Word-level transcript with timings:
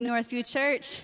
Northview 0.00 0.48
Church. 0.48 1.02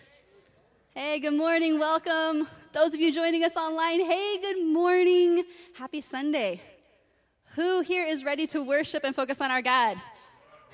Hey, 0.95 1.19
good 1.19 1.35
morning. 1.35 1.81
Welcome. 1.81 2.47
Those 2.73 2.95
of 2.95 3.01
you 3.01 3.13
joining 3.13 3.43
us 3.43 3.57
online, 3.57 4.01
hey, 4.01 4.39
good 4.41 4.65
morning. 4.65 5.43
Happy 5.77 6.01
Sunday. 6.01 6.61
Who 7.57 7.81
here 7.81 8.07
is 8.07 8.23
ready 8.23 8.47
to 8.47 8.63
worship 8.63 9.03
and 9.03 9.13
focus 9.13 9.41
on 9.41 9.51
our 9.51 9.63
God? 9.63 10.01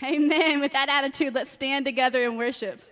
Amen. 0.02 0.60
With 0.60 0.74
that 0.74 0.90
attitude, 0.90 1.32
let's 1.32 1.50
stand 1.50 1.86
together 1.86 2.22
and 2.24 2.36
worship. 2.36 2.82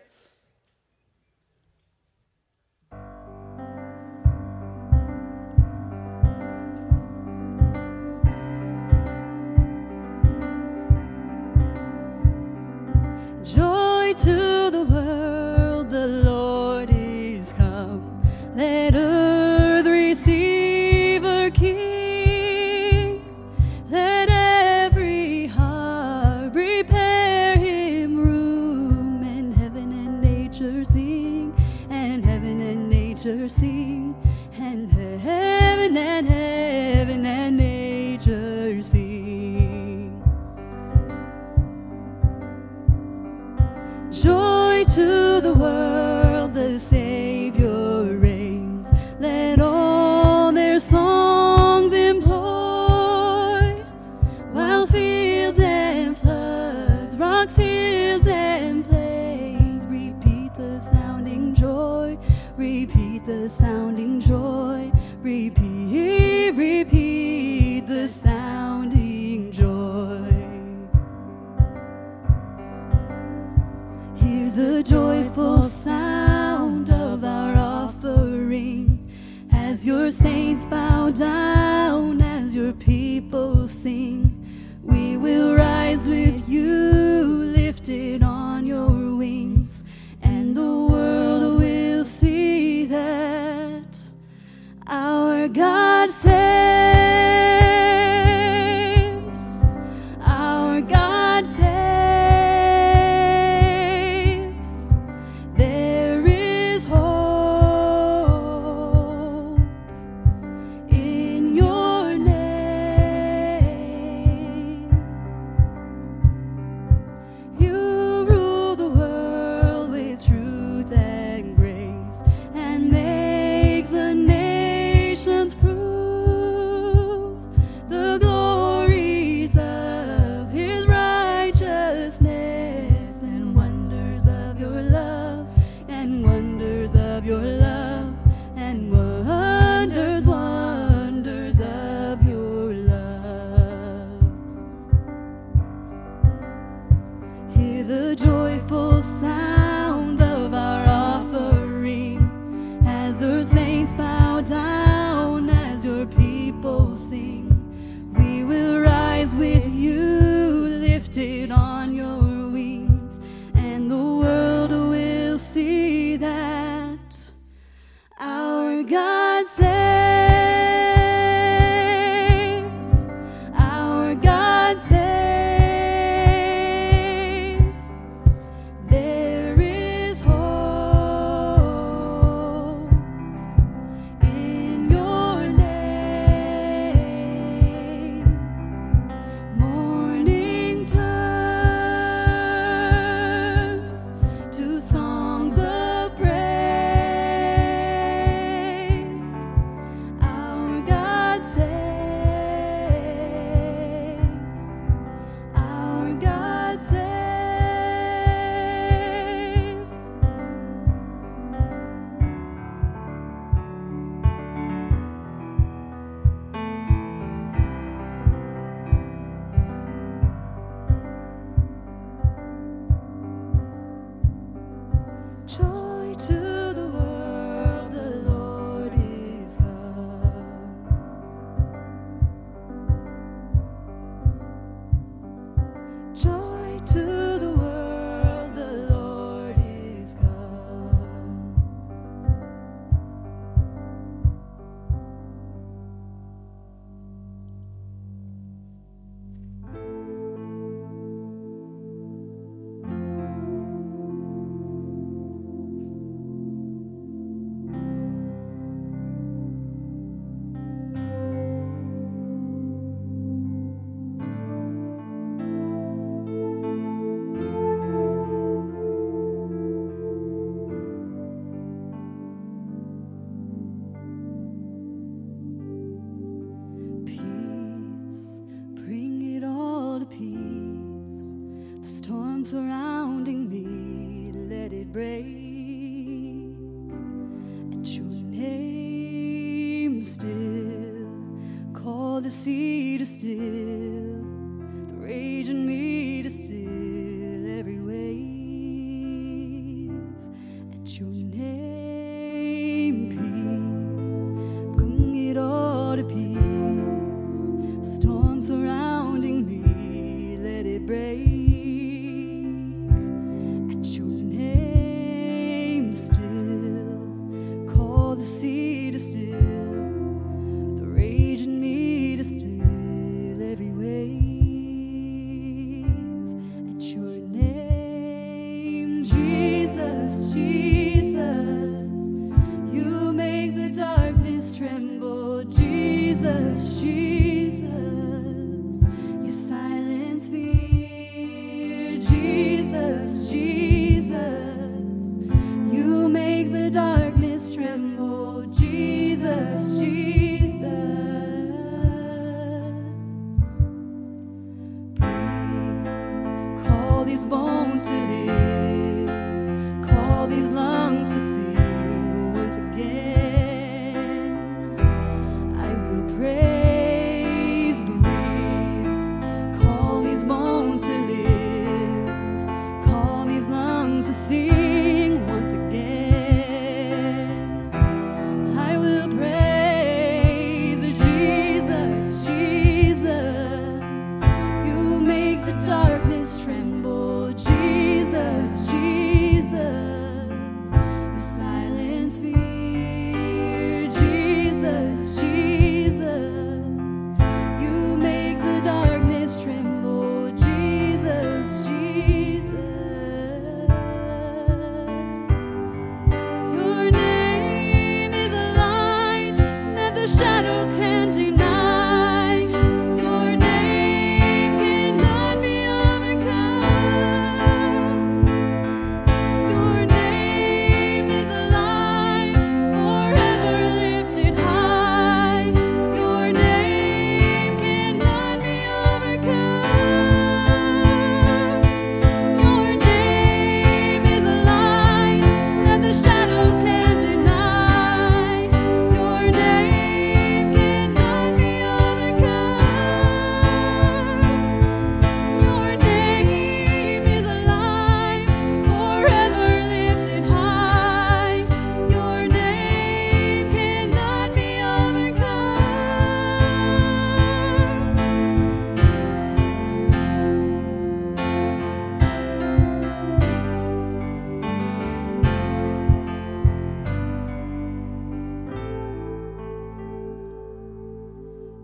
Darkness 346.70 347.07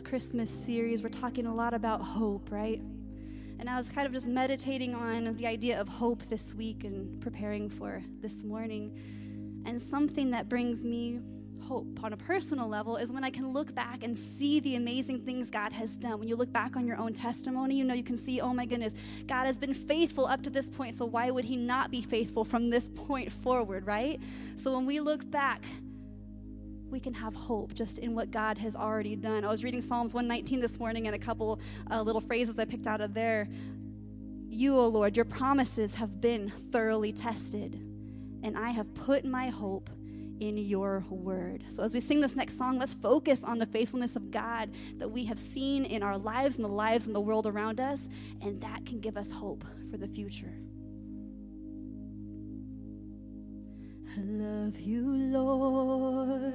Christmas 0.00 0.50
series. 0.50 1.02
We're 1.02 1.08
talking 1.08 1.46
a 1.46 1.54
lot 1.54 1.74
about 1.74 2.00
hope, 2.00 2.50
right? 2.50 2.80
And 3.58 3.68
I 3.68 3.76
was 3.76 3.88
kind 3.88 4.06
of 4.06 4.12
just 4.12 4.26
meditating 4.26 4.94
on 4.94 5.36
the 5.36 5.46
idea 5.46 5.80
of 5.80 5.88
hope 5.88 6.22
this 6.24 6.54
week 6.54 6.84
and 6.84 7.20
preparing 7.20 7.68
for 7.68 8.02
this 8.20 8.42
morning. 8.42 9.62
And 9.66 9.80
something 9.80 10.30
that 10.30 10.48
brings 10.48 10.84
me 10.84 11.20
hope 11.70 12.02
on 12.02 12.12
a 12.12 12.16
personal 12.16 12.66
level 12.66 12.96
is 12.96 13.12
when 13.12 13.22
I 13.22 13.30
can 13.30 13.52
look 13.52 13.74
back 13.74 14.02
and 14.02 14.16
see 14.18 14.58
the 14.58 14.74
amazing 14.74 15.20
things 15.20 15.50
God 15.50 15.72
has 15.72 15.96
done. 15.96 16.18
When 16.18 16.26
you 16.26 16.34
look 16.34 16.52
back 16.52 16.74
on 16.76 16.86
your 16.86 16.96
own 16.96 17.12
testimony, 17.12 17.76
you 17.76 17.84
know, 17.84 17.94
you 17.94 18.02
can 18.02 18.16
see, 18.16 18.40
oh 18.40 18.52
my 18.52 18.66
goodness, 18.66 18.94
God 19.28 19.44
has 19.46 19.58
been 19.58 19.74
faithful 19.74 20.26
up 20.26 20.42
to 20.42 20.50
this 20.50 20.68
point, 20.68 20.96
so 20.96 21.04
why 21.04 21.30
would 21.30 21.44
He 21.44 21.56
not 21.56 21.90
be 21.90 22.00
faithful 22.00 22.44
from 22.44 22.70
this 22.70 22.88
point 22.88 23.30
forward, 23.30 23.86
right? 23.86 24.20
So 24.56 24.74
when 24.74 24.84
we 24.84 24.98
look 24.98 25.30
back, 25.30 25.62
we 26.90 27.00
can 27.00 27.14
have 27.14 27.34
hope 27.34 27.74
just 27.74 27.98
in 27.98 28.14
what 28.14 28.30
God 28.30 28.58
has 28.58 28.74
already 28.74 29.16
done. 29.16 29.44
I 29.44 29.48
was 29.48 29.62
reading 29.62 29.80
Psalms 29.80 30.12
119 30.12 30.60
this 30.60 30.78
morning 30.78 31.06
and 31.06 31.14
a 31.14 31.18
couple 31.18 31.60
uh, 31.90 32.02
little 32.02 32.20
phrases 32.20 32.58
I 32.58 32.64
picked 32.64 32.86
out 32.86 33.00
of 33.00 33.14
there. 33.14 33.48
You, 34.48 34.76
O 34.76 34.88
Lord, 34.88 35.16
your 35.16 35.24
promises 35.24 35.94
have 35.94 36.20
been 36.20 36.50
thoroughly 36.72 37.12
tested, 37.12 37.74
and 38.42 38.58
I 38.58 38.70
have 38.70 38.92
put 38.94 39.24
my 39.24 39.48
hope 39.48 39.88
in 40.40 40.56
your 40.56 41.04
word. 41.08 41.64
So, 41.68 41.82
as 41.82 41.94
we 41.94 42.00
sing 42.00 42.20
this 42.20 42.34
next 42.34 42.58
song, 42.58 42.78
let's 42.78 42.94
focus 42.94 43.44
on 43.44 43.58
the 43.58 43.66
faithfulness 43.66 44.16
of 44.16 44.30
God 44.30 44.70
that 44.98 45.08
we 45.08 45.24
have 45.26 45.38
seen 45.38 45.84
in 45.84 46.02
our 46.02 46.18
lives 46.18 46.56
and 46.56 46.64
the 46.64 46.70
lives 46.70 47.06
in 47.06 47.12
the 47.12 47.20
world 47.20 47.46
around 47.46 47.78
us, 47.78 48.08
and 48.40 48.60
that 48.62 48.84
can 48.86 49.00
give 49.00 49.16
us 49.16 49.30
hope 49.30 49.64
for 49.90 49.98
the 49.98 50.08
future. 50.08 50.52
I 54.16 54.22
love 54.22 54.80
you, 54.80 55.06
Lord, 55.06 56.52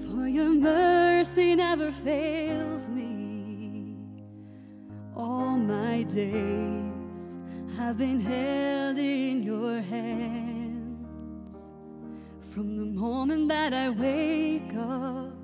for 0.00 0.26
your 0.26 0.48
mercy 0.48 1.54
never 1.54 1.92
fails 1.92 2.88
me. 2.88 3.98
All 5.14 5.58
my 5.58 6.04
days 6.04 7.36
have 7.76 7.98
been 7.98 8.18
held 8.18 8.96
in 8.96 9.42
your 9.42 9.82
hands. 9.82 11.54
From 12.54 12.78
the 12.78 12.98
moment 12.98 13.50
that 13.50 13.74
I 13.74 13.90
wake 13.90 14.74
up 14.74 15.36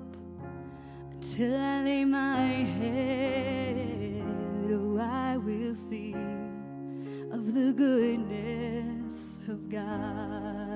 till 1.21 1.55
I 1.55 1.83
lay 1.83 2.03
my 2.03 2.47
head, 2.79 4.23
oh, 4.71 4.97
I 4.97 5.37
will 5.37 5.75
sing 5.75 7.29
of 7.31 7.53
the 7.53 7.73
goodness 7.73 8.82
of 9.49 9.69
God. 9.69 10.72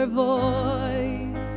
Your 0.00 0.06
voice. 0.06 1.50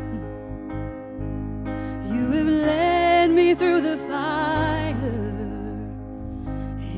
You 2.12 2.32
have 2.32 2.48
led 2.48 3.30
me 3.32 3.56
through 3.56 3.80
the 3.80 3.98
fire 4.00 4.96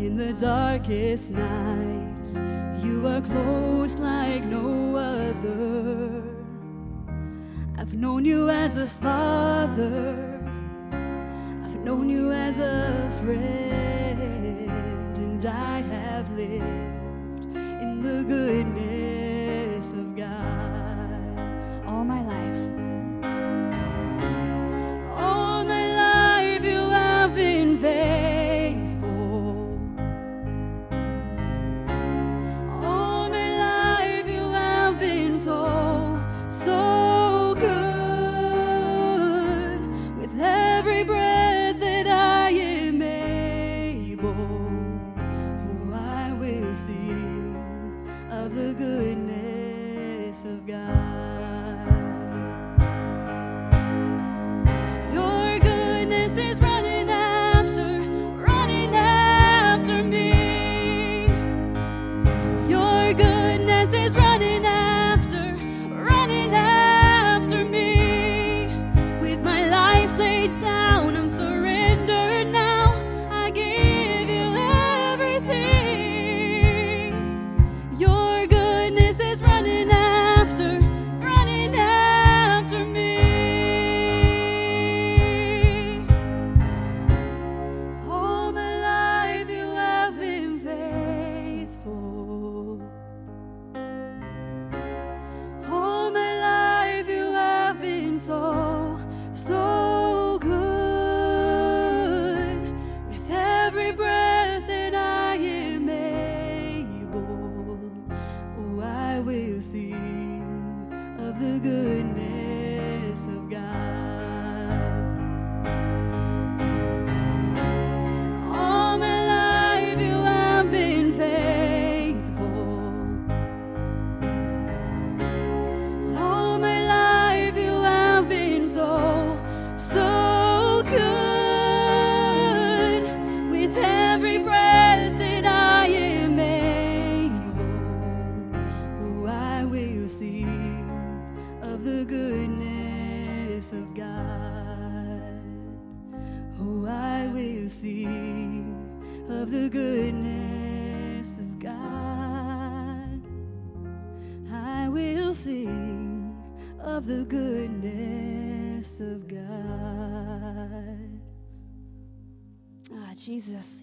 in 0.05 0.17
the 0.17 0.33
darkest 0.33 1.29
night. 1.29 2.27
You 2.83 3.07
are 3.07 3.21
close 3.21 3.93
like 3.95 4.43
no 4.43 4.95
other. 4.95 6.23
I've 7.77 7.93
known 7.93 8.25
you 8.25 8.49
as 8.49 8.75
a 8.77 8.87
father. 8.87 10.41
I've 11.63 11.79
known 11.87 12.09
you 12.09 12.31
as 12.31 12.57
a 12.57 13.11
friend, 13.21 14.19
and 15.15 15.45
I 15.45 15.81
have 15.81 16.27
lived 16.31 17.55
in 17.83 18.01
the 18.01 18.23
goodness 18.23 19.85
of 19.91 20.15
God 20.15 20.54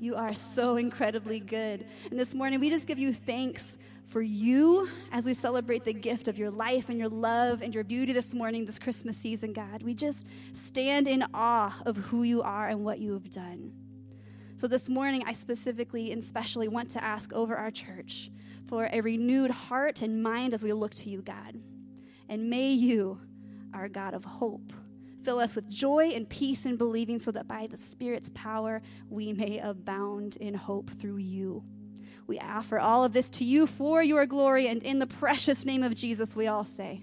You 0.00 0.16
are 0.16 0.34
so 0.34 0.76
incredibly 0.76 1.40
good. 1.40 1.86
And 2.10 2.18
this 2.18 2.34
morning, 2.34 2.60
we 2.60 2.70
just 2.70 2.86
give 2.86 2.98
you 2.98 3.12
thanks 3.12 3.76
for 4.06 4.20
you 4.20 4.88
as 5.10 5.26
we 5.26 5.34
celebrate 5.34 5.84
the 5.84 5.92
gift 5.92 6.28
of 6.28 6.38
your 6.38 6.50
life 6.50 6.88
and 6.88 6.98
your 6.98 7.08
love 7.08 7.62
and 7.62 7.74
your 7.74 7.84
beauty 7.84 8.12
this 8.12 8.34
morning, 8.34 8.66
this 8.66 8.78
Christmas 8.78 9.16
season, 9.16 9.52
God. 9.52 9.82
We 9.82 9.94
just 9.94 10.26
stand 10.52 11.08
in 11.08 11.24
awe 11.32 11.80
of 11.86 11.96
who 11.96 12.22
you 12.22 12.42
are 12.42 12.68
and 12.68 12.84
what 12.84 12.98
you 12.98 13.12
have 13.14 13.30
done. 13.30 13.72
So 14.56 14.68
this 14.68 14.88
morning, 14.88 15.24
I 15.26 15.32
specifically 15.32 16.12
and 16.12 16.22
specially 16.22 16.68
want 16.68 16.90
to 16.90 17.02
ask 17.02 17.32
over 17.32 17.56
our 17.56 17.70
church 17.70 18.30
for 18.68 18.88
a 18.92 19.00
renewed 19.00 19.50
heart 19.50 20.02
and 20.02 20.22
mind 20.22 20.54
as 20.54 20.62
we 20.62 20.72
look 20.72 20.94
to 20.94 21.10
you, 21.10 21.22
God. 21.22 21.58
And 22.28 22.48
may 22.48 22.70
you, 22.70 23.20
our 23.74 23.88
God 23.88 24.14
of 24.14 24.24
hope, 24.24 24.72
fill 25.22 25.38
us 25.38 25.54
with 25.54 25.68
joy 25.68 26.10
and 26.14 26.28
peace 26.28 26.66
in 26.66 26.76
believing 26.76 27.18
so 27.18 27.30
that 27.32 27.46
by 27.46 27.66
the 27.66 27.76
Spirit's 27.76 28.30
power 28.34 28.82
we 29.08 29.32
may 29.32 29.58
abound 29.58 30.36
in 30.36 30.54
hope 30.54 30.90
through 30.90 31.18
you. 31.18 31.64
We 32.26 32.38
offer 32.38 32.78
all 32.78 33.04
of 33.04 33.12
this 33.12 33.30
to 33.30 33.44
you 33.44 33.66
for 33.66 34.02
your 34.02 34.26
glory, 34.26 34.68
and 34.68 34.82
in 34.82 34.98
the 34.98 35.06
precious 35.06 35.64
name 35.64 35.82
of 35.82 35.94
Jesus, 35.94 36.36
we 36.36 36.46
all 36.46 36.64
say, 36.64 37.02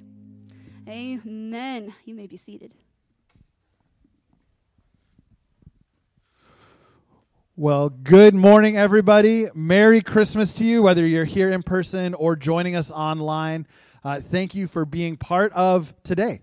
Amen. 0.87 1.93
You 2.05 2.15
may 2.15 2.25
be 2.25 2.37
seated. 2.37 2.73
Well, 7.55 7.89
good 7.89 8.33
morning, 8.33 8.77
everybody. 8.77 9.47
Merry 9.53 10.01
Christmas 10.01 10.53
to 10.53 10.65
you, 10.65 10.81
whether 10.81 11.05
you're 11.05 11.25
here 11.25 11.51
in 11.51 11.61
person 11.61 12.13
or 12.13 12.37
joining 12.37 12.75
us 12.75 12.89
online. 12.89 13.67
Uh, 14.01 14.21
thank 14.21 14.55
you 14.55 14.65
for 14.65 14.85
being 14.85 15.17
part 15.17 15.51
of 15.51 15.93
today. 16.03 16.41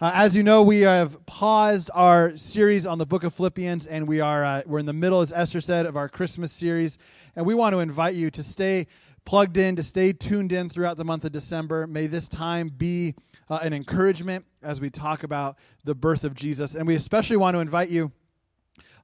Uh, 0.00 0.10
as 0.14 0.34
you 0.34 0.42
know, 0.42 0.62
we 0.62 0.80
have 0.80 1.26
paused 1.26 1.90
our 1.92 2.34
series 2.34 2.86
on 2.86 2.96
the 2.96 3.04
book 3.04 3.22
of 3.22 3.34
Philippians, 3.34 3.86
and 3.86 4.08
we 4.08 4.18
are 4.18 4.42
uh, 4.42 4.62
we're 4.64 4.78
in 4.78 4.86
the 4.86 4.94
middle, 4.94 5.20
as 5.20 5.30
Esther 5.30 5.60
said, 5.60 5.84
of 5.84 5.94
our 5.94 6.08
Christmas 6.08 6.50
series, 6.50 6.96
and 7.36 7.44
we 7.44 7.52
want 7.52 7.74
to 7.74 7.80
invite 7.80 8.14
you 8.14 8.30
to 8.30 8.42
stay 8.42 8.86
plugged 9.26 9.58
in, 9.58 9.76
to 9.76 9.82
stay 9.82 10.14
tuned 10.14 10.52
in 10.52 10.70
throughout 10.70 10.96
the 10.96 11.04
month 11.04 11.26
of 11.26 11.32
December. 11.32 11.86
May 11.86 12.06
this 12.06 12.28
time 12.28 12.70
be 12.70 13.14
uh, 13.50 13.58
an 13.60 13.74
encouragement 13.74 14.46
as 14.62 14.80
we 14.80 14.88
talk 14.88 15.22
about 15.22 15.58
the 15.84 15.94
birth 15.94 16.24
of 16.24 16.32
Jesus, 16.32 16.74
and 16.74 16.86
we 16.86 16.94
especially 16.94 17.36
want 17.36 17.54
to 17.54 17.60
invite 17.60 17.90
you 17.90 18.10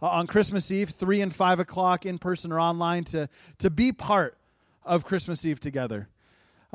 uh, 0.00 0.08
on 0.08 0.26
Christmas 0.26 0.72
Eve, 0.72 0.88
3 0.88 1.20
and 1.20 1.34
5 1.34 1.60
o'clock, 1.60 2.06
in 2.06 2.16
person 2.16 2.50
or 2.50 2.58
online, 2.58 3.04
to, 3.04 3.28
to 3.58 3.68
be 3.68 3.92
part 3.92 4.38
of 4.82 5.04
Christmas 5.04 5.44
Eve 5.44 5.60
together. 5.60 6.08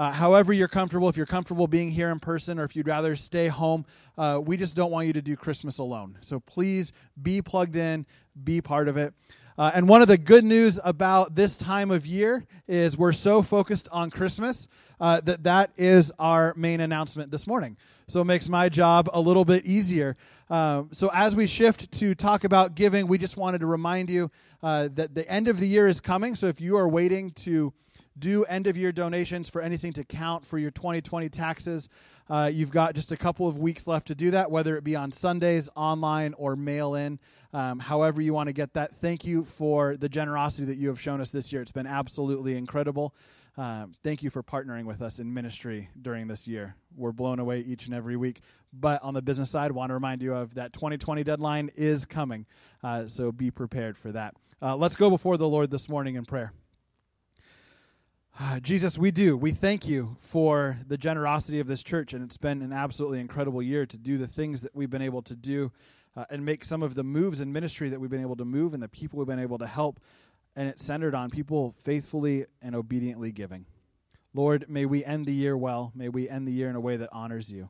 Uh, 0.02 0.12
however, 0.12 0.52
you're 0.52 0.68
comfortable, 0.68 1.08
if 1.10 1.16
you're 1.16 1.28
comfortable 1.28 1.68
being 1.68 1.92
here 1.92 2.10
in 2.10 2.20
person 2.20 2.58
or 2.58 2.64
if 2.64 2.76
you'd 2.76 2.88
rather 2.88 3.16
stay 3.16 3.48
home, 3.48 3.86
uh, 4.18 4.42
we 4.44 4.58
just 4.58 4.76
don't 4.76 4.90
want 4.90 5.06
you 5.06 5.14
to 5.14 5.22
do 5.22 5.36
Christmas 5.36 5.78
alone. 5.78 6.18
So 6.22 6.40
please 6.40 6.92
be 7.22 7.40
plugged 7.40 7.76
in, 7.76 8.08
be 8.44 8.62
part 8.62 8.88
of 8.88 8.98
it. 8.98 9.14
Uh, 9.60 9.70
and 9.76 9.88
one 9.88 10.02
of 10.02 10.08
the 10.08 10.18
good 10.18 10.44
news 10.44 10.80
about 10.84 11.36
this 11.36 11.56
time 11.56 11.92
of 11.92 12.08
year 12.08 12.44
is 12.68 12.98
we're 12.98 13.14
so 13.14 13.44
focused 13.44 13.90
on 13.92 14.10
Christmas 14.10 14.68
uh, 15.00 15.22
that 15.22 15.44
that 15.44 15.70
is 15.78 16.12
our 16.18 16.56
main 16.58 16.80
announcement 16.80 17.30
this 17.30 17.46
morning. 17.46 17.78
So 18.08 18.22
it 18.22 18.26
makes 18.26 18.50
my 18.50 18.70
job 18.70 19.08
a 19.14 19.22
little 19.22 19.46
bit 19.46 19.68
easier. 19.68 20.18
Uh, 20.50 20.86
so 20.92 21.12
as 21.14 21.36
we 21.36 21.46
shift 21.46 21.92
to 22.00 22.16
talk 22.16 22.44
about 22.44 22.74
giving, 22.74 23.06
we 23.06 23.20
just 23.20 23.38
wanted 23.38 23.60
to 23.60 23.68
remind 23.68 24.10
you 24.10 24.32
uh, 24.64 24.90
that 24.96 25.14
the 25.14 25.30
end 25.30 25.48
of 25.48 25.60
the 25.60 25.68
year 25.68 25.88
is 25.88 26.00
coming. 26.00 26.34
So 26.34 26.48
if 26.48 26.60
you 26.60 26.76
are 26.76 26.90
waiting 26.90 27.30
to 27.32 27.72
do 28.18 28.44
end 28.46 28.68
of 28.68 28.78
year 28.78 28.92
donations 28.92 29.50
for 29.50 29.62
anything 29.62 29.94
to 29.94 30.04
count 30.04 30.46
for 30.46 30.58
your 30.58 30.72
2020 30.72 31.30
taxes, 31.30 31.90
uh, 32.30 32.50
you've 32.52 32.72
got 32.72 32.96
just 32.96 33.12
a 33.12 33.18
couple 33.18 33.48
of 33.48 33.58
weeks 33.58 33.88
left 33.88 34.08
to 34.08 34.16
do 34.16 34.32
that, 34.32 34.50
whether 34.50 34.78
it 34.78 34.84
be 34.84 34.96
on 34.96 35.12
Sundays, 35.12 35.70
online, 35.76 36.34
or 36.36 36.56
mail 36.56 36.96
in. 36.96 37.20
Um, 37.54 37.80
however, 37.80 38.22
you 38.22 38.34
want 38.34 38.48
to 38.48 38.54
get 38.54 38.74
that. 38.74 38.96
Thank 38.96 39.26
you 39.26 39.44
for 39.44 39.98
the 39.98 40.08
generosity 40.08 40.66
that 40.66 40.78
you 40.78 40.88
have 40.88 41.00
shown 41.00 41.20
us 41.20 41.32
this 41.32 41.52
year. 41.52 41.62
It's 41.62 41.72
been 41.72 41.88
absolutely 41.88 42.56
incredible. 42.56 43.14
Um, 43.58 43.94
thank 44.02 44.24
you 44.24 44.30
for 44.30 44.42
partnering 44.42 44.86
with 44.86 45.02
us 45.02 45.20
in 45.20 45.34
ministry 45.34 45.90
during 46.02 46.28
this 46.28 46.48
year. 46.48 46.76
We're 46.96 47.12
blown 47.12 47.40
away 47.40 47.60
each 47.60 47.86
and 47.86 47.94
every 47.94 48.16
week. 48.16 48.42
But 48.72 49.04
on 49.04 49.14
the 49.14 49.22
business 49.22 49.50
side, 49.50 49.74
want 49.74 49.90
to 49.90 49.94
remind 49.94 50.22
you 50.22 50.34
of 50.34 50.54
that 50.56 50.72
2020 50.72 51.24
deadline 51.24 51.70
is 51.76 52.06
coming. 52.06 52.46
Uh, 52.82 53.08
so 53.08 53.32
be 53.32 53.52
prepared 53.52 53.98
for 53.98 54.14
that. 54.14 54.36
Uh, 54.62 54.78
let's 54.78 54.96
go 54.96 55.10
before 55.10 55.36
the 55.36 55.48
Lord 55.48 55.70
this 55.70 55.90
morning 55.90 56.16
in 56.16 56.24
prayer. 56.24 56.54
Uh, 58.40 58.60
Jesus, 58.60 58.98
we 58.98 59.12
do. 59.12 59.36
We 59.36 59.52
thank 59.52 59.88
you 59.88 60.16
for 60.20 60.78
the 60.88 60.98
generosity 60.98 61.60
of 61.60 61.68
this 61.68 61.84
church, 61.84 62.14
and 62.14 62.24
it's 62.24 62.38
been 62.38 62.62
an 62.62 62.72
absolutely 62.72 63.20
incredible 63.20 63.62
year 63.62 63.86
to 63.86 63.98
do 63.98 64.18
the 64.18 64.28
things 64.28 64.62
that 64.62 64.74
we've 64.74 64.90
been 64.90 65.02
able 65.02 65.22
to 65.24 65.36
do 65.36 65.72
uh, 66.16 66.26
and 66.30 66.46
make 66.46 66.64
some 66.64 66.82
of 66.82 66.96
the 66.96 67.04
moves 67.04 67.42
in 67.42 67.52
ministry 67.52 67.90
that 67.90 68.00
we've 68.00 68.10
been 68.10 68.22
able 68.22 68.38
to 68.38 68.46
move 68.46 68.74
and 68.74 68.82
the 68.82 68.88
people 68.88 69.20
we've 69.20 69.28
been 69.28 69.38
able 69.38 69.58
to 69.58 69.68
help. 69.68 70.00
And 70.56 70.68
it's 70.70 70.84
centered 70.84 71.14
on 71.14 71.30
people 71.30 71.76
faithfully 71.80 72.46
and 72.62 72.74
obediently 72.74 73.32
giving. 73.32 73.66
Lord, 74.34 74.66
may 74.70 74.86
we 74.86 75.04
end 75.04 75.26
the 75.26 75.34
year 75.34 75.58
well. 75.58 75.92
May 75.94 76.08
we 76.08 76.30
end 76.30 76.48
the 76.48 76.54
year 76.54 76.70
in 76.70 76.76
a 76.76 76.82
way 76.82 76.96
that 76.98 77.10
honors 77.12 77.52
you. 77.52 77.70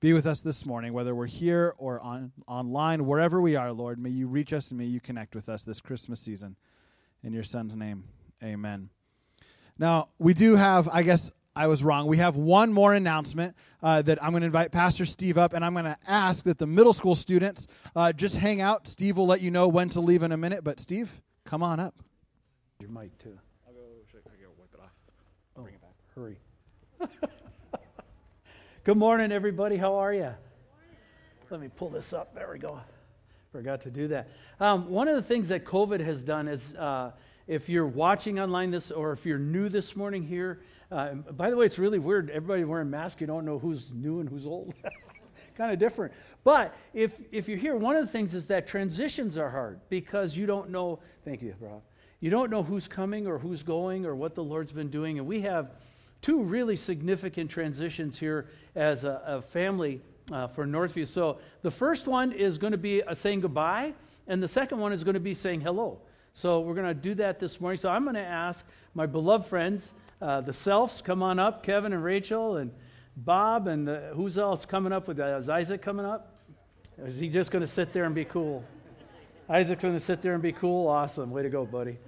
Be 0.00 0.14
with 0.14 0.26
us 0.26 0.40
this 0.40 0.64
morning, 0.64 0.94
whether 0.94 1.14
we're 1.14 1.26
here 1.26 1.74
or 1.76 2.00
on, 2.00 2.32
online, 2.48 3.04
wherever 3.04 3.38
we 3.38 3.54
are, 3.54 3.70
Lord. 3.70 3.98
May 3.98 4.10
you 4.10 4.28
reach 4.28 4.54
us 4.54 4.70
and 4.70 4.78
may 4.78 4.86
you 4.86 4.98
connect 4.98 5.34
with 5.34 5.50
us 5.50 5.62
this 5.62 5.80
Christmas 5.80 6.20
season. 6.20 6.56
In 7.22 7.34
your 7.34 7.44
Son's 7.44 7.76
name, 7.76 8.04
amen. 8.42 8.88
Now, 9.80 10.08
we 10.18 10.34
do 10.34 10.56
have, 10.56 10.90
I 10.92 11.02
guess 11.02 11.32
I 11.56 11.66
was 11.66 11.82
wrong. 11.82 12.06
We 12.06 12.18
have 12.18 12.36
one 12.36 12.70
more 12.70 12.92
announcement 12.92 13.56
uh, 13.82 14.02
that 14.02 14.22
I'm 14.22 14.32
going 14.32 14.42
to 14.42 14.46
invite 14.46 14.72
Pastor 14.72 15.06
Steve 15.06 15.38
up, 15.38 15.54
and 15.54 15.64
I'm 15.64 15.72
going 15.72 15.86
to 15.86 15.96
ask 16.06 16.44
that 16.44 16.58
the 16.58 16.66
middle 16.66 16.92
school 16.92 17.14
students 17.14 17.66
uh, 17.96 18.12
just 18.12 18.36
hang 18.36 18.60
out. 18.60 18.86
Steve 18.86 19.16
will 19.16 19.26
let 19.26 19.40
you 19.40 19.50
know 19.50 19.68
when 19.68 19.88
to 19.88 20.00
leave 20.00 20.22
in 20.22 20.32
a 20.32 20.36
minute, 20.36 20.64
but 20.64 20.80
Steve, 20.80 21.10
come 21.46 21.62
on 21.62 21.80
up. 21.80 21.94
Your 22.78 22.90
mic, 22.90 23.16
too. 23.16 23.38
I'll 23.66 23.72
go, 23.72 23.80
I 24.14 24.42
go 24.42 24.50
wipe 24.58 24.68
it 24.74 24.80
off. 24.80 24.90
Oh, 25.56 25.62
bring 25.62 25.74
it 25.76 25.80
back. 25.80 25.94
Hurry. 26.14 26.38
Good 28.84 28.98
morning, 28.98 29.32
everybody. 29.32 29.78
How 29.78 29.94
are 29.94 30.12
you? 30.12 30.34
Let 31.48 31.58
me 31.58 31.68
pull 31.74 31.88
this 31.88 32.12
up. 32.12 32.34
There 32.34 32.50
we 32.52 32.58
go. 32.58 32.78
Forgot 33.50 33.80
to 33.80 33.90
do 33.90 34.08
that. 34.08 34.28
Um, 34.60 34.90
one 34.90 35.08
of 35.08 35.16
the 35.16 35.22
things 35.22 35.48
that 35.48 35.64
COVID 35.64 36.04
has 36.04 36.22
done 36.22 36.48
is 36.48 36.74
uh, 36.74 37.12
if 37.50 37.68
you're 37.68 37.88
watching 37.88 38.38
online 38.38 38.70
this, 38.70 38.92
or 38.92 39.10
if 39.10 39.26
you're 39.26 39.36
new 39.36 39.68
this 39.68 39.96
morning 39.96 40.22
here, 40.22 40.60
uh, 40.92 41.14
by 41.14 41.50
the 41.50 41.56
way, 41.56 41.66
it's 41.66 41.80
really 41.80 41.98
weird. 41.98 42.30
Everybody 42.30 42.62
wearing 42.62 42.88
masks, 42.88 43.20
you 43.20 43.26
don't 43.26 43.44
know 43.44 43.58
who's 43.58 43.90
new 43.92 44.20
and 44.20 44.28
who's 44.28 44.46
old. 44.46 44.72
kind 45.56 45.72
of 45.72 45.80
different. 45.80 46.12
But 46.44 46.72
if, 46.94 47.18
if 47.32 47.48
you're 47.48 47.58
here, 47.58 47.74
one 47.74 47.96
of 47.96 48.06
the 48.06 48.12
things 48.12 48.36
is 48.36 48.44
that 48.46 48.68
transitions 48.68 49.36
are 49.36 49.50
hard 49.50 49.80
because 49.88 50.36
you 50.36 50.46
don't 50.46 50.70
know. 50.70 51.00
Thank 51.24 51.42
you, 51.42 51.56
Rob. 51.58 51.82
You 52.20 52.30
don't 52.30 52.50
know 52.50 52.62
who's 52.62 52.86
coming 52.86 53.26
or 53.26 53.36
who's 53.36 53.64
going 53.64 54.06
or 54.06 54.14
what 54.14 54.36
the 54.36 54.44
Lord's 54.44 54.70
been 54.70 54.88
doing. 54.88 55.18
And 55.18 55.26
we 55.26 55.40
have 55.40 55.72
two 56.22 56.40
really 56.44 56.76
significant 56.76 57.50
transitions 57.50 58.16
here 58.16 58.46
as 58.76 59.02
a, 59.02 59.22
a 59.26 59.42
family 59.42 60.00
uh, 60.30 60.46
for 60.46 60.66
Northview. 60.66 61.04
So 61.04 61.38
the 61.62 61.70
first 61.72 62.06
one 62.06 62.30
is 62.30 62.58
going 62.58 62.72
to 62.72 62.78
be 62.78 63.02
saying 63.14 63.40
goodbye, 63.40 63.92
and 64.28 64.40
the 64.40 64.46
second 64.46 64.78
one 64.78 64.92
is 64.92 65.02
going 65.02 65.14
to 65.14 65.20
be 65.20 65.34
saying 65.34 65.62
hello. 65.62 65.98
So 66.34 66.60
we're 66.60 66.74
going 66.74 66.88
to 66.88 66.94
do 66.94 67.14
that 67.16 67.38
this 67.38 67.60
morning. 67.60 67.80
So 67.80 67.88
I'm 67.88 68.04
going 68.04 68.14
to 68.14 68.20
ask 68.20 68.64
my 68.94 69.06
beloved 69.06 69.46
friends, 69.46 69.92
uh, 70.22 70.40
the 70.40 70.52
Selfs, 70.52 71.02
come 71.02 71.22
on 71.22 71.38
up, 71.38 71.62
Kevin 71.62 71.92
and 71.92 72.02
Rachel 72.02 72.56
and 72.56 72.70
Bob, 73.16 73.66
and 73.66 73.86
the, 73.86 74.12
who's 74.14 74.38
else 74.38 74.64
coming 74.64 74.92
up 74.92 75.08
with 75.08 75.16
that? 75.18 75.40
Is 75.40 75.48
Isaac 75.48 75.82
coming 75.82 76.06
up? 76.06 76.36
Or 76.98 77.06
is 77.06 77.16
he 77.16 77.28
just 77.28 77.50
going 77.50 77.62
to 77.62 77.68
sit 77.68 77.92
there 77.92 78.04
and 78.04 78.14
be 78.14 78.24
cool? 78.24 78.64
Isaac's 79.48 79.82
going 79.82 79.94
to 79.94 80.00
sit 80.00 80.22
there 80.22 80.34
and 80.34 80.42
be 80.42 80.52
cool? 80.52 80.88
Awesome. 80.88 81.30
Way 81.30 81.42
to 81.42 81.50
go, 81.50 81.66
buddy. 81.66 81.98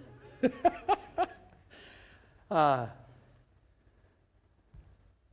uh, 2.50 2.87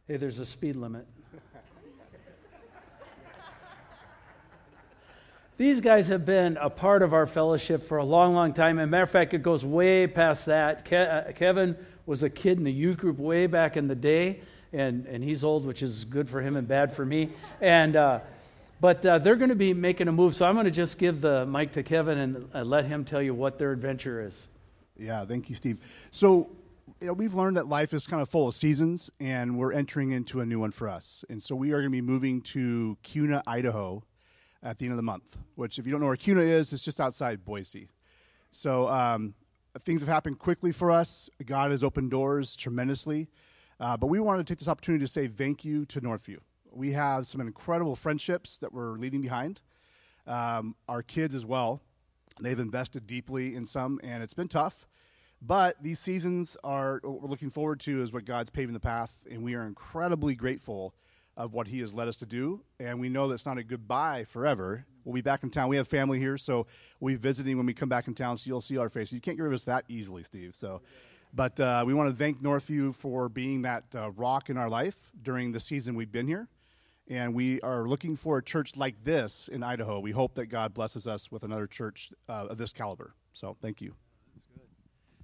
hey, 0.07 0.17
there's 0.17 0.39
a 0.39 0.45
speed 0.45 0.75
limit. 0.75 1.05
These 5.59 5.81
guys 5.81 6.07
have 6.07 6.23
been 6.23 6.55
a 6.55 6.69
part 6.69 7.01
of 7.01 7.13
our 7.13 7.27
fellowship 7.27 7.85
for 7.85 7.97
a 7.97 8.05
long, 8.05 8.33
long 8.33 8.53
time. 8.53 8.79
As 8.79 8.85
a 8.85 8.87
matter 8.87 9.03
of 9.03 9.11
fact, 9.11 9.33
it 9.33 9.43
goes 9.43 9.65
way 9.65 10.07
past 10.07 10.45
that. 10.45 10.85
Ke- 10.85 10.93
uh, 10.93 11.33
Kevin 11.33 11.75
was 12.05 12.23
a 12.23 12.29
kid 12.29 12.57
in 12.57 12.63
the 12.63 12.71
youth 12.71 12.95
group 12.95 13.17
way 13.19 13.45
back 13.45 13.75
in 13.75 13.85
the 13.85 13.93
day, 13.93 14.39
and, 14.71 15.05
and 15.05 15.21
he's 15.21 15.43
old, 15.43 15.65
which 15.65 15.83
is 15.83 16.05
good 16.05 16.29
for 16.29 16.39
him 16.39 16.55
and 16.55 16.65
bad 16.65 16.95
for 16.95 17.05
me. 17.05 17.31
And 17.59 17.97
uh, 17.97 18.21
but 18.79 19.05
uh, 19.05 19.19
they're 19.19 19.35
going 19.35 19.49
to 19.49 19.55
be 19.55 19.73
making 19.73 20.07
a 20.07 20.13
move, 20.13 20.33
so 20.33 20.45
I'm 20.45 20.53
going 20.53 20.63
to 20.63 20.71
just 20.71 20.97
give 20.97 21.19
the 21.19 21.45
mic 21.45 21.73
to 21.73 21.83
Kevin 21.83 22.19
and 22.19 22.49
uh, 22.55 22.61
let 22.61 22.85
him 22.85 23.03
tell 23.03 23.21
you 23.21 23.33
what 23.33 23.59
their 23.59 23.73
adventure 23.73 24.25
is. 24.25 24.47
Yeah, 24.97 25.25
thank 25.25 25.49
you, 25.49 25.55
Steve. 25.55 25.79
So 26.09 26.51
you 27.01 27.07
know, 27.07 27.13
we've 27.13 27.33
learned 27.33 27.57
that 27.57 27.67
life 27.67 27.93
is 27.93 28.07
kind 28.07 28.21
of 28.21 28.29
full 28.29 28.47
of 28.47 28.55
seasons, 28.55 29.11
and 29.19 29.57
we're 29.57 29.73
entering 29.73 30.11
into 30.11 30.39
a 30.39 30.45
new 30.45 30.61
one 30.61 30.71
for 30.71 30.87
us. 30.87 31.25
And 31.29 31.43
so 31.43 31.53
we 31.53 31.71
are 31.71 31.81
going 31.81 31.91
to 31.91 31.97
be 31.97 32.01
moving 32.01 32.39
to 32.43 32.97
Kuna, 33.03 33.43
Idaho 33.45 34.03
at 34.63 34.77
the 34.77 34.85
end 34.85 34.91
of 34.91 34.97
the 34.97 35.03
month, 35.03 35.37
which, 35.55 35.79
if 35.79 35.85
you 35.85 35.91
don't 35.91 36.01
know 36.01 36.07
where 36.07 36.15
Kuna 36.15 36.41
is, 36.41 36.73
it's 36.73 36.81
just 36.81 36.99
outside 36.99 37.45
Boise. 37.45 37.87
So 38.51 38.89
um, 38.89 39.33
things 39.79 40.01
have 40.01 40.09
happened 40.09 40.39
quickly 40.39 40.71
for 40.71 40.91
us. 40.91 41.29
God 41.45 41.71
has 41.71 41.83
opened 41.83 42.11
doors 42.11 42.55
tremendously. 42.55 43.29
Uh, 43.79 43.95
but 43.95 44.07
we 44.07 44.19
wanted 44.19 44.45
to 44.45 44.51
take 44.51 44.59
this 44.59 44.67
opportunity 44.67 45.03
to 45.05 45.11
say 45.11 45.27
thank 45.27 45.63
you 45.63 45.85
to 45.85 46.01
Northview. 46.01 46.37
We 46.71 46.91
have 46.91 47.25
some 47.25 47.39
incredible 47.41 47.95
friendships 47.95 48.57
that 48.57 48.73
we're 48.73 48.97
leaving 48.97 49.21
behind. 49.21 49.61
Um, 50.27 50.75
our 50.87 51.01
kids 51.01 51.33
as 51.33 51.45
well. 51.45 51.81
They've 52.41 52.59
invested 52.59 53.07
deeply 53.07 53.55
in 53.55 53.65
some, 53.65 53.99
and 54.03 54.21
it's 54.21 54.33
been 54.33 54.47
tough. 54.47 54.85
But 55.41 55.81
these 55.81 55.99
seasons 55.99 56.57
are 56.63 56.99
what 57.03 57.21
we're 57.21 57.29
looking 57.29 57.49
forward 57.49 57.79
to 57.81 58.01
is 58.01 58.11
what 58.11 58.25
God's 58.25 58.49
paving 58.49 58.73
the 58.73 58.79
path, 58.79 59.23
and 59.31 59.41
we 59.41 59.55
are 59.55 59.63
incredibly 59.63 60.35
grateful 60.35 60.93
of 61.39 61.53
what 61.53 61.67
He 61.67 61.79
has 61.79 61.93
led 61.93 62.09
us 62.09 62.17
to 62.17 62.25
do. 62.25 62.61
And 62.79 62.99
we 62.99 63.07
know 63.07 63.27
that's 63.29 63.45
not 63.45 63.57
a 63.57 63.63
goodbye 63.63 64.25
forever. 64.25 64.85
We'll 65.05 65.15
be 65.15 65.21
back 65.21 65.41
in 65.43 65.49
town. 65.49 65.69
We 65.69 65.77
have 65.77 65.87
family 65.87 66.19
here, 66.19 66.37
so 66.37 66.67
we'll 66.99 67.15
be 67.15 67.17
visiting 67.17 67.55
when 67.55 67.65
we 67.65 67.73
come 67.73 67.89
back 67.89 68.07
in 68.07 68.13
town, 68.13 68.37
so 68.37 68.47
you'll 68.49 68.61
see 68.61 68.77
our 68.77 68.89
faces. 68.89 69.13
You 69.13 69.21
can't 69.21 69.37
get 69.37 69.43
rid 69.43 69.53
of 69.53 69.55
us 69.55 69.63
that 69.63 69.85
easily, 69.87 70.21
Steve. 70.23 70.53
So, 70.53 70.81
but 71.33 71.57
uh, 71.59 71.83
we 71.87 71.93
want 71.93 72.09
to 72.09 72.15
thank 72.15 72.43
Northview 72.43 72.93
for 72.93 73.29
being 73.29 73.61
that 73.61 73.85
uh, 73.95 74.11
rock 74.11 74.49
in 74.49 74.57
our 74.57 74.69
life 74.69 75.11
during 75.23 75.53
the 75.53 75.59
season 75.61 75.95
we've 75.95 76.11
been 76.11 76.27
here. 76.27 76.49
And 77.07 77.33
we 77.33 77.61
are 77.61 77.87
looking 77.87 78.15
for 78.15 78.37
a 78.37 78.43
church 78.43 78.75
like 78.75 79.01
this 79.03 79.47
in 79.47 79.63
Idaho. 79.63 79.99
We 79.99 80.11
hope 80.11 80.35
that 80.35 80.47
God 80.47 80.73
blesses 80.73 81.07
us 81.07 81.31
with 81.31 81.43
another 81.43 81.65
church 81.65 82.11
uh, 82.27 82.47
of 82.49 82.57
this 82.57 82.73
caliber. 82.73 83.15
So, 83.31 83.55
thank 83.61 83.81
you. 83.81 83.95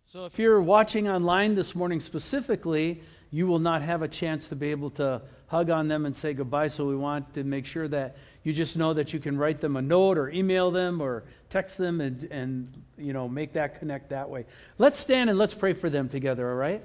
So, 0.05 0.25
if 0.25 0.39
you're 0.39 0.61
watching 0.61 1.09
online 1.09 1.55
this 1.55 1.75
morning 1.75 1.99
specifically, 1.99 3.01
you 3.35 3.45
will 3.47 3.59
not 3.59 3.81
have 3.81 4.01
a 4.01 4.07
chance 4.07 4.47
to 4.47 4.55
be 4.55 4.71
able 4.71 4.89
to 4.91 5.21
hug 5.47 5.69
on 5.69 5.89
them 5.89 6.05
and 6.05 6.15
say 6.15 6.33
goodbye. 6.33 6.69
So, 6.69 6.85
we 6.85 6.95
want 6.95 7.33
to 7.33 7.43
make 7.43 7.65
sure 7.65 7.87
that 7.89 8.15
you 8.43 8.53
just 8.53 8.77
know 8.77 8.93
that 8.93 9.11
you 9.11 9.19
can 9.19 9.37
write 9.37 9.59
them 9.59 9.75
a 9.75 9.81
note 9.81 10.17
or 10.17 10.29
email 10.29 10.71
them 10.71 11.01
or 11.01 11.25
text 11.49 11.77
them 11.77 11.99
and, 11.99 12.23
and 12.31 12.71
you 12.97 13.11
know, 13.11 13.27
make 13.27 13.51
that 13.53 13.79
connect 13.79 14.11
that 14.11 14.29
way. 14.29 14.45
Let's 14.77 14.97
stand 14.97 15.29
and 15.29 15.37
let's 15.37 15.53
pray 15.53 15.73
for 15.73 15.89
them 15.89 16.07
together, 16.07 16.49
all 16.49 16.55
right? 16.55 16.81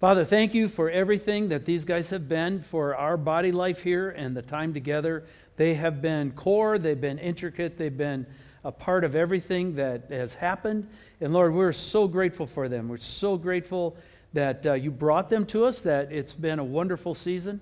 Father, 0.00 0.24
thank 0.24 0.54
you 0.54 0.68
for 0.68 0.88
everything 0.88 1.50
that 1.50 1.66
these 1.66 1.84
guys 1.84 2.08
have 2.08 2.26
been 2.26 2.62
for 2.62 2.96
our 2.96 3.18
body 3.18 3.52
life 3.52 3.82
here 3.82 4.08
and 4.08 4.34
the 4.34 4.40
time 4.40 4.72
together. 4.72 5.26
They 5.56 5.74
have 5.74 6.00
been 6.00 6.30
core, 6.30 6.78
they've 6.78 6.98
been 6.98 7.18
intricate, 7.18 7.76
they've 7.76 7.94
been 7.94 8.24
a 8.64 8.72
part 8.72 9.04
of 9.04 9.14
everything 9.14 9.74
that 9.76 10.10
has 10.10 10.34
happened. 10.34 10.88
And 11.20 11.32
Lord, 11.32 11.54
we're 11.54 11.72
so 11.72 12.06
grateful 12.06 12.46
for 12.46 12.68
them. 12.68 12.88
We're 12.88 12.98
so 12.98 13.36
grateful 13.36 13.96
that 14.32 14.64
uh, 14.66 14.72
you 14.74 14.90
brought 14.90 15.28
them 15.28 15.46
to 15.46 15.64
us, 15.64 15.80
that 15.80 16.12
it's 16.12 16.34
been 16.34 16.58
a 16.58 16.64
wonderful 16.64 17.14
season. 17.14 17.60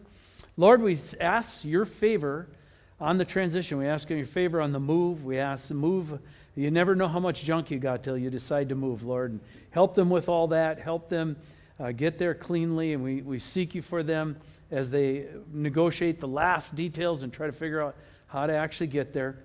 Lord, 0.56 0.82
we 0.82 0.98
ask 1.20 1.64
your 1.64 1.84
favor 1.84 2.48
on 3.00 3.16
the 3.16 3.24
transition. 3.24 3.78
We 3.78 3.86
ask 3.86 4.10
your 4.10 4.26
favor 4.26 4.60
on 4.60 4.72
the 4.72 4.80
move. 4.80 5.24
We 5.24 5.38
ask 5.38 5.68
the 5.68 5.74
move. 5.74 6.18
You 6.56 6.70
never 6.70 6.96
know 6.96 7.06
how 7.06 7.20
much 7.20 7.44
junk 7.44 7.70
you 7.70 7.78
got 7.78 8.02
till 8.02 8.18
you 8.18 8.28
decide 8.28 8.68
to 8.70 8.74
move, 8.74 9.04
Lord. 9.04 9.30
And 9.30 9.40
help 9.70 9.94
them 9.94 10.10
with 10.10 10.28
all 10.28 10.48
that. 10.48 10.80
Help 10.80 11.08
them 11.08 11.36
uh, 11.78 11.92
get 11.92 12.18
there 12.18 12.34
cleanly. 12.34 12.92
And 12.92 13.04
we, 13.04 13.22
we 13.22 13.38
seek 13.38 13.74
you 13.74 13.82
for 13.82 14.02
them 14.02 14.36
as 14.70 14.90
they 14.90 15.26
negotiate 15.52 16.20
the 16.20 16.28
last 16.28 16.74
details 16.74 17.22
and 17.22 17.32
try 17.32 17.46
to 17.46 17.52
figure 17.52 17.80
out 17.80 17.94
how 18.26 18.46
to 18.46 18.52
actually 18.52 18.88
get 18.88 19.12
there. 19.12 19.38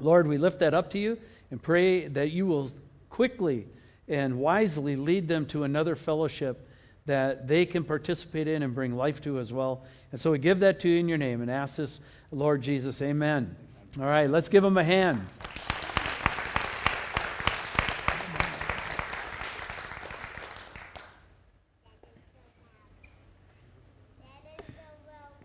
Lord, 0.00 0.26
we 0.28 0.38
lift 0.38 0.60
that 0.60 0.74
up 0.74 0.90
to 0.90 0.98
you 0.98 1.18
and 1.50 1.62
pray 1.62 2.06
that 2.08 2.30
you 2.30 2.46
will 2.46 2.70
quickly 3.10 3.66
and 4.06 4.38
wisely 4.38 4.96
lead 4.96 5.28
them 5.28 5.46
to 5.46 5.64
another 5.64 5.96
fellowship 5.96 6.68
that 7.06 7.48
they 7.48 7.66
can 7.66 7.84
participate 7.84 8.46
in 8.46 8.62
and 8.62 8.74
bring 8.74 8.94
life 8.94 9.20
to 9.22 9.38
as 9.38 9.52
well. 9.52 9.82
And 10.12 10.20
so 10.20 10.30
we 10.30 10.38
give 10.38 10.60
that 10.60 10.78
to 10.80 10.88
you 10.88 10.98
in 10.98 11.08
your 11.08 11.18
name 11.18 11.40
and 11.40 11.50
ask 11.50 11.76
this, 11.76 12.00
Lord 12.30 12.62
Jesus. 12.62 13.00
Amen. 13.02 13.56
All 13.98 14.06
right, 14.06 14.30
let's 14.30 14.48
give 14.48 14.62
them 14.62 14.76
a 14.76 14.84
hand. 14.84 15.24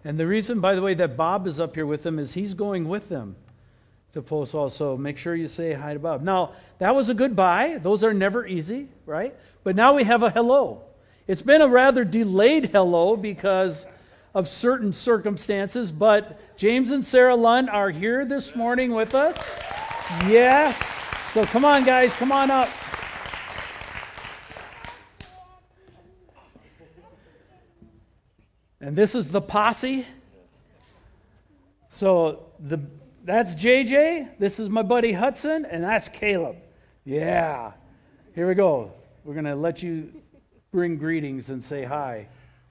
And 0.05 0.19
the 0.19 0.27
reason, 0.27 0.59
by 0.59 0.75
the 0.75 0.81
way, 0.81 0.93
that 0.95 1.15
Bob 1.15 1.47
is 1.47 1.61
up 1.61 1.75
here 1.75 1.85
with 1.85 2.03
them 2.03 2.19
is 2.19 2.33
he's 2.33 2.53
going 2.53 2.89
with 2.89 3.07
them 3.07 3.37
to 4.13 4.21
post 4.21 4.53
also. 4.53 4.95
Make 4.95 5.17
sure 5.17 5.35
you 5.35 5.47
say 5.47 5.73
hi 5.73 5.93
to 5.93 5.99
Bob. 5.99 6.23
Now, 6.23 6.53
that 6.77 6.95
was 6.95 7.09
a 7.09 7.13
goodbye. 7.13 7.79
Those 7.81 8.03
are 8.03 8.13
never 8.13 8.45
easy, 8.45 8.87
right? 9.05 9.35
But 9.63 9.75
now 9.75 9.93
we 9.95 10.03
have 10.03 10.23
a 10.23 10.29
hello. 10.29 10.83
It's 11.27 11.41
been 11.41 11.61
a 11.61 11.67
rather 11.67 12.03
delayed 12.03 12.65
hello 12.71 13.15
because 13.15 13.85
of 14.35 14.47
certain 14.47 14.93
circumstances, 14.93 15.91
but 15.91 16.57
James 16.57 16.91
and 16.91 17.05
Sarah 17.05 17.35
Lund 17.35 17.69
are 17.69 17.89
here 17.89 18.25
this 18.25 18.55
morning 18.55 18.93
with 18.93 19.15
us. 19.15 19.37
Yes. 20.27 20.77
So 21.31 21.45
come 21.45 21.65
on, 21.65 21.83
guys, 21.83 22.13
come 22.13 22.31
on 22.31 22.51
up. 22.51 22.69
And 28.79 28.95
this 28.95 29.15
is 29.15 29.29
the 29.29 29.41
posse. 29.41 30.05
So 31.89 32.47
the 32.59 32.79
that's 33.23 33.55
JJ, 33.55 34.37
this 34.37 34.59
is 34.59 34.69
my 34.69 34.81
buddy 34.81 35.13
Hudson, 35.13 35.65
and 35.65 35.83
that's 35.83 36.09
Caleb. 36.09 36.57
Yeah. 37.05 37.71
Here 38.35 38.47
we 38.47 38.55
go. 38.55 38.91
We're 39.23 39.33
going 39.33 39.45
to 39.45 39.55
let 39.55 39.81
you 39.81 40.11
bring 40.71 40.97
greetings 40.97 41.49
and 41.49 41.63
say 41.63 41.83
hi. 41.83 42.27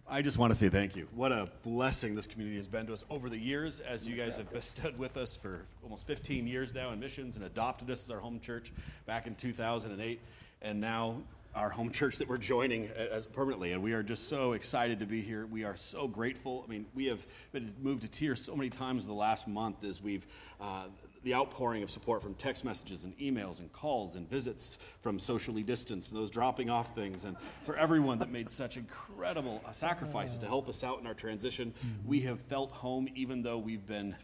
I 0.06 0.20
just 0.20 0.36
want 0.36 0.50
to 0.50 0.54
say 0.54 0.68
thank 0.68 0.94
you. 0.94 1.08
What 1.14 1.32
a 1.32 1.48
blessing 1.62 2.14
this 2.14 2.26
community 2.26 2.58
has 2.58 2.66
been 2.66 2.86
to 2.88 2.92
us 2.92 3.02
over 3.08 3.30
the 3.30 3.38
years 3.38 3.80
as 3.80 4.06
you 4.06 4.14
guys 4.14 4.36
have 4.36 4.48
stood 4.62 4.98
with 4.98 5.16
us 5.16 5.34
for 5.34 5.64
almost 5.82 6.06
15 6.06 6.46
years 6.46 6.74
now 6.74 6.90
in 6.90 7.00
missions 7.00 7.36
and 7.36 7.46
adopted 7.46 7.90
us 7.90 8.04
as 8.04 8.10
our 8.10 8.18
home 8.18 8.38
church 8.38 8.72
back 9.06 9.26
in 9.26 9.34
2008. 9.34 10.20
And 10.60 10.78
now 10.78 11.16
our 11.54 11.68
home 11.68 11.90
church 11.92 12.18
that 12.18 12.28
we're 12.28 12.38
joining 12.38 12.88
as 12.88 13.26
permanently, 13.26 13.72
and 13.72 13.82
we 13.82 13.92
are 13.92 14.02
just 14.02 14.28
so 14.28 14.52
excited 14.52 14.98
to 15.00 15.06
be 15.06 15.20
here. 15.20 15.46
We 15.46 15.64
are 15.64 15.76
so 15.76 16.08
grateful. 16.08 16.64
I 16.66 16.70
mean, 16.70 16.86
we 16.94 17.06
have 17.06 17.26
been 17.52 17.74
moved 17.80 18.02
to 18.02 18.08
tears 18.08 18.42
so 18.42 18.56
many 18.56 18.70
times 18.70 19.06
the 19.06 19.12
last 19.12 19.46
month 19.46 19.84
as 19.84 20.02
we've 20.02 20.26
uh, 20.60 20.84
the 21.24 21.34
outpouring 21.34 21.82
of 21.84 21.90
support 21.90 22.20
from 22.20 22.34
text 22.34 22.64
messages 22.64 23.04
and 23.04 23.16
emails 23.18 23.60
and 23.60 23.72
calls 23.72 24.16
and 24.16 24.28
visits 24.28 24.78
from 25.02 25.20
socially 25.20 25.62
distanced 25.62 26.10
and 26.10 26.20
those 26.20 26.30
dropping 26.30 26.68
off 26.68 26.94
things, 26.94 27.24
and 27.24 27.36
for 27.64 27.76
everyone 27.76 28.18
that 28.18 28.30
made 28.30 28.50
such 28.50 28.76
incredible 28.76 29.62
sacrifices 29.72 30.38
to 30.38 30.46
help 30.46 30.68
us 30.68 30.82
out 30.82 31.00
in 31.00 31.06
our 31.06 31.14
transition. 31.14 31.72
We 32.04 32.20
have 32.22 32.40
felt 32.40 32.72
home 32.72 33.08
even 33.14 33.42
though 33.42 33.58
we've 33.58 33.86
been 33.86 34.16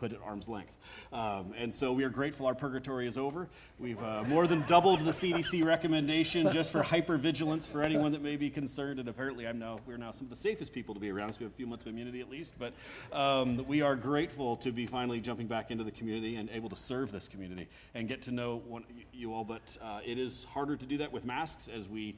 put 0.00 0.12
at 0.14 0.20
arm's 0.22 0.48
length. 0.48 0.72
Um, 1.12 1.52
and 1.56 1.72
so 1.72 1.92
we 1.92 2.04
are 2.04 2.08
grateful 2.08 2.46
our 2.46 2.54
purgatory 2.54 3.06
is 3.06 3.18
over. 3.18 3.48
We've 3.78 4.02
uh, 4.02 4.24
more 4.24 4.46
than 4.46 4.64
doubled 4.66 5.00
the 5.00 5.10
CDC 5.10 5.62
recommendation 5.62 6.50
just 6.50 6.72
for 6.72 6.82
hypervigilance 6.82 7.68
for 7.68 7.82
anyone 7.82 8.10
that 8.12 8.22
may 8.22 8.36
be 8.36 8.48
concerned. 8.48 8.98
And 8.98 9.08
apparently, 9.08 9.46
I'm 9.46 9.58
now 9.58 9.78
we're 9.86 9.98
now 9.98 10.10
some 10.12 10.24
of 10.24 10.30
the 10.30 10.36
safest 10.36 10.72
people 10.72 10.94
to 10.94 11.00
be 11.00 11.10
around. 11.10 11.34
So 11.34 11.40
we 11.40 11.44
have 11.44 11.52
a 11.52 11.56
few 11.56 11.66
months 11.66 11.84
of 11.84 11.88
immunity 11.92 12.20
at 12.22 12.30
least. 12.30 12.54
But 12.58 12.72
um, 13.12 13.64
we 13.68 13.82
are 13.82 13.94
grateful 13.94 14.56
to 14.56 14.72
be 14.72 14.86
finally 14.86 15.20
jumping 15.20 15.46
back 15.46 15.70
into 15.70 15.84
the 15.84 15.90
community 15.90 16.36
and 16.36 16.48
able 16.50 16.70
to 16.70 16.76
serve 16.76 17.12
this 17.12 17.28
community 17.28 17.68
and 17.94 18.08
get 18.08 18.22
to 18.22 18.30
know 18.30 18.62
one, 18.66 18.84
you 19.12 19.34
all. 19.34 19.44
But 19.44 19.76
uh, 19.82 20.00
it 20.04 20.18
is 20.18 20.44
harder 20.44 20.76
to 20.76 20.86
do 20.86 20.96
that 20.98 21.12
with 21.12 21.26
masks 21.26 21.68
as 21.68 21.88
we. 21.88 22.16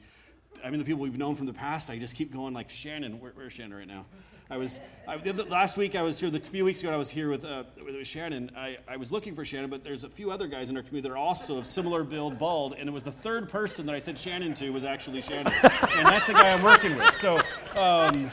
I 0.63 0.69
mean, 0.69 0.77
the 0.77 0.85
people 0.85 1.01
we've 1.01 1.17
known 1.17 1.35
from 1.35 1.47
the 1.47 1.53
past, 1.53 1.89
I 1.89 1.97
just 1.97 2.15
keep 2.15 2.31
going 2.31 2.53
like 2.53 2.69
Shannon. 2.69 3.19
Where, 3.19 3.31
where's 3.35 3.53
Shannon 3.53 3.75
right 3.75 3.87
now? 3.87 4.05
I 4.49 4.57
was 4.57 4.79
I, 5.07 5.17
the, 5.17 5.43
last 5.45 5.77
week. 5.77 5.95
I 5.95 6.01
was 6.01 6.19
here. 6.19 6.29
The 6.29 6.39
few 6.39 6.65
weeks 6.65 6.81
ago, 6.81 6.91
I 6.91 6.97
was 6.97 7.09
here 7.09 7.29
with, 7.29 7.43
uh, 7.43 7.63
with 7.83 8.05
Shannon. 8.05 8.51
I, 8.55 8.77
I 8.87 8.97
was 8.97 9.11
looking 9.11 9.35
for 9.35 9.43
Shannon, 9.43 9.69
but 9.69 9.83
there's 9.83 10.03
a 10.03 10.09
few 10.09 10.31
other 10.31 10.47
guys 10.47 10.69
in 10.69 10.77
our 10.77 10.83
community 10.83 11.09
that 11.09 11.13
are 11.13 11.17
also 11.17 11.57
of 11.57 11.65
similar 11.65 12.03
build, 12.03 12.37
bald, 12.37 12.75
and 12.77 12.87
it 12.87 12.91
was 12.91 13.03
the 13.03 13.11
third 13.11 13.49
person 13.49 13.85
that 13.85 13.95
I 13.95 13.99
said 13.99 14.17
Shannon 14.17 14.53
to 14.55 14.69
was 14.69 14.83
actually 14.83 15.21
Shannon, 15.21 15.51
and 15.63 16.05
that's 16.05 16.27
the 16.27 16.33
guy 16.33 16.53
I'm 16.53 16.63
working 16.63 16.95
with. 16.95 17.15
So 17.15 17.37
um, 17.77 18.31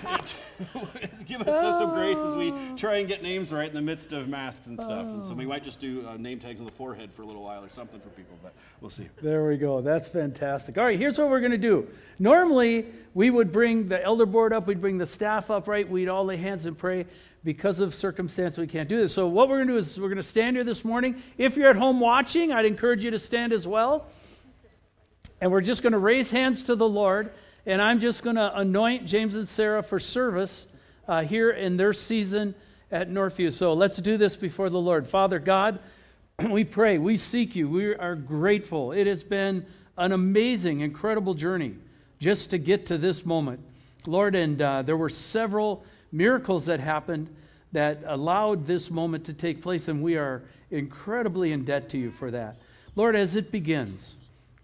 give 1.27 1.41
us 1.43 1.79
some 1.79 1.91
grace 1.95 2.19
as 2.19 2.37
we 2.37 2.53
try 2.77 2.97
and 2.97 3.09
get 3.09 3.23
names 3.23 3.53
right 3.53 3.69
in 3.69 3.75
the 3.75 3.81
midst 3.81 4.13
of 4.13 4.29
masks 4.29 4.67
and 4.67 4.79
stuff. 4.79 5.07
And 5.07 5.25
so 5.25 5.35
we 5.35 5.47
might 5.47 5.65
just 5.65 5.81
do 5.81 6.07
uh, 6.07 6.17
name 6.17 6.39
tags 6.39 6.61
on 6.61 6.67
the 6.67 6.73
forehead 6.73 7.11
for 7.13 7.23
a 7.23 7.27
little 7.27 7.43
while 7.43 7.65
or 7.65 7.69
something 7.69 8.01
for 8.01 8.09
people, 8.11 8.37
but 8.43 8.53
we'll 8.81 8.91
see. 8.91 9.09
There 9.23 9.47
we 9.47 9.57
go. 9.57 9.81
That's 9.81 10.09
fantastic. 10.09 10.79
All 10.79 10.85
right, 10.85 10.99
here's 10.99 11.19
what 11.19 11.31
we're 11.31 11.41
going 11.41 11.53
to 11.53 11.59
do. 11.59 11.89
Normally, 12.19 12.87
we 13.15 13.31
would 13.31 13.53
bring 13.53 13.89
the 13.89 14.03
elder 14.03 14.27
board 14.27 14.53
up, 14.53 14.67
we'd 14.67 14.81
bring 14.81 14.99
the 14.99 15.07
staff 15.07 15.51
up, 15.51 15.67
right? 15.69 15.89
We'd 15.89 16.09
all 16.09 16.25
lay 16.25 16.37
hands 16.37 16.67
and 16.67 16.77
pray. 16.77 17.07
Because 17.43 17.81
of 17.81 17.95
circumstance, 17.95 18.59
we 18.59 18.67
can't 18.67 18.87
do 18.87 18.99
this. 18.99 19.15
So, 19.15 19.27
what 19.27 19.49
we're 19.49 19.65
going 19.65 19.69
to 19.69 19.73
do 19.73 19.79
is 19.79 19.99
we're 19.99 20.09
going 20.09 20.19
to 20.19 20.23
stand 20.23 20.57
here 20.57 20.65
this 20.65 20.85
morning. 20.85 21.23
If 21.39 21.57
you're 21.57 21.71
at 21.71 21.77
home 21.77 21.99
watching, 21.99 22.53
I'd 22.53 22.67
encourage 22.67 23.03
you 23.03 23.11
to 23.13 23.19
stand 23.19 23.55
as 23.55 23.67
well. 23.67 24.07
And 25.41 25.51
we're 25.51 25.63
just 25.63 25.83
going 25.83 25.95
to 25.95 25.99
raise 25.99 26.31
hands 26.31 26.65
to 26.65 26.77
the 26.77 26.87
Lord. 26.87 27.33
And 27.71 27.81
I'm 27.81 28.01
just 28.01 28.25
going 28.25 28.35
to 28.35 28.59
anoint 28.59 29.07
James 29.07 29.37
and 29.37 29.47
Sarah 29.47 29.85
for 29.85 30.01
service 30.01 30.67
uh, 31.07 31.23
here 31.23 31.53
in 31.53 31.77
their 31.77 31.93
season 31.93 32.57
at 32.91 33.09
Northview. 33.09 33.53
So, 33.53 33.75
let's 33.75 33.99
do 33.99 34.17
this 34.17 34.35
before 34.35 34.71
the 34.71 34.81
Lord. 34.81 35.07
Father 35.07 35.39
God, 35.39 35.79
we 36.51 36.65
pray, 36.65 36.99
we 36.99 37.17
seek 37.17 37.55
you, 37.55 37.69
we 37.69 37.95
are 37.95 38.17
grateful. 38.17 38.91
It 38.91 39.07
has 39.07 39.23
been 39.23 39.65
an 39.97 40.11
amazing, 40.11 40.81
incredible 40.81 41.33
journey 41.33 41.77
just 42.19 42.51
to 42.51 42.59
get 42.59 42.87
to 42.87 42.99
this 42.99 43.25
moment. 43.25 43.61
Lord, 44.05 44.35
and 44.35 44.61
uh, 44.61 44.83
there 44.83 44.97
were 44.97 45.09
several 45.09 45.85
miracles 46.11 46.67
that 46.67 46.81
happened 46.81 47.33
that 47.71 48.01
allowed 48.05 48.67
this 48.67 48.91
moment 48.91 49.25
to 49.27 49.33
take 49.33 49.63
place, 49.63 49.87
and 49.87 50.03
we 50.03 50.17
are 50.17 50.43
incredibly 50.73 51.53
in 51.53 51.65
debt 51.65 51.89
to 51.91 51.99
you 51.99 52.11
for 52.11 52.33
that. 52.33 52.57
Lord, 52.97 53.15
as 53.15 53.37
it 53.37 53.53
begins, 53.53 54.17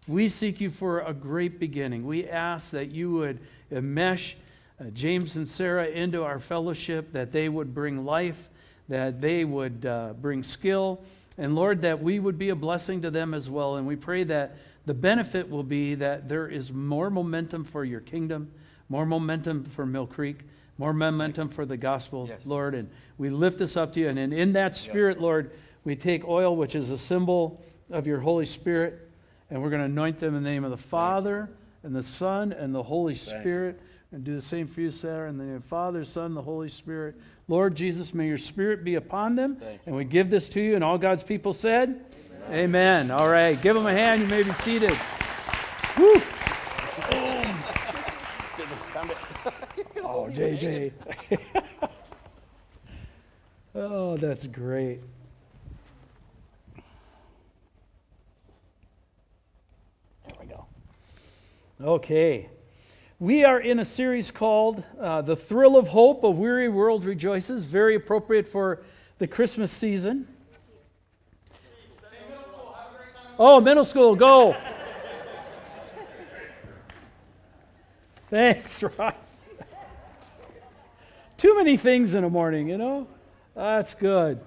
we 0.08 0.28
seek 0.28 0.60
you 0.60 0.70
for 0.70 1.00
a 1.00 1.12
great 1.12 1.58
beginning. 1.58 2.06
We 2.06 2.28
ask 2.28 2.70
that 2.70 2.92
you 2.92 3.10
would 3.12 3.40
mesh 3.70 4.36
uh, 4.80 4.84
James 4.90 5.36
and 5.36 5.48
Sarah 5.48 5.86
into 5.86 6.22
our 6.22 6.38
fellowship, 6.38 7.12
that 7.12 7.32
they 7.32 7.48
would 7.48 7.74
bring 7.74 8.04
life, 8.04 8.50
that 8.88 9.20
they 9.20 9.44
would 9.44 9.86
uh, 9.86 10.12
bring 10.20 10.42
skill, 10.42 11.00
and 11.38 11.54
Lord, 11.54 11.82
that 11.82 12.02
we 12.02 12.18
would 12.18 12.38
be 12.38 12.50
a 12.50 12.54
blessing 12.54 13.02
to 13.02 13.10
them 13.10 13.34
as 13.34 13.50
well. 13.50 13.76
And 13.76 13.86
we 13.86 13.96
pray 13.96 14.24
that 14.24 14.56
the 14.86 14.94
benefit 14.94 15.48
will 15.48 15.62
be 15.62 15.94
that 15.96 16.28
there 16.28 16.48
is 16.48 16.72
more 16.72 17.10
momentum 17.10 17.64
for 17.64 17.84
your 17.84 18.00
kingdom, 18.00 18.50
more 18.88 19.04
momentum 19.04 19.64
for 19.64 19.84
Mill 19.84 20.06
Creek, 20.06 20.40
more 20.78 20.92
momentum 20.92 21.48
for 21.48 21.66
the 21.66 21.76
gospel, 21.76 22.26
yes. 22.28 22.40
Lord. 22.44 22.74
And 22.74 22.88
we 23.18 23.28
lift 23.28 23.58
this 23.58 23.76
up 23.76 23.92
to 23.94 24.00
you. 24.00 24.08
And 24.08 24.18
in, 24.18 24.32
in 24.32 24.52
that 24.54 24.76
spirit, 24.76 25.16
yes. 25.16 25.22
Lord, 25.22 25.50
we 25.84 25.96
take 25.96 26.26
oil, 26.26 26.56
which 26.56 26.74
is 26.74 26.90
a 26.90 26.98
symbol 26.98 27.62
of 27.90 28.06
your 28.06 28.20
Holy 28.20 28.46
Spirit, 28.46 29.05
and 29.50 29.62
we're 29.62 29.70
going 29.70 29.80
to 29.80 29.86
anoint 29.86 30.18
them 30.18 30.34
in 30.34 30.42
the 30.42 30.50
name 30.50 30.64
of 30.64 30.70
the 30.70 30.76
Father 30.76 31.48
and 31.82 31.94
the 31.94 32.02
Son 32.02 32.52
and 32.52 32.74
the 32.74 32.82
Holy 32.82 33.14
Spirit. 33.14 33.80
And 34.12 34.24
do 34.24 34.34
the 34.36 34.42
same 34.42 34.66
for 34.68 34.80
you, 34.80 34.90
Sarah, 34.90 35.28
in 35.28 35.36
the 35.36 35.44
name 35.44 35.56
of 35.56 35.62
the 35.62 35.68
Father, 35.68 36.04
Son, 36.04 36.34
the 36.34 36.42
Holy 36.42 36.68
Spirit. 36.68 37.16
Lord 37.48 37.74
Jesus, 37.74 38.14
may 38.14 38.26
your 38.26 38.38
Spirit 38.38 38.84
be 38.84 38.94
upon 38.94 39.36
them. 39.36 39.58
And 39.86 39.94
we 39.94 40.04
give 40.04 40.30
this 40.30 40.48
to 40.50 40.60
you. 40.60 40.74
And 40.74 40.84
all 40.84 40.98
God's 40.98 41.22
people 41.24 41.52
said, 41.52 42.04
Amen. 42.50 43.10
All 43.10 43.28
right. 43.28 43.60
Give 43.60 43.74
them 43.74 43.86
a 43.86 43.92
hand. 43.92 44.22
You 44.22 44.28
may 44.28 44.44
be 44.44 44.52
seated. 44.52 44.92
Woo. 45.98 46.14
oh, 50.02 50.28
JJ. 50.32 50.92
oh, 53.74 54.16
that's 54.16 54.46
great. 54.46 55.00
There 60.28 60.36
we 60.40 60.46
go. 60.46 60.66
Okay. 61.82 62.48
We 63.18 63.44
are 63.44 63.60
in 63.60 63.80
a 63.80 63.84
series 63.84 64.30
called 64.30 64.82
uh, 64.98 65.20
The 65.20 65.36
Thrill 65.36 65.76
of 65.76 65.88
Hope, 65.88 66.24
A 66.24 66.30
Weary 66.30 66.70
World 66.70 67.04
Rejoices, 67.04 67.66
very 67.66 67.94
appropriate 67.94 68.48
for 68.48 68.82
the 69.18 69.26
Christmas 69.26 69.70
season. 69.70 70.26
Oh, 73.38 73.60
middle 73.60 73.84
school, 73.84 74.16
go. 74.16 74.56
Thanks, 78.30 78.82
Ron. 78.82 79.12
Too 81.36 81.56
many 81.56 81.76
things 81.76 82.14
in 82.14 82.24
a 82.24 82.30
morning, 82.30 82.70
you 82.70 82.78
know? 82.78 83.06
That's 83.54 83.94
good. 83.94 84.40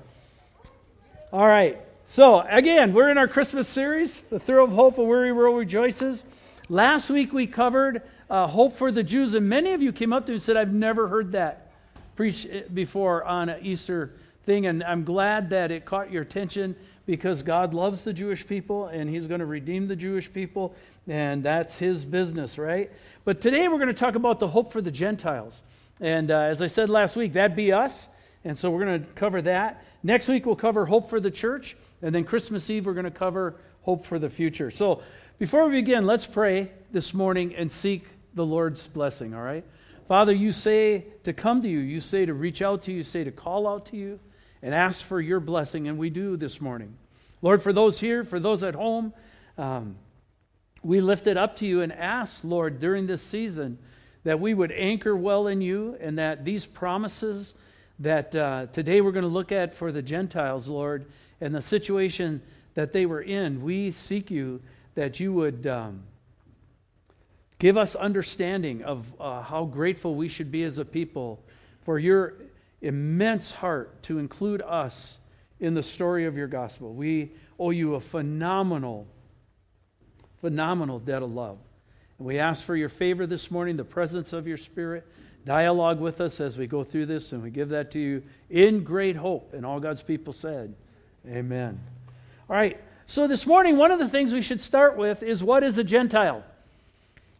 All 1.31 1.45
right. 1.45 1.79
So, 2.07 2.39
again, 2.39 2.91
we're 2.91 3.11
in 3.11 3.19
our 3.19 3.27
Christmas 3.27 3.67
series, 3.67 4.23
The 4.31 4.39
Thrill 4.39 4.65
of 4.65 4.71
Hope, 4.71 4.97
A 4.97 5.03
Weary 5.03 5.31
World 5.31 5.59
Rejoices. 5.59 6.23
Last 6.71 7.09
week 7.09 7.33
we 7.33 7.47
covered 7.47 8.03
uh, 8.29 8.45
Hope 8.45 8.75
for 8.75 8.91
the 8.91 9.01
Jews, 9.01 9.33
and 9.33 9.49
many 9.49 9.73
of 9.73 9.81
you 9.81 9.91
came 9.91 10.13
up 10.13 10.27
to 10.27 10.31
me 10.31 10.35
and 10.35 10.43
said, 10.43 10.55
I've 10.55 10.71
never 10.71 11.07
heard 11.07 11.31
that 11.31 11.71
preached 12.15 12.75
before 12.75 13.23
on 13.23 13.49
an 13.49 13.65
Easter 13.65 14.13
thing, 14.45 14.67
and 14.67 14.83
I'm 14.83 15.03
glad 15.03 15.49
that 15.49 15.71
it 15.71 15.85
caught 15.85 16.11
your 16.11 16.21
attention 16.21 16.75
because 17.07 17.41
God 17.41 17.73
loves 17.73 18.03
the 18.03 18.13
Jewish 18.13 18.45
people 18.45 18.85
and 18.85 19.09
He's 19.09 19.25
going 19.25 19.39
to 19.39 19.47
redeem 19.47 19.87
the 19.87 19.95
Jewish 19.95 20.31
people, 20.31 20.75
and 21.07 21.41
that's 21.41 21.75
His 21.79 22.05
business, 22.05 22.59
right? 22.59 22.91
But 23.25 23.41
today 23.41 23.67
we're 23.67 23.79
going 23.79 23.87
to 23.87 23.93
talk 23.95 24.13
about 24.13 24.39
the 24.39 24.47
hope 24.47 24.71
for 24.71 24.79
the 24.79 24.91
Gentiles. 24.91 25.63
And 25.99 26.29
uh, 26.29 26.37
as 26.37 26.61
I 26.61 26.67
said 26.67 26.87
last 26.87 27.15
week, 27.15 27.33
that'd 27.33 27.57
be 27.57 27.73
us. 27.73 28.07
And 28.45 28.55
so 28.55 28.69
we're 28.69 28.85
going 28.85 29.01
to 29.01 29.07
cover 29.13 29.41
that. 29.41 29.83
Next 30.03 30.27
week 30.27 30.45
we'll 30.45 30.55
cover 30.55 30.85
hope 30.85 31.09
for 31.09 31.19
the 31.19 31.31
church. 31.31 31.75
And 32.03 32.13
then 32.13 32.25
Christmas 32.25 32.69
Eve 32.69 32.85
we're 32.85 32.93
going 32.93 33.05
to 33.05 33.11
cover 33.11 33.55
hope 33.81 34.05
for 34.05 34.19
the 34.19 34.29
future. 34.29 34.69
So 34.69 35.01
before 35.39 35.69
we 35.69 35.77
begin, 35.77 36.05
let's 36.05 36.25
pray 36.25 36.69
this 36.91 37.13
morning 37.13 37.55
and 37.55 37.71
seek 37.71 38.05
the 38.33 38.45
Lord's 38.45 38.87
blessing, 38.87 39.33
all 39.33 39.41
right? 39.41 39.63
Father, 40.05 40.33
you 40.33 40.51
say 40.51 41.05
to 41.23 41.31
come 41.31 41.61
to 41.61 41.69
you, 41.69 41.79
you 41.79 42.01
say 42.01 42.25
to 42.25 42.33
reach 42.33 42.61
out 42.61 42.81
to 42.83 42.91
you, 42.91 42.97
you 42.97 43.03
say 43.03 43.23
to 43.23 43.31
call 43.31 43.65
out 43.65 43.85
to 43.87 43.95
you. 43.95 44.19
and 44.61 44.75
ask 44.75 45.01
for 45.01 45.21
your 45.21 45.39
blessing, 45.39 45.87
and 45.87 45.97
we 45.97 46.09
do 46.09 46.35
this 46.35 46.59
morning. 46.59 46.93
Lord, 47.41 47.63
for 47.63 47.71
those 47.71 48.01
here, 48.01 48.25
for 48.25 48.37
those 48.37 48.61
at 48.61 48.75
home, 48.75 49.13
um, 49.57 49.95
we 50.83 50.99
lift 50.99 51.27
it 51.27 51.37
up 51.37 51.55
to 51.57 51.65
you 51.65 51.81
and 51.81 51.93
ask, 51.93 52.43
Lord, 52.43 52.81
during 52.81 53.07
this 53.07 53.21
season, 53.21 53.77
that 54.25 54.41
we 54.41 54.53
would 54.53 54.73
anchor 54.73 55.15
well 55.15 55.47
in 55.47 55.61
you 55.61 55.95
and 56.01 56.17
that 56.19 56.43
these 56.43 56.65
promises 56.65 57.53
that 57.99 58.35
uh, 58.35 58.65
today 58.73 58.99
we're 58.99 59.13
going 59.13 59.23
to 59.23 59.29
look 59.29 59.53
at 59.53 59.73
for 59.73 59.93
the 59.93 60.01
Gentiles, 60.01 60.67
Lord, 60.67 61.05
and 61.39 61.55
the 61.55 61.61
situation 61.61 62.41
that 62.73 62.91
they 62.91 63.05
were 63.05 63.21
in, 63.21 63.61
we 63.61 63.91
seek 63.91 64.29
you 64.29 64.59
that 64.99 65.17
you 65.17 65.31
would 65.31 65.65
um, 65.65 66.03
give 67.57 67.77
us 67.77 67.95
understanding 67.95 68.83
of 68.83 69.05
uh, 69.17 69.41
how 69.41 69.63
grateful 69.63 70.13
we 70.13 70.27
should 70.27 70.51
be 70.51 70.61
as 70.63 70.77
a 70.77 70.83
people 70.83 71.41
for 71.85 71.97
your 71.97 72.33
immense 72.81 73.49
heart 73.49 74.03
to 74.03 74.19
include 74.19 74.61
us 74.61 75.17
in 75.61 75.73
the 75.73 75.81
story 75.81 76.25
of 76.25 76.35
your 76.35 76.47
gospel. 76.47 76.93
We 76.93 77.31
owe 77.57 77.69
you 77.69 77.95
a 77.95 78.01
phenomenal, 78.01 79.07
phenomenal 80.41 80.99
debt 80.99 81.23
of 81.23 81.31
love. 81.31 81.59
And 82.17 82.27
we 82.27 82.37
ask 82.37 82.61
for 82.61 82.75
your 82.75 82.89
favor 82.89 83.25
this 83.25 83.49
morning, 83.49 83.77
the 83.77 83.85
presence 83.85 84.33
of 84.33 84.47
your 84.47 84.57
Spirit. 84.57 85.07
Dialogue 85.45 86.01
with 86.01 86.19
us 86.19 86.41
as 86.41 86.57
we 86.57 86.67
go 86.67 86.83
through 86.83 87.05
this, 87.05 87.31
and 87.31 87.41
we 87.41 87.51
give 87.51 87.69
that 87.69 87.91
to 87.91 87.99
you 87.99 88.21
in 88.49 88.83
great 88.83 89.15
hope. 89.15 89.53
And 89.53 89.65
all 89.65 89.79
God's 89.79 90.03
people 90.03 90.33
said, 90.33 90.75
Amen. 91.25 91.79
All 92.49 92.57
right, 92.57 92.81
so 93.09 93.25
this 93.25 93.47
morning, 93.47 93.75
one 93.75 93.89
of 93.89 93.97
the 93.97 94.07
things 94.07 94.31
we 94.31 94.43
should 94.43 94.61
start 94.61 94.95
with 94.95 95.23
is 95.23 95.43
what 95.43 95.63
is 95.63 95.79
a 95.79 95.83
Gentile? 95.83 96.43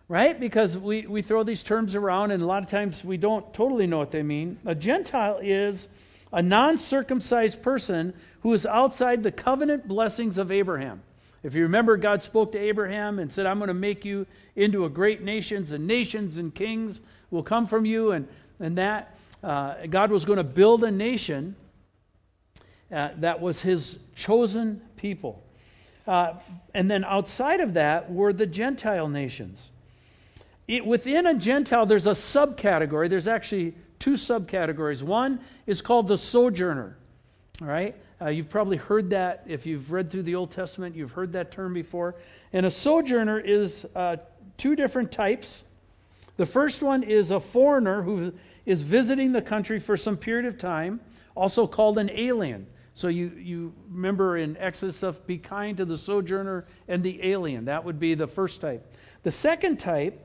Right? 0.07 0.39
Because 0.39 0.75
we, 0.75 1.05
we 1.05 1.21
throw 1.21 1.43
these 1.43 1.61
terms 1.61 1.93
around, 1.93 2.31
and 2.31 2.41
a 2.41 2.45
lot 2.47 2.63
of 2.63 2.71
times 2.71 3.03
we 3.03 3.17
don't 3.17 3.53
totally 3.53 3.85
know 3.85 3.99
what 3.99 4.09
they 4.09 4.23
mean. 4.23 4.57
A 4.65 4.73
Gentile 4.73 5.37
is 5.43 5.87
a 6.33 6.41
non 6.41 6.79
circumcised 6.79 7.61
person 7.61 8.15
who 8.41 8.51
is 8.55 8.65
outside 8.65 9.21
the 9.21 9.31
covenant 9.31 9.87
blessings 9.87 10.39
of 10.39 10.51
Abraham. 10.51 11.03
If 11.43 11.53
you 11.53 11.61
remember, 11.61 11.97
God 11.97 12.23
spoke 12.23 12.51
to 12.53 12.57
Abraham 12.57 13.19
and 13.19 13.31
said, 13.31 13.45
I'm 13.45 13.59
going 13.59 13.67
to 13.67 13.75
make 13.75 14.03
you 14.03 14.25
into 14.55 14.85
a 14.85 14.89
great 14.89 15.21
nation, 15.21 15.67
and 15.71 15.85
nations 15.85 16.39
and 16.39 16.51
kings 16.51 16.99
will 17.29 17.43
come 17.43 17.67
from 17.67 17.85
you. 17.85 18.13
And, 18.13 18.27
and 18.59 18.79
that 18.79 19.15
uh, 19.43 19.85
God 19.87 20.09
was 20.09 20.25
going 20.25 20.37
to 20.37 20.43
build 20.43 20.83
a 20.83 20.89
nation 20.89 21.55
uh, 22.91 23.09
that 23.17 23.39
was 23.39 23.61
his 23.61 23.99
chosen 24.15 24.81
people. 24.97 25.43
Uh, 26.09 26.33
and 26.73 26.89
then 26.89 27.03
outside 27.03 27.59
of 27.59 27.75
that 27.75 28.11
were 28.11 28.33
the 28.33 28.47
Gentile 28.47 29.07
nations. 29.07 29.69
It, 30.67 30.83
within 30.83 31.27
a 31.27 31.35
Gentile, 31.35 31.85
there's 31.85 32.07
a 32.07 32.13
subcategory. 32.13 33.11
There's 33.11 33.27
actually 33.27 33.75
two 33.99 34.13
subcategories. 34.13 35.03
One 35.03 35.39
is 35.67 35.83
called 35.83 36.07
the 36.07 36.17
sojourner. 36.17 36.97
All 37.61 37.67
right? 37.67 37.95
Uh, 38.19 38.29
you've 38.29 38.49
probably 38.49 38.77
heard 38.77 39.11
that 39.11 39.43
if 39.45 39.67
you've 39.67 39.91
read 39.91 40.09
through 40.09 40.23
the 40.23 40.33
Old 40.33 40.49
Testament, 40.49 40.95
you've 40.95 41.11
heard 41.11 41.31
that 41.33 41.51
term 41.51 41.75
before. 41.75 42.15
And 42.53 42.65
a 42.65 42.71
sojourner 42.71 43.39
is 43.39 43.85
uh, 43.95 44.17
two 44.57 44.75
different 44.75 45.11
types. 45.11 45.61
The 46.37 46.45
first 46.47 46.81
one 46.81 47.03
is 47.03 47.29
a 47.29 47.39
foreigner 47.39 48.01
who 48.01 48.33
is 48.65 48.81
visiting 48.81 49.31
the 49.31 49.43
country 49.43 49.79
for 49.79 49.95
some 49.95 50.17
period 50.17 50.45
of 50.45 50.57
time, 50.57 51.01
also 51.35 51.67
called 51.67 51.99
an 51.99 52.09
alien. 52.09 52.65
So 52.99 53.07
you, 53.07 53.31
you 53.37 53.73
remember 53.89 54.35
in 54.35 54.57
Exodus 54.57 55.03
of 55.03 55.25
be 55.25 55.37
kind 55.37 55.77
to 55.77 55.85
the 55.85 55.97
sojourner 55.97 56.65
and 56.89 57.01
the 57.01 57.31
alien. 57.31 57.63
That 57.63 57.85
would 57.85 57.97
be 57.97 58.13
the 58.13 58.27
first 58.27 58.59
type. 58.59 58.93
The 59.23 59.31
second 59.31 59.77
type 59.77 60.21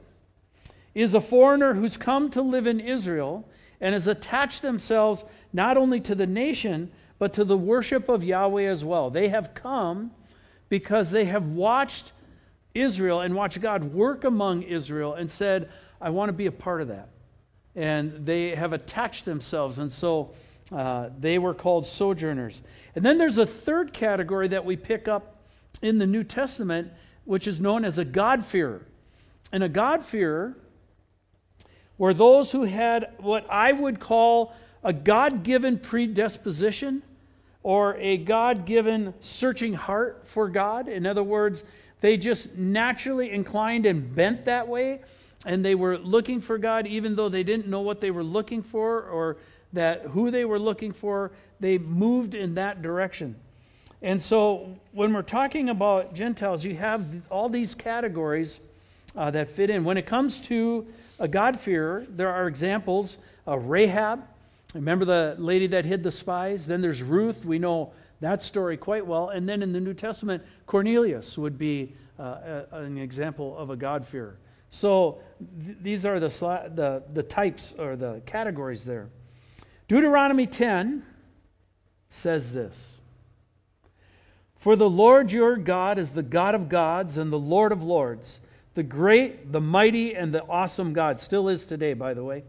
is 0.93 1.15
a 1.15 1.21
foreigner 1.21 1.75
who's 1.75 1.97
come 1.97 2.31
to 2.31 2.43
live 2.43 2.67
in 2.67 2.81
Israel 2.81 3.49
and 3.81 3.93
has 3.93 4.09
attached 4.09 4.61
themselves 4.63 5.23
not 5.53 5.77
only 5.77 6.01
to 6.01 6.17
the 6.17 6.27
nation, 6.27 6.91
but 7.21 7.33
to 7.35 7.45
the 7.45 7.57
worship 7.57 8.09
of 8.09 8.25
Yahweh 8.25 8.65
as 8.65 8.85
well. 8.85 9.09
They 9.09 9.29
have 9.29 9.55
come 9.55 10.11
because 10.69 11.13
they 11.13 11.27
have 11.27 11.51
watched 11.51 12.11
Israel 12.75 13.21
and 13.21 13.37
watched 13.37 13.61
God 13.61 13.85
work 13.85 14.25
among 14.25 14.63
Israel 14.63 15.15
and 15.15 15.31
said, 15.31 15.71
I 16.01 16.11
want 16.11 16.29
to 16.29 16.33
be 16.33 16.47
a 16.47 16.53
part 16.53 16.83
of 16.83 16.89
that. 16.89 17.11
And 17.77 18.27
they 18.27 18.57
have 18.57 18.73
attached 18.73 19.27
themselves. 19.27 19.79
And 19.79 19.93
so 19.93 20.35
uh, 20.73 21.11
they 21.19 21.39
were 21.39 21.55
called 21.55 21.87
sojourners. 21.87 22.61
And 22.95 23.05
then 23.05 23.19
there's 23.19 23.39
a 23.39 23.47
third 23.47 23.93
category 23.93 24.49
that 24.49 24.65
we 24.65 24.77
pick 24.77 25.09
up 25.09 25.37
in 25.83 25.99
the 25.99 26.07
New 26.07 26.25
Testament, 26.25 26.93
which 27.25 27.47
is 27.47 27.61
known 27.61 27.85
as 27.85 27.99
a 27.99 28.05
God-fearer. 28.05 28.83
And 29.53 29.63
a 29.63 29.69
God-fearer 29.69 30.57
were 31.99 32.15
those 32.15 32.51
who 32.51 32.65
had 32.65 33.13
what 33.19 33.49
I 33.51 33.73
would 33.73 34.01
call 34.01 34.55
a 34.83 34.93
God 34.93 35.43
given 35.43 35.79
predisposition 35.79 37.03
or 37.63 37.97
a 37.97 38.19
God 38.19 38.67
given 38.67 39.15
searching 39.21 39.75
heart 39.75 40.23
for 40.27 40.49
God. 40.49 40.89
In 40.89 41.07
other 41.07 41.23
words, 41.23 41.65
they 42.01 42.17
just 42.17 42.55
naturally 42.57 43.31
inclined 43.31 43.87
and 43.87 44.15
bent 44.15 44.45
that 44.45 44.69
way, 44.69 45.01
and 45.47 45.65
they 45.65 45.75
were 45.75 45.97
looking 45.99 46.41
for 46.41 46.59
God 46.59 46.87
even 46.87 47.17
though 47.17 47.31
they 47.31 47.43
didn't 47.43 47.67
know 47.67 47.81
what 47.81 48.01
they 48.01 48.11
were 48.11 48.23
looking 48.23 48.63
for 48.63 49.03
or 49.05 49.39
that 49.75 50.03
who 50.03 50.31
they 50.31 50.45
were 50.45 50.59
looking 50.59 50.93
for, 50.93 51.31
they 51.61 51.79
moved 51.79 52.35
in 52.35 52.55
that 52.55 52.83
direction. 52.83 53.37
And 54.03 54.23
so 54.23 54.77
when 54.93 55.13
we're 55.15 55.23
talking 55.23 55.69
about 55.69 56.15
Gentiles, 56.15 56.65
you 56.65 56.77
have 56.77 57.05
all 57.31 57.49
these 57.49 57.75
categories 57.75 58.61
uh, 59.17 59.31
that 59.31 59.51
fit 59.51 59.71
in. 59.71 59.85
When 59.85 59.97
it 59.97 60.07
comes 60.07 60.41
to 60.43 60.87
a 61.21 61.29
God-fearer, 61.29 62.07
there 62.11 62.31
are 62.31 62.47
examples 62.47 63.17
of 63.47 63.67
Rahab. 63.67 64.25
Remember 64.75 65.05
the 65.05 65.37
lady 65.39 65.67
that 65.69 65.85
hid 65.85 66.03
the 66.03 66.11
spies? 66.11 66.67
Then 66.67 66.81
there's 66.81 67.03
Ruth. 67.03 67.45
We 67.45 67.59
know 67.59 67.93
that 68.21 68.43
story 68.43 68.77
quite 68.77 69.07
well. 69.07 69.29
And 69.31 69.49
then 69.49 69.63
in 69.63 69.73
the 69.73 69.81
New 69.81 69.95
Testament, 69.95 70.43
Cornelius 70.67 71.39
would 71.39 71.57
be 71.57 71.95
uh, 72.19 72.65
a, 72.73 72.81
an 72.81 72.99
example 72.99 73.57
of 73.57 73.71
a 73.71 73.77
God-fearer. 73.77 74.37
So 74.71 75.21
th- 75.65 75.79
these 75.81 76.05
are 76.05 76.21
the, 76.21 76.29
the, 76.75 77.03
the 77.13 77.23
types 77.23 77.75
or 77.79 77.97
the 77.97 78.21
categories 78.27 78.85
there. 78.85 79.09
Deuteronomy 79.89 80.47
10 80.47 81.05
says 82.11 82.53
this 82.53 82.93
For 84.57 84.77
the 84.77 84.89
Lord 84.89 85.33
your 85.33 85.57
God 85.57 85.99
is 85.99 86.13
the 86.13 86.23
God 86.23 86.55
of 86.55 86.69
gods 86.69 87.19
and 87.19 87.33
the 87.33 87.39
Lord 87.39 87.73
of 87.73 87.83
lords 87.83 88.41
the 88.75 88.83
great, 88.83 89.53
the 89.53 89.61
mighty, 89.61 90.15
and 90.15 90.35
the 90.35 90.45
awesome 90.45 90.93
God, 90.93 91.21
still 91.21 91.49
is 91.49 91.65
today, 91.65 91.95
by 91.95 92.13
the 92.13 92.25
way, 92.25 92.43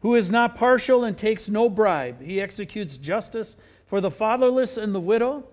who 0.00 0.14
is 0.14 0.30
not 0.30 0.54
partial 0.54 1.04
and 1.04 1.16
takes 1.16 1.48
no 1.48 1.68
bribe. 1.68 2.20
He 2.20 2.40
executes 2.40 2.98
justice 2.98 3.56
for 3.86 4.00
the 4.00 4.10
fatherless 4.10 4.76
and 4.76 4.94
the 4.94 5.00
widow, 5.00 5.44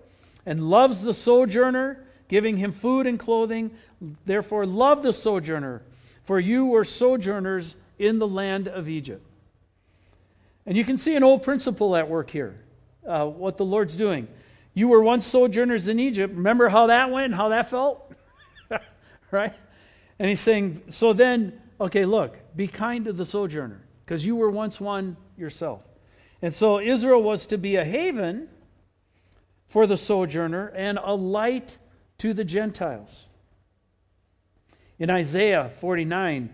and 0.46 0.70
loves 0.70 1.02
the 1.02 1.14
sojourner, 1.14 2.06
giving 2.28 2.58
him 2.58 2.74
food 2.74 3.08
and 3.08 3.18
clothing. 3.18 3.72
Therefore, 4.26 4.66
love 4.66 5.04
the 5.04 5.14
sojourner, 5.14 5.82
for 6.26 6.40
you 6.40 6.66
were 6.66 6.84
sojourners 6.84 7.76
in 7.98 8.20
the 8.20 8.28
land 8.28 8.68
of 8.68 8.90
Egypt. 8.90 9.26
And 10.66 10.78
you 10.78 10.86
can 10.86 10.98
see 10.98 11.16
an 11.16 11.24
old 11.24 11.44
principle 11.44 11.96
at 11.96 12.10
work 12.10 12.30
here, 12.30 12.56
uh, 13.08 13.26
what 13.26 13.58
the 13.58 13.66
Lord's 13.66 13.96
doing. 13.96 14.28
You 14.74 14.88
were 14.88 15.02
once 15.02 15.26
sojourners 15.26 15.88
in 15.88 16.00
Egypt. 16.00 16.34
Remember 16.36 16.70
how 16.70 16.88
that 16.88 17.12
went, 17.12 17.34
how 17.34 17.50
that 17.50 17.70
felt? 17.70 18.12
right? 19.32 19.54
And 20.20 20.30
he's 20.30 20.40
saying, 20.40 20.84
so 20.90 21.14
then, 21.14 21.60
okay, 21.80 22.06
look, 22.06 22.38
be 22.56 22.68
kind 22.68 23.06
to 23.06 23.14
the 23.14 23.26
sojourner, 23.26 23.82
because 24.06 24.26
you 24.26 24.36
were 24.36 24.50
once 24.50 24.80
one 24.80 25.18
yourself. 25.38 25.82
And 26.42 26.54
so 26.54 26.80
Israel 26.80 27.22
was 27.22 27.46
to 27.48 27.58
be 27.58 27.76
a 27.76 27.86
haven 27.86 28.48
for 29.68 29.88
the 29.88 29.98
sojourner 29.98 30.68
and 30.68 31.00
a 31.02 31.14
light 31.14 31.78
to 32.20 32.34
the 32.34 32.44
Gentiles. 32.44 33.26
In 35.00 35.10
Isaiah 35.10 35.72
49, 35.80 36.54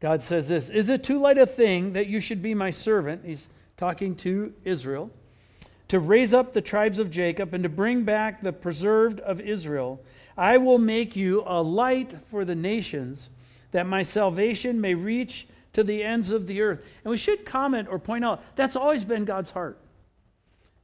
God 0.00 0.22
says 0.22 0.48
this 0.48 0.68
Is 0.68 0.88
it 0.88 1.02
too 1.02 1.20
light 1.20 1.38
a 1.38 1.46
thing 1.46 1.92
that 1.94 2.06
you 2.06 2.20
should 2.20 2.42
be 2.42 2.54
my 2.54 2.70
servant? 2.70 3.24
He's 3.24 3.48
talking 3.76 4.14
to 4.16 4.52
Israel. 4.64 5.10
To 5.88 5.98
raise 5.98 6.34
up 6.34 6.52
the 6.52 6.60
tribes 6.60 6.98
of 6.98 7.10
Jacob 7.10 7.54
and 7.54 7.62
to 7.62 7.68
bring 7.68 8.04
back 8.04 8.42
the 8.42 8.52
preserved 8.52 9.20
of 9.20 9.40
Israel 9.40 10.02
I 10.38 10.56
will 10.56 10.78
make 10.78 11.16
you 11.16 11.42
a 11.44 11.60
light 11.60 12.14
for 12.30 12.44
the 12.44 12.54
nations, 12.54 13.28
that 13.72 13.88
my 13.88 14.04
salvation 14.04 14.80
may 14.80 14.94
reach 14.94 15.48
to 15.72 15.82
the 15.82 16.04
ends 16.04 16.30
of 16.30 16.46
the 16.46 16.62
earth. 16.62 16.80
And 17.04 17.10
we 17.10 17.16
should 17.16 17.44
comment 17.44 17.88
or 17.90 17.98
point 17.98 18.24
out 18.24 18.42
that's 18.54 18.76
always 18.76 19.04
been 19.04 19.24
God's 19.24 19.50
heart. 19.50 19.78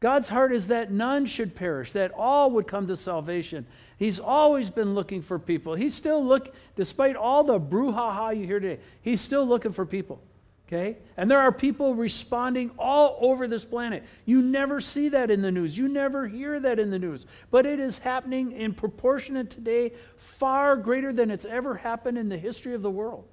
God's 0.04 0.28
heart 0.28 0.52
is 0.52 0.66
that 0.66 0.92
none 0.92 1.24
should 1.24 1.54
perish, 1.54 1.92
that 1.92 2.12
all 2.12 2.50
would 2.50 2.66
come 2.66 2.86
to 2.88 2.96
salvation. 2.96 3.64
He's 3.96 4.20
always 4.20 4.68
been 4.68 4.94
looking 4.94 5.22
for 5.22 5.38
people. 5.38 5.74
He's 5.74 5.94
still 5.94 6.22
look, 6.22 6.54
despite 6.76 7.16
all 7.16 7.42
the 7.42 7.58
brouhaha 7.58 8.38
you 8.38 8.44
hear 8.44 8.60
today, 8.60 8.82
he's 9.00 9.22
still 9.22 9.46
looking 9.46 9.72
for 9.72 9.86
people. 9.86 10.20
Okay? 10.68 10.98
And 11.16 11.30
there 11.30 11.38
are 11.40 11.50
people 11.50 11.94
responding 11.94 12.70
all 12.78 13.16
over 13.22 13.48
this 13.48 13.64
planet. 13.64 14.04
You 14.26 14.42
never 14.42 14.78
see 14.78 15.08
that 15.08 15.30
in 15.30 15.40
the 15.40 15.50
news. 15.50 15.78
You 15.78 15.88
never 15.88 16.28
hear 16.28 16.60
that 16.60 16.78
in 16.78 16.90
the 16.90 16.98
news. 16.98 17.24
But 17.50 17.64
it 17.64 17.80
is 17.80 17.96
happening 17.96 18.52
in 18.52 18.74
proportionate 18.74 19.48
today 19.48 19.92
far 20.18 20.76
greater 20.76 21.14
than 21.14 21.30
it's 21.30 21.46
ever 21.46 21.76
happened 21.76 22.18
in 22.18 22.28
the 22.28 22.36
history 22.36 22.74
of 22.74 22.82
the 22.82 22.90
world. 22.90 23.24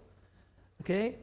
Okay? 0.83 1.15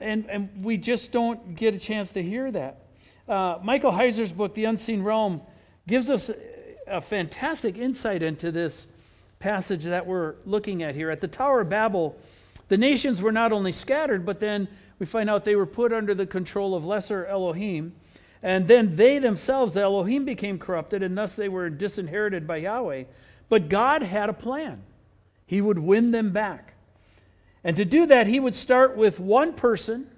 And, 0.00 0.28
and 0.28 0.50
we 0.62 0.76
just 0.76 1.12
don't 1.12 1.54
get 1.54 1.74
a 1.74 1.78
chance 1.78 2.12
to 2.12 2.22
hear 2.22 2.50
that. 2.50 2.82
Uh, 3.28 3.58
Michael 3.62 3.92
Heiser's 3.92 4.32
book, 4.32 4.54
The 4.54 4.64
Unseen 4.64 5.02
Realm, 5.02 5.40
gives 5.86 6.10
us 6.10 6.30
a 6.86 7.00
fantastic 7.00 7.78
insight 7.78 8.22
into 8.22 8.50
this 8.50 8.86
passage 9.38 9.84
that 9.84 10.06
we're 10.06 10.34
looking 10.46 10.82
at 10.82 10.94
here. 10.94 11.10
At 11.10 11.20
the 11.20 11.28
Tower 11.28 11.60
of 11.60 11.68
Babel, 11.68 12.16
the 12.68 12.76
nations 12.76 13.20
were 13.20 13.32
not 13.32 13.52
only 13.52 13.72
scattered, 13.72 14.24
but 14.24 14.40
then 14.40 14.68
we 14.98 15.06
find 15.06 15.28
out 15.28 15.44
they 15.44 15.56
were 15.56 15.66
put 15.66 15.92
under 15.92 16.14
the 16.14 16.26
control 16.26 16.74
of 16.74 16.84
lesser 16.84 17.26
Elohim. 17.26 17.92
And 18.42 18.66
then 18.66 18.96
they 18.96 19.18
themselves, 19.18 19.74
the 19.74 19.82
Elohim, 19.82 20.24
became 20.24 20.58
corrupted, 20.58 21.02
and 21.02 21.16
thus 21.16 21.34
they 21.34 21.48
were 21.48 21.70
disinherited 21.70 22.46
by 22.46 22.58
Yahweh. 22.58 23.04
But 23.48 23.68
God 23.68 24.02
had 24.02 24.28
a 24.28 24.32
plan. 24.32 24.82
He 25.46 25.60
would 25.60 25.78
win 25.78 26.10
them 26.10 26.32
back. 26.32 26.74
And 27.64 27.76
to 27.76 27.84
do 27.84 28.06
that, 28.06 28.26
He 28.26 28.40
would 28.40 28.54
start 28.54 28.96
with 28.96 29.20
one 29.20 29.54
person. 29.54 30.08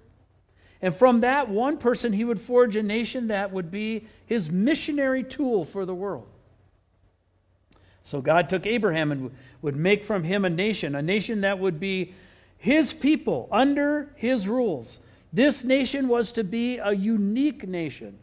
And 0.83 0.95
from 0.95 1.21
that 1.21 1.49
one 1.49 1.79
person, 1.79 2.13
He 2.13 2.25
would 2.25 2.41
forge 2.41 2.77
a 2.77 2.83
nation 2.83 3.29
that 3.29 3.53
would 3.53 3.71
be 3.71 4.07
His 4.27 4.51
missionary 4.51 5.25
tool 5.25 5.65
for 5.65 5.87
the 5.87 5.95
world. 5.95 6.27
So 8.05 8.21
God 8.21 8.51
took 8.51 8.67
Abraham 8.67 9.11
and 9.11 9.31
would 9.63 9.77
make 9.77 10.05
from 10.05 10.25
him 10.25 10.45
a 10.45 10.51
nation, 10.51 10.95
a 10.95 11.03
nation 11.03 11.41
that 11.41 11.59
would 11.59 11.81
be 11.81 12.15
his 12.59 12.93
people 12.93 13.49
under 13.51 14.11
his 14.17 14.47
rules. 14.47 14.99
This 15.33 15.65
nation 15.65 16.07
was 16.07 16.33
to 16.33 16.45
be 16.45 16.79
a 16.79 16.93
unique 16.93 17.67
nation. 17.67 18.19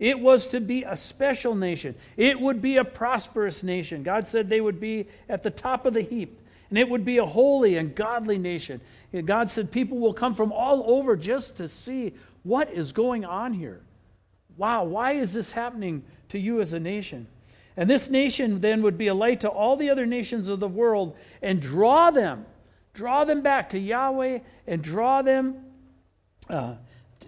It 0.00 0.18
was 0.18 0.48
to 0.48 0.60
be 0.60 0.82
a 0.82 0.96
special 0.96 1.54
nation. 1.54 1.94
It 2.16 2.40
would 2.40 2.60
be 2.60 2.76
a 2.76 2.84
prosperous 2.84 3.62
nation. 3.62 4.02
God 4.02 4.26
said 4.26 4.48
they 4.48 4.60
would 4.60 4.80
be 4.80 5.06
at 5.28 5.42
the 5.42 5.50
top 5.50 5.86
of 5.86 5.94
the 5.94 6.02
heap. 6.02 6.39
And 6.70 6.78
it 6.78 6.88
would 6.88 7.04
be 7.04 7.18
a 7.18 7.26
holy 7.26 7.76
and 7.76 7.94
godly 7.94 8.38
nation. 8.38 8.80
And 9.12 9.26
God 9.26 9.50
said 9.50 9.70
people 9.70 9.98
will 9.98 10.14
come 10.14 10.34
from 10.34 10.52
all 10.52 10.84
over 10.86 11.16
just 11.16 11.56
to 11.56 11.68
see 11.68 12.14
what 12.44 12.72
is 12.72 12.92
going 12.92 13.24
on 13.24 13.52
here. 13.52 13.80
Wow, 14.56 14.84
why 14.84 15.12
is 15.12 15.32
this 15.32 15.50
happening 15.50 16.04
to 16.28 16.38
you 16.38 16.60
as 16.60 16.72
a 16.72 16.80
nation? 16.80 17.26
And 17.76 17.88
this 17.88 18.08
nation 18.08 18.60
then 18.60 18.82
would 18.82 18.98
be 18.98 19.08
a 19.08 19.14
light 19.14 19.40
to 19.40 19.48
all 19.48 19.76
the 19.76 19.90
other 19.90 20.06
nations 20.06 20.48
of 20.48 20.60
the 20.60 20.68
world 20.68 21.16
and 21.42 21.60
draw 21.60 22.10
them, 22.10 22.46
draw 22.94 23.24
them 23.24 23.42
back 23.42 23.70
to 23.70 23.78
Yahweh 23.78 24.40
and 24.66 24.82
draw 24.82 25.22
them 25.22 25.56
uh, 26.48 26.74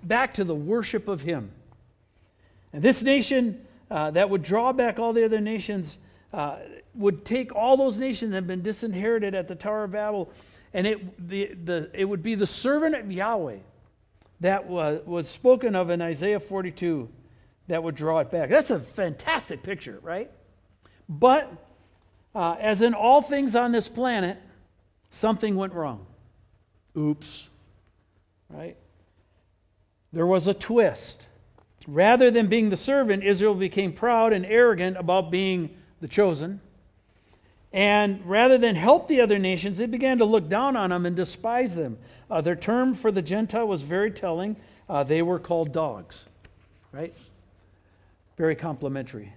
back 0.02 0.35
to 0.35 0.44
the 0.44 0.55
worship 0.55 1.09
of 1.09 1.22
Him. 1.22 1.50
And 2.72 2.83
this 2.83 3.02
nation 3.02 3.66
uh, 3.90 4.11
that 4.12 4.31
would 4.31 4.42
draw 4.42 4.72
back 4.72 4.98
all 4.98 5.12
the 5.12 5.24
other 5.24 5.40
nations 5.40 5.98
uh, 6.32 6.56
would 6.94 7.24
take 7.24 7.54
all 7.54 7.76
those 7.76 7.98
nations 7.98 8.30
that 8.30 8.36
have 8.36 8.46
been 8.46 8.62
disinherited 8.62 9.34
at 9.34 9.48
the 9.48 9.54
Tower 9.54 9.84
of 9.84 9.92
Babel, 9.92 10.30
and 10.72 10.86
it, 10.86 11.28
the, 11.28 11.50
the, 11.64 11.90
it 11.92 12.04
would 12.04 12.22
be 12.22 12.34
the 12.34 12.46
servant 12.46 12.94
of 12.94 13.10
Yahweh 13.10 13.58
that 14.40 14.66
was, 14.66 15.00
was 15.06 15.28
spoken 15.28 15.76
of 15.76 15.90
in 15.90 16.02
Isaiah 16.02 16.40
42 16.40 17.08
that 17.68 17.82
would 17.82 17.94
draw 17.94 18.18
it 18.18 18.30
back. 18.30 18.50
That's 18.50 18.70
a 18.70 18.80
fantastic 18.80 19.62
picture, 19.62 19.98
right? 20.02 20.30
But 21.08 21.52
uh, 22.34 22.56
as 22.58 22.82
in 22.82 22.94
all 22.94 23.22
things 23.22 23.54
on 23.54 23.72
this 23.72 23.88
planet, 23.88 24.38
something 25.10 25.54
went 25.54 25.74
wrong. 25.74 26.06
Oops. 26.96 27.48
Right? 28.48 28.76
There 30.12 30.26
was 30.26 30.46
a 30.46 30.54
twist. 30.54 31.26
Rather 31.86 32.30
than 32.30 32.48
being 32.48 32.70
the 32.70 32.76
servant, 32.76 33.24
Israel 33.24 33.54
became 33.54 33.92
proud 33.92 34.32
and 34.32 34.44
arrogant 34.46 34.96
about 34.96 35.30
being 35.30 35.70
the 36.02 36.08
chosen. 36.08 36.60
And 37.72 38.20
rather 38.26 38.58
than 38.58 38.74
help 38.74 39.08
the 39.08 39.22
other 39.22 39.38
nations, 39.38 39.78
they 39.78 39.86
began 39.86 40.18
to 40.18 40.26
look 40.26 40.50
down 40.50 40.76
on 40.76 40.90
them 40.90 41.06
and 41.06 41.16
despise 41.16 41.74
them. 41.74 41.96
Uh, 42.30 42.42
their 42.42 42.56
term 42.56 42.94
for 42.94 43.10
the 43.10 43.22
Gentile 43.22 43.66
was 43.66 43.80
very 43.80 44.10
telling. 44.10 44.56
Uh, 44.90 45.04
they 45.04 45.22
were 45.22 45.38
called 45.38 45.72
dogs, 45.72 46.24
right? 46.92 47.14
Very 48.36 48.54
complimentary. 48.54 49.32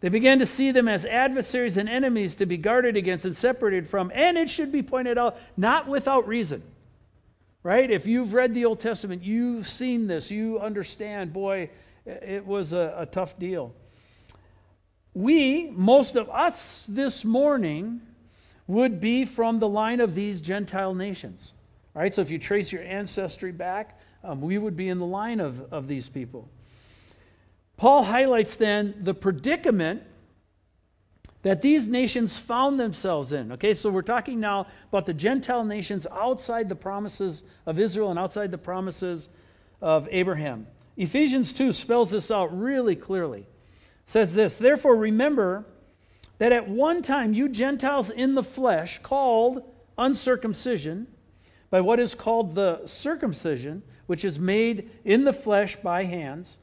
They 0.00 0.08
began 0.08 0.38
to 0.38 0.46
see 0.46 0.70
them 0.70 0.88
as 0.88 1.04
adversaries 1.04 1.76
and 1.76 1.88
enemies 1.88 2.36
to 2.36 2.46
be 2.46 2.56
guarded 2.56 2.96
against 2.96 3.24
and 3.24 3.36
separated 3.36 3.88
from. 3.88 4.10
And 4.14 4.38
it 4.38 4.48
should 4.48 4.72
be 4.72 4.82
pointed 4.82 5.18
out, 5.18 5.36
not 5.56 5.86
without 5.88 6.26
reason. 6.26 6.62
Right? 7.62 7.88
If 7.88 8.06
you've 8.06 8.34
read 8.34 8.54
the 8.54 8.64
Old 8.64 8.80
Testament, 8.80 9.22
you've 9.22 9.68
seen 9.68 10.08
this, 10.08 10.32
you 10.32 10.58
understand, 10.58 11.32
boy, 11.32 11.70
it 12.04 12.44
was 12.44 12.72
a, 12.72 12.94
a 12.98 13.06
tough 13.06 13.38
deal. 13.38 13.72
We, 15.14 15.70
most 15.70 16.16
of 16.16 16.30
us 16.30 16.86
this 16.88 17.24
morning, 17.24 18.00
would 18.66 19.00
be 19.00 19.24
from 19.24 19.58
the 19.58 19.68
line 19.68 20.00
of 20.00 20.14
these 20.14 20.40
Gentile 20.40 20.94
nations. 20.94 21.52
All 21.94 22.00
right, 22.00 22.14
so 22.14 22.22
if 22.22 22.30
you 22.30 22.38
trace 22.38 22.72
your 22.72 22.82
ancestry 22.82 23.52
back, 23.52 24.00
um, 24.24 24.40
we 24.40 24.56
would 24.56 24.76
be 24.76 24.88
in 24.88 24.98
the 24.98 25.06
line 25.06 25.40
of, 25.40 25.72
of 25.72 25.88
these 25.88 26.08
people. 26.08 26.48
Paul 27.76 28.04
highlights 28.04 28.56
then 28.56 28.94
the 29.00 29.12
predicament 29.12 30.02
that 31.42 31.60
these 31.60 31.88
nations 31.88 32.38
found 32.38 32.78
themselves 32.78 33.32
in. 33.32 33.52
Okay, 33.52 33.74
so 33.74 33.90
we're 33.90 34.02
talking 34.02 34.38
now 34.38 34.68
about 34.88 35.06
the 35.06 35.12
Gentile 35.12 35.64
nations 35.64 36.06
outside 36.10 36.68
the 36.68 36.76
promises 36.76 37.42
of 37.66 37.78
Israel 37.78 38.10
and 38.10 38.18
outside 38.18 38.50
the 38.50 38.58
promises 38.58 39.28
of 39.80 40.08
Abraham. 40.10 40.66
Ephesians 40.96 41.52
2 41.52 41.72
spells 41.72 42.12
this 42.12 42.30
out 42.30 42.56
really 42.56 42.94
clearly. 42.94 43.46
Says 44.06 44.34
this, 44.34 44.56
therefore 44.56 44.96
remember 44.96 45.64
that 46.38 46.52
at 46.52 46.68
one 46.68 47.02
time 47.02 47.32
you 47.32 47.48
Gentiles 47.48 48.10
in 48.10 48.34
the 48.34 48.42
flesh, 48.42 49.00
called 49.02 49.62
uncircumcision, 49.96 51.06
by 51.70 51.80
what 51.80 52.00
is 52.00 52.14
called 52.14 52.54
the 52.54 52.86
circumcision, 52.86 53.82
which 54.06 54.24
is 54.24 54.38
made 54.38 54.90
in 55.04 55.24
the 55.24 55.32
flesh 55.32 55.76
by 55.76 56.04
hands, 56.04 56.58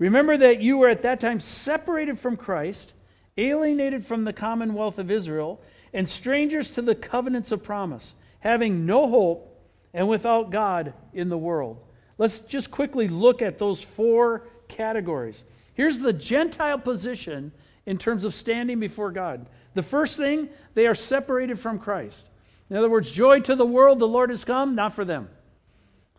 Remember 0.00 0.38
that 0.38 0.62
you 0.62 0.78
were 0.78 0.88
at 0.88 1.02
that 1.02 1.20
time 1.20 1.38
separated 1.40 2.18
from 2.18 2.38
Christ, 2.38 2.94
alienated 3.36 4.04
from 4.04 4.24
the 4.24 4.32
commonwealth 4.32 4.98
of 4.98 5.10
Israel, 5.10 5.60
and 5.92 6.08
strangers 6.08 6.70
to 6.72 6.82
the 6.82 6.94
covenants 6.94 7.52
of 7.52 7.62
promise, 7.62 8.14
having 8.40 8.86
no 8.86 9.08
hope 9.08 9.60
and 9.92 10.08
without 10.08 10.50
God 10.50 10.94
in 11.12 11.28
the 11.28 11.36
world. 11.36 11.84
Let's 12.16 12.40
just 12.40 12.70
quickly 12.70 13.08
look 13.08 13.42
at 13.42 13.58
those 13.58 13.82
four 13.82 14.48
categories. 14.68 15.44
Here's 15.80 15.98
the 15.98 16.12
Gentile 16.12 16.76
position 16.76 17.52
in 17.86 17.96
terms 17.96 18.26
of 18.26 18.34
standing 18.34 18.80
before 18.80 19.10
God. 19.10 19.46
The 19.72 19.82
first 19.82 20.18
thing, 20.18 20.50
they 20.74 20.86
are 20.86 20.94
separated 20.94 21.58
from 21.58 21.78
Christ. 21.78 22.26
In 22.68 22.76
other 22.76 22.90
words, 22.90 23.10
joy 23.10 23.40
to 23.40 23.56
the 23.56 23.64
world, 23.64 23.98
the 23.98 24.06
Lord 24.06 24.28
has 24.28 24.44
come, 24.44 24.74
not 24.74 24.94
for 24.94 25.06
them. 25.06 25.30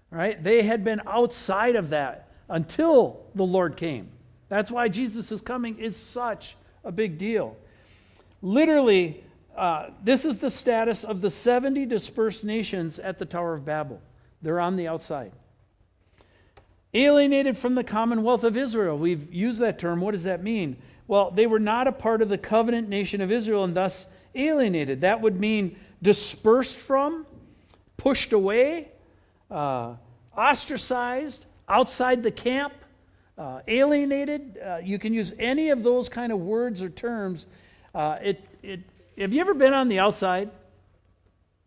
Right? 0.09 0.43
They 0.43 0.63
had 0.63 0.83
been 0.83 0.99
outside 1.05 1.75
of 1.75 1.91
that 1.91 2.31
until 2.49 3.21
the 3.35 3.43
Lord 3.43 3.77
came. 3.77 4.09
That's 4.49 4.71
why 4.71 4.87
Jesus 4.87 5.31
is 5.31 5.41
coming 5.41 5.77
is 5.77 5.95
such 5.95 6.57
a 6.83 6.91
big 6.91 7.19
deal. 7.19 7.55
Literally, 8.41 9.23
uh, 9.55 9.89
this 10.03 10.25
is 10.25 10.39
the 10.39 10.49
status 10.49 11.03
of 11.03 11.21
the 11.21 11.29
70 11.29 11.85
dispersed 11.85 12.43
nations 12.43 12.97
at 12.97 13.19
the 13.19 13.27
Tower 13.27 13.53
of 13.53 13.63
Babel. 13.63 14.01
They're 14.41 14.59
on 14.59 14.75
the 14.75 14.87
outside. 14.87 15.33
Alienated 16.93 17.57
from 17.57 17.75
the 17.75 17.83
commonwealth 17.83 18.43
of 18.43 18.57
Israel. 18.57 18.97
We've 18.97 19.33
used 19.33 19.59
that 19.61 19.79
term. 19.79 20.01
What 20.01 20.11
does 20.11 20.23
that 20.23 20.43
mean? 20.43 20.77
Well, 21.07 21.31
they 21.31 21.47
were 21.47 21.59
not 21.59 21.87
a 21.87 21.91
part 21.91 22.21
of 22.21 22.29
the 22.29 22.37
covenant 22.37 22.89
nation 22.89 23.21
of 23.21 23.31
Israel 23.31 23.63
and 23.63 23.75
thus 23.75 24.07
alienated. 24.35 25.01
That 25.01 25.21
would 25.21 25.39
mean 25.39 25.77
dispersed 26.01 26.77
from, 26.77 27.25
pushed 27.97 28.33
away, 28.33 28.89
uh, 29.49 29.95
ostracized, 30.37 31.45
outside 31.69 32.23
the 32.23 32.31
camp, 32.31 32.73
uh, 33.37 33.61
alienated. 33.67 34.57
Uh, 34.57 34.77
you 34.83 34.99
can 34.99 35.13
use 35.13 35.33
any 35.39 35.69
of 35.69 35.83
those 35.83 36.09
kind 36.09 36.31
of 36.31 36.39
words 36.39 36.81
or 36.81 36.89
terms. 36.89 37.45
Uh, 37.95 38.17
it, 38.21 38.45
it, 38.63 38.79
have 39.17 39.33
you 39.33 39.41
ever 39.41 39.53
been 39.53 39.73
on 39.73 39.87
the 39.87 39.99
outside? 39.99 40.49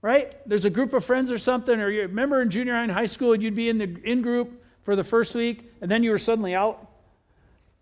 Right? 0.02 0.34
There's 0.46 0.66
a 0.66 0.70
group 0.70 0.92
of 0.92 1.04
friends 1.04 1.32
or 1.32 1.38
something, 1.38 1.80
or 1.80 1.88
you 1.88 2.02
remember 2.02 2.42
in 2.42 2.50
junior 2.50 2.74
high 2.74 2.82
and 2.82 2.92
high 2.92 3.06
school, 3.06 3.34
you'd 3.34 3.54
be 3.54 3.70
in 3.70 3.78
the 3.78 3.96
in 4.04 4.20
group 4.20 4.63
for 4.84 4.96
the 4.96 5.04
first 5.04 5.34
week, 5.34 5.72
and 5.80 5.90
then 5.90 6.02
you 6.02 6.10
were 6.10 6.18
suddenly 6.18 6.54
out. 6.54 6.90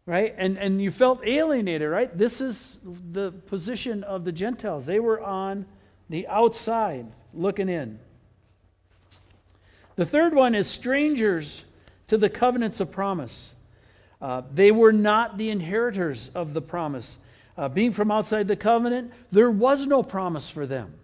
Right? 0.05 0.35
And, 0.37 0.59
and 0.59 0.83
you 0.83 0.91
felt 0.91 1.25
alienated, 1.25 1.89
right? 1.89 2.17
This 2.17 2.41
is 2.41 2.79
the 3.13 3.31
position 3.31 4.03
of 4.03 4.25
the 4.25 4.33
Gentiles. 4.33 4.85
They 4.85 4.99
were 4.99 5.21
on 5.21 5.65
the 6.11 6.27
outside 6.27 7.07
looking 7.33 7.69
in. 7.69 8.01
The 9.95 10.05
third 10.05 10.35
one 10.35 10.57
is 10.57 10.67
strangers 10.67 11.65
to 12.09 12.19
the 12.19 12.29
covenants 12.29 12.81
of 12.81 12.91
promise. 12.91 13.53
Uh, 14.21 14.43
they 14.53 14.73
were 14.73 14.93
not 14.93 15.39
the 15.39 15.51
inheritors 15.51 16.31
of 16.35 16.53
the 16.53 16.63
promise. 16.63 17.17
Uh, 17.57 17.69
being 17.69 17.93
from 17.93 18.11
outside 18.11 18.49
the 18.49 18.57
covenant, 18.57 19.13
there 19.31 19.51
was 19.51 19.87
no 19.87 20.03
promise 20.03 20.49
for 20.49 20.67
them. 20.67 20.95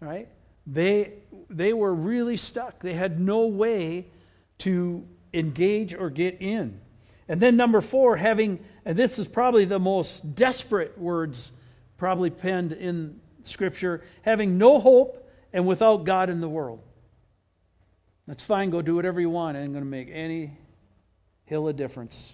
Right? 0.00 0.28
They, 0.66 1.12
they 1.48 1.72
were 1.72 1.94
really 1.94 2.36
stuck. 2.36 2.80
They 2.80 2.94
had 2.94 3.20
no 3.20 3.46
way 3.46 4.06
to 4.58 5.06
engage 5.32 5.94
or 5.94 6.10
get 6.10 6.40
in. 6.40 6.80
And 7.28 7.40
then, 7.40 7.56
number 7.56 7.80
four, 7.80 8.16
having, 8.16 8.60
and 8.84 8.96
this 8.96 9.18
is 9.18 9.26
probably 9.26 9.64
the 9.64 9.78
most 9.78 10.34
desperate 10.34 10.98
words 10.98 11.52
probably 11.96 12.30
penned 12.30 12.72
in 12.72 13.20
Scripture, 13.44 14.02
having 14.22 14.58
no 14.58 14.78
hope 14.78 15.26
and 15.52 15.66
without 15.66 16.04
God 16.04 16.28
in 16.30 16.40
the 16.40 16.48
world. 16.48 16.80
That's 18.26 18.42
fine. 18.42 18.70
Go 18.70 18.82
do 18.82 18.94
whatever 18.94 19.20
you 19.20 19.30
want. 19.30 19.56
I 19.56 19.60
ain't 19.60 19.72
going 19.72 19.84
to 19.84 19.90
make 19.90 20.08
any 20.10 20.56
hill 21.44 21.68
of 21.68 21.76
difference. 21.76 22.32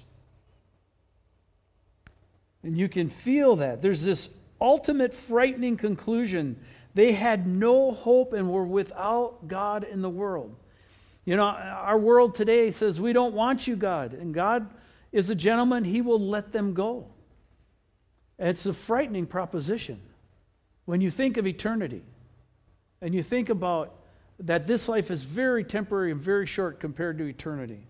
And 2.62 2.76
you 2.76 2.88
can 2.88 3.08
feel 3.08 3.56
that. 3.56 3.82
There's 3.82 4.02
this 4.02 4.28
ultimate 4.60 5.14
frightening 5.14 5.76
conclusion. 5.76 6.60
They 6.94 7.12
had 7.12 7.46
no 7.46 7.92
hope 7.92 8.32
and 8.32 8.50
were 8.50 8.64
without 8.64 9.48
God 9.48 9.84
in 9.84 10.02
the 10.02 10.10
world. 10.10 10.54
You 11.24 11.36
know, 11.36 11.44
our 11.44 11.98
world 11.98 12.34
today 12.34 12.70
says, 12.70 13.00
We 13.00 13.12
don't 13.12 13.34
want 13.34 13.66
you, 13.66 13.76
God. 13.76 14.14
And 14.14 14.32
God 14.34 14.68
is 15.12 15.30
a 15.30 15.34
gentleman, 15.34 15.84
He 15.84 16.00
will 16.00 16.20
let 16.20 16.52
them 16.52 16.74
go. 16.74 17.06
And 18.38 18.48
it's 18.48 18.64
a 18.66 18.72
frightening 18.72 19.26
proposition 19.26 20.00
when 20.86 21.00
you 21.00 21.10
think 21.10 21.36
of 21.36 21.46
eternity 21.46 22.02
and 23.02 23.14
you 23.14 23.22
think 23.22 23.50
about 23.50 23.94
that 24.40 24.66
this 24.66 24.88
life 24.88 25.10
is 25.10 25.22
very 25.22 25.62
temporary 25.62 26.10
and 26.10 26.20
very 26.20 26.46
short 26.46 26.80
compared 26.80 27.18
to 27.18 27.24
eternity. 27.24 27.80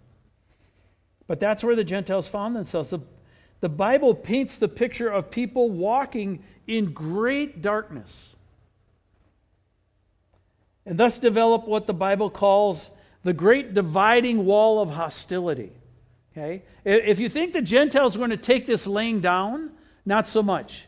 But 1.29 1.39
that's 1.39 1.63
where 1.63 1.77
the 1.77 1.85
Gentiles 1.85 2.27
found 2.27 2.57
themselves. 2.57 2.91
The, 2.91 2.99
the 3.61 3.69
Bible 3.69 4.15
paints 4.15 4.57
the 4.57 4.67
picture 4.67 5.09
of 5.09 5.31
people 5.31 5.71
walking 5.71 6.43
in 6.67 6.93
great 6.93 7.63
darkness 7.63 8.35
and 10.85 10.99
thus 10.99 11.21
develop 11.21 11.69
what 11.69 11.87
the 11.87 11.95
Bible 11.95 12.31
calls 12.31 12.91
the 13.23 13.33
great 13.33 13.75
dividing 13.75 14.45
wall 14.45 14.81
of 14.81 14.91
hostility. 14.91 15.73
Okay? 16.33 16.63
If 16.85 17.21
you 17.21 17.29
think 17.29 17.53
the 17.53 17.63
Gentiles 17.63 18.17
are 18.17 18.19
going 18.19 18.31
to 18.31 18.37
take 18.37 18.67
this 18.67 18.87
laying 18.87 19.21
down, 19.21 19.71
not 20.07 20.27
so 20.27 20.43
much. 20.43 20.85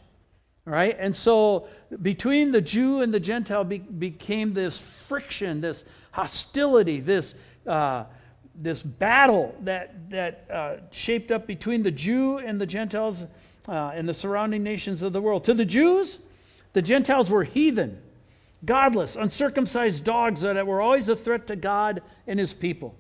All 0.66 0.72
right? 0.72 0.96
And 0.98 1.14
so 1.14 1.68
between 2.00 2.52
the 2.52 2.60
Jew 2.60 3.02
and 3.02 3.12
the 3.12 3.20
Gentile 3.20 3.64
be, 3.64 3.78
became 3.78 4.54
this 4.54 4.78
friction, 4.78 5.60
this 5.60 5.84
hostility, 6.12 7.00
this, 7.00 7.34
uh, 7.66 8.04
this 8.54 8.82
battle 8.82 9.54
that, 9.62 10.10
that 10.10 10.46
uh, 10.50 10.76
shaped 10.90 11.30
up 11.30 11.46
between 11.46 11.82
the 11.82 11.90
Jew 11.90 12.38
and 12.38 12.60
the 12.60 12.66
Gentiles 12.66 13.26
uh, 13.68 13.92
and 13.94 14.08
the 14.08 14.14
surrounding 14.14 14.62
nations 14.62 15.02
of 15.02 15.12
the 15.12 15.20
world. 15.20 15.44
To 15.44 15.54
the 15.54 15.64
Jews, 15.64 16.18
the 16.72 16.82
Gentiles 16.82 17.28
were 17.28 17.44
heathen, 17.44 18.00
godless, 18.64 19.16
uncircumcised 19.16 20.04
dogs 20.04 20.42
that 20.42 20.66
were 20.66 20.80
always 20.80 21.08
a 21.08 21.16
threat 21.16 21.46
to 21.48 21.56
God 21.56 22.02
and 22.26 22.38
his 22.38 22.54
people. 22.54 22.94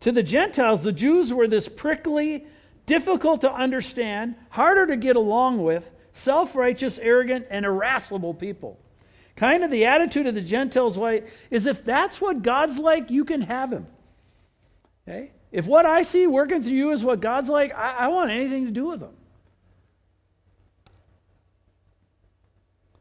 To 0.00 0.12
the 0.12 0.22
Gentiles, 0.22 0.82
the 0.82 0.92
Jews 0.92 1.32
were 1.32 1.48
this 1.48 1.68
prickly, 1.68 2.46
difficult 2.86 3.42
to 3.42 3.52
understand, 3.52 4.36
harder 4.50 4.86
to 4.86 4.96
get 4.96 5.16
along 5.16 5.62
with, 5.62 5.90
self 6.12 6.54
righteous, 6.54 6.98
arrogant, 6.98 7.46
and 7.50 7.64
irascible 7.64 8.34
people. 8.34 8.78
Kind 9.36 9.64
of 9.64 9.70
the 9.70 9.84
attitude 9.84 10.26
of 10.26 10.34
the 10.34 10.40
Gentiles 10.40 10.98
is 11.50 11.66
if 11.66 11.84
that's 11.84 12.20
what 12.20 12.42
God's 12.42 12.78
like, 12.78 13.10
you 13.10 13.24
can 13.24 13.42
have 13.42 13.70
him. 13.70 13.86
Okay? 15.06 15.32
If 15.52 15.66
what 15.66 15.86
I 15.86 16.02
see 16.02 16.26
working 16.26 16.62
through 16.62 16.72
you 16.72 16.90
is 16.90 17.04
what 17.04 17.20
God's 17.20 17.48
like, 17.48 17.74
I, 17.74 17.92
I 17.92 18.08
want 18.08 18.30
anything 18.30 18.64
to 18.64 18.70
do 18.70 18.86
with 18.86 19.02
him. 19.02 19.14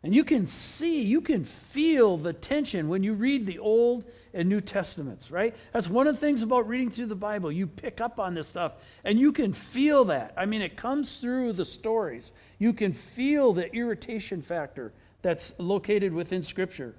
And 0.06 0.14
you 0.14 0.24
can 0.24 0.46
see, 0.46 1.02
you 1.02 1.20
can 1.20 1.46
feel 1.46 2.16
the 2.16 2.32
tension 2.32 2.90
when 2.90 3.02
you 3.02 3.16
read 3.16 3.48
the 3.48 3.58
Old 3.58 4.04
and 4.36 4.48
New 4.48 4.62
Testaments, 4.62 5.32
right? 5.32 5.56
That's 5.74 5.90
one 5.90 6.06
of 6.06 6.14
the 6.14 6.22
things 6.22 6.44
about 6.44 6.68
reading 6.68 6.92
through 6.92 7.08
the 7.08 7.16
Bible. 7.16 7.52
You 7.52 7.66
pick 7.66 8.00
up 8.00 8.20
on 8.20 8.36
this 8.36 8.48
stuff 8.48 8.74
and 9.04 9.20
you 9.20 9.32
can 9.32 9.52
feel 9.52 10.06
that. 10.06 10.36
I 10.38 10.46
mean, 10.46 10.62
it 10.62 10.78
comes 10.78 11.18
through 11.18 11.54
the 11.54 11.66
stories. 11.66 12.34
You 12.60 12.72
can 12.72 12.94
feel 12.94 13.52
the 13.52 13.74
irritation 13.74 14.44
factor 14.44 14.94
that's 15.24 15.56
located 15.58 16.14
within 16.14 16.44
Scripture. 16.44 16.94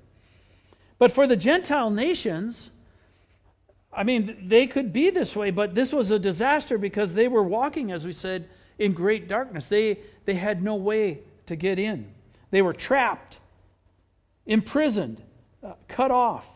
But 0.98 1.12
for 1.12 1.28
the 1.28 1.36
Gentile 1.36 1.90
nations, 1.90 2.70
I 3.92 4.02
mean, 4.02 4.48
they 4.48 4.66
could 4.66 4.92
be 4.92 5.10
this 5.10 5.36
way, 5.36 5.52
but 5.52 5.76
this 5.76 5.92
was 5.92 6.10
a 6.10 6.18
disaster 6.18 6.76
because 6.76 7.14
they 7.14 7.28
were 7.28 7.44
walking, 7.44 7.92
as 7.92 8.04
we 8.04 8.12
said, 8.12 8.48
in 8.80 8.94
great 8.94 9.28
darkness. 9.28 9.66
They, 9.66 10.00
they 10.24 10.34
had 10.34 10.60
no 10.60 10.74
way 10.74 11.20
to 11.46 11.54
get 11.54 11.78
in. 11.78 12.15
They 12.56 12.62
were 12.62 12.72
trapped, 12.72 13.36
imprisoned, 14.46 15.22
uh, 15.62 15.74
cut 15.88 16.10
off 16.10 16.46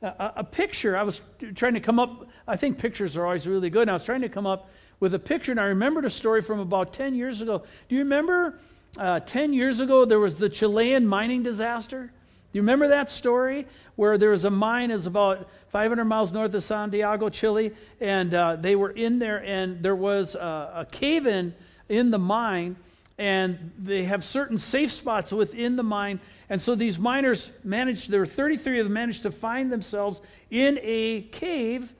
a, 0.00 0.44
picture. 0.44 0.96
I 0.96 1.02
was 1.02 1.20
trying 1.56 1.74
to 1.74 1.80
come 1.80 1.98
up, 1.98 2.28
I 2.46 2.54
think 2.54 2.78
pictures 2.78 3.16
are 3.16 3.26
always 3.26 3.44
really 3.44 3.68
good. 3.68 3.82
And 3.82 3.90
I 3.90 3.94
was 3.94 4.04
trying 4.04 4.20
to 4.20 4.28
come 4.28 4.46
up 4.46 4.70
with 5.00 5.14
a 5.14 5.18
picture, 5.18 5.50
and 5.50 5.58
I 5.58 5.64
remembered 5.64 6.04
a 6.04 6.10
story 6.10 6.40
from 6.40 6.60
about 6.60 6.92
10 6.92 7.16
years 7.16 7.42
ago. 7.42 7.64
Do 7.88 7.96
you 7.96 8.02
remember 8.02 8.60
uh, 8.96 9.18
10 9.18 9.52
years 9.52 9.80
ago 9.80 10.04
there 10.04 10.20
was 10.20 10.36
the 10.36 10.48
Chilean 10.48 11.04
mining 11.04 11.42
disaster? 11.42 12.04
Do 12.06 12.56
you 12.56 12.62
remember 12.62 12.86
that 12.86 13.10
story 13.10 13.66
where 13.96 14.18
there 14.18 14.30
was 14.30 14.44
a 14.44 14.50
mine 14.50 14.92
is 14.92 15.06
about 15.06 15.48
500 15.70 16.04
miles 16.04 16.30
north 16.30 16.54
of 16.54 16.62
Santiago, 16.62 17.28
Chile, 17.28 17.72
and 18.00 18.32
uh, 18.34 18.54
they 18.54 18.76
were 18.76 18.90
in 18.90 19.18
there, 19.18 19.42
and 19.44 19.82
there 19.82 19.96
was 19.96 20.36
a, 20.36 20.86
a 20.86 20.86
cave 20.92 21.26
in 21.26 21.56
in 21.88 22.12
the 22.12 22.18
mine, 22.18 22.76
and 23.18 23.72
they 23.78 24.04
have 24.04 24.24
certain 24.24 24.58
safe 24.58 24.92
spots 24.92 25.32
within 25.32 25.76
the 25.76 25.82
mine 25.82 26.20
and 26.52 26.60
so 26.60 26.74
these 26.74 26.98
miners 26.98 27.50
managed, 27.64 28.10
there 28.10 28.20
were 28.20 28.26
33 28.26 28.80
of 28.80 28.84
them, 28.84 28.92
managed 28.92 29.22
to 29.22 29.30
find 29.30 29.72
themselves 29.72 30.20
in 30.50 30.78
a 30.82 31.22
cave 31.22 31.90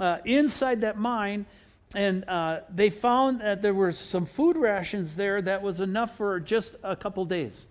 uh, 0.00 0.18
inside 0.24 0.80
that 0.80 0.98
mine. 0.98 1.46
And 1.94 2.28
uh, 2.28 2.62
they 2.74 2.90
found 2.90 3.40
that 3.40 3.62
there 3.62 3.72
were 3.72 3.92
some 3.92 4.26
food 4.26 4.56
rations 4.56 5.14
there 5.14 5.40
that 5.42 5.62
was 5.62 5.80
enough 5.80 6.16
for 6.16 6.40
just 6.40 6.74
a 6.82 6.96
couple 6.96 7.24
days. 7.24 7.66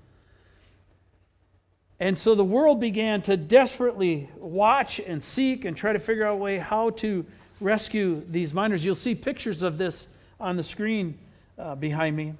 And 1.99 2.17
so 2.17 2.35
the 2.35 2.45
world 2.45 2.79
began 2.79 3.21
to 3.23 3.35
desperately 3.35 4.29
watch 4.37 4.99
and 4.99 5.21
seek 5.21 5.65
and 5.65 5.75
try 5.75 5.91
to 5.91 5.99
figure 5.99 6.25
out 6.25 6.35
a 6.35 6.37
way 6.37 6.57
how 6.57 6.91
to 6.91 7.25
rescue 7.59 8.23
these 8.29 8.53
miners. 8.53 8.85
You'll 8.85 8.95
see 8.95 9.13
pictures 9.13 9.61
of 9.61 9.77
this 9.77 10.07
on 10.39 10.55
the 10.55 10.63
screen 10.63 11.19
uh, 11.57 11.75
behind 11.75 12.15
me. 12.15 12.35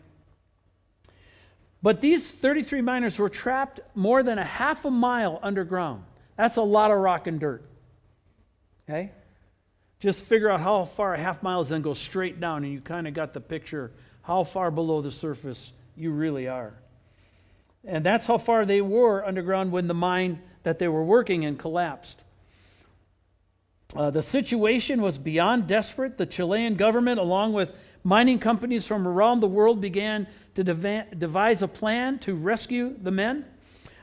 But 1.82 2.02
these 2.02 2.30
33 2.30 2.82
miners 2.82 3.18
were 3.18 3.30
trapped 3.30 3.80
more 3.96 4.22
than 4.22 4.38
a 4.38 4.44
half 4.44 4.86
a 4.86 4.92
mile 4.92 5.40
underground. 5.42 6.04
That's 6.36 6.58
a 6.58 6.62
lot 6.62 6.92
of 6.92 6.98
rock 6.98 7.28
and 7.28 7.40
dirt. 7.40 7.64
Okay? 8.88 9.12
Just 10.00 10.26
figure 10.26 10.50
out 10.50 10.62
how 10.62 10.86
far 10.86 11.14
a 11.14 11.20
half 11.20 11.44
mile 11.44 11.62
is, 11.62 11.70
then 11.70 11.82
go 11.82 11.94
straight 11.94 12.40
down, 12.40 12.64
and 12.64 12.74
you 12.74 12.82
kind 12.82 13.08
of 13.08 13.14
got 13.14 13.34
the 13.34 13.42
picture 13.42 13.92
how 14.22 14.44
far 14.44 14.72
below 14.72 15.02
the 15.02 15.12
surface 15.12 15.72
you 15.96 16.12
really 16.12 16.48
are. 16.48 16.74
And 17.86 18.06
that's 18.06 18.26
how 18.26 18.38
far 18.38 18.66
they 18.66 18.82
were 18.82 19.26
underground 19.26 19.72
when 19.72 19.88
the 19.88 19.94
mine 19.94 20.42
that 20.64 20.80
they 20.80 20.88
were 20.88 21.04
working 21.04 21.44
in 21.44 21.56
collapsed. 21.56 22.24
Uh, 23.96 24.12
the 24.12 24.22
situation 24.22 25.02
was 25.02 25.18
beyond 25.18 25.68
desperate. 25.68 26.18
The 26.18 26.26
Chilean 26.26 26.76
government, 26.76 27.20
along 27.20 27.54
with 27.54 27.74
mining 28.04 28.40
companies 28.40 28.86
from 28.86 29.08
around 29.08 29.40
the 29.40 29.48
world, 29.48 29.82
began 29.82 30.28
to 30.56 30.64
devise 30.64 31.62
a 31.62 31.68
plan 31.68 32.20
to 32.20 32.36
rescue 32.36 32.96
the 33.02 33.12
men. 33.12 33.46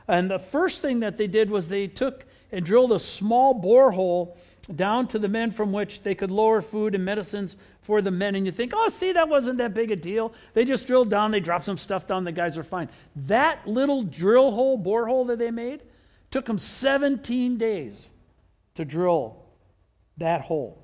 And 0.07 0.29
the 0.31 0.39
first 0.39 0.81
thing 0.81 1.01
that 1.01 1.17
they 1.17 1.27
did 1.27 1.49
was 1.49 1.67
they 1.67 1.87
took 1.87 2.25
and 2.51 2.65
drilled 2.65 2.91
a 2.91 2.99
small 2.99 3.61
borehole 3.61 4.37
down 4.75 5.07
to 5.07 5.19
the 5.19 5.27
men 5.27 5.51
from 5.51 5.71
which 5.71 6.03
they 6.03 6.15
could 6.15 6.31
lower 6.31 6.61
food 6.61 6.95
and 6.95 7.03
medicines 7.03 7.55
for 7.81 8.01
the 8.01 8.11
men. 8.11 8.35
And 8.35 8.45
you 8.45 8.51
think, 8.51 8.73
oh, 8.75 8.89
see, 8.89 9.13
that 9.13 9.29
wasn't 9.29 9.57
that 9.59 9.73
big 9.73 9.91
a 9.91 9.95
deal. 9.95 10.33
They 10.53 10.65
just 10.65 10.87
drilled 10.87 11.09
down, 11.09 11.31
they 11.31 11.39
dropped 11.39 11.65
some 11.65 11.77
stuff 11.77 12.07
down, 12.07 12.23
the 12.23 12.31
guys 12.31 12.57
are 12.57 12.63
fine. 12.63 12.89
That 13.15 13.65
little 13.67 14.03
drill 14.03 14.51
hole, 14.51 14.77
borehole 14.77 15.27
that 15.27 15.39
they 15.39 15.51
made, 15.51 15.83
took 16.31 16.45
them 16.45 16.59
17 16.59 17.57
days 17.57 18.09
to 18.75 18.83
drill 18.83 19.37
that 20.17 20.41
hole. 20.41 20.83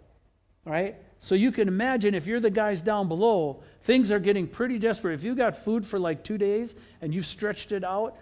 Right? 0.66 0.96
So 1.20 1.36
you 1.36 1.52
can 1.52 1.68
imagine 1.68 2.16
if 2.16 2.26
you're 2.26 2.40
the 2.40 2.50
guys 2.50 2.82
down 2.82 3.08
below, 3.08 3.64
things 3.84 4.12
are 4.12 4.20
getting 4.20 4.48
pretty 4.48 4.80
desperate. 4.80 5.14
If 5.14 5.24
you 5.24 5.36
got 5.36 5.64
food 5.64 5.86
for 5.86 6.00
like 6.00 6.24
two 6.24 6.38
days 6.38 6.76
and 7.02 7.14
you've 7.14 7.26
stretched 7.26 7.72
it 7.72 7.84
out, 7.84 8.18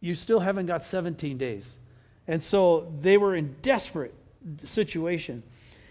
you 0.00 0.14
still 0.14 0.40
haven't 0.40 0.66
got 0.66 0.84
17 0.84 1.38
days. 1.38 1.78
And 2.26 2.42
so 2.42 2.92
they 3.00 3.16
were 3.16 3.34
in 3.34 3.56
desperate 3.62 4.14
situation. 4.64 5.42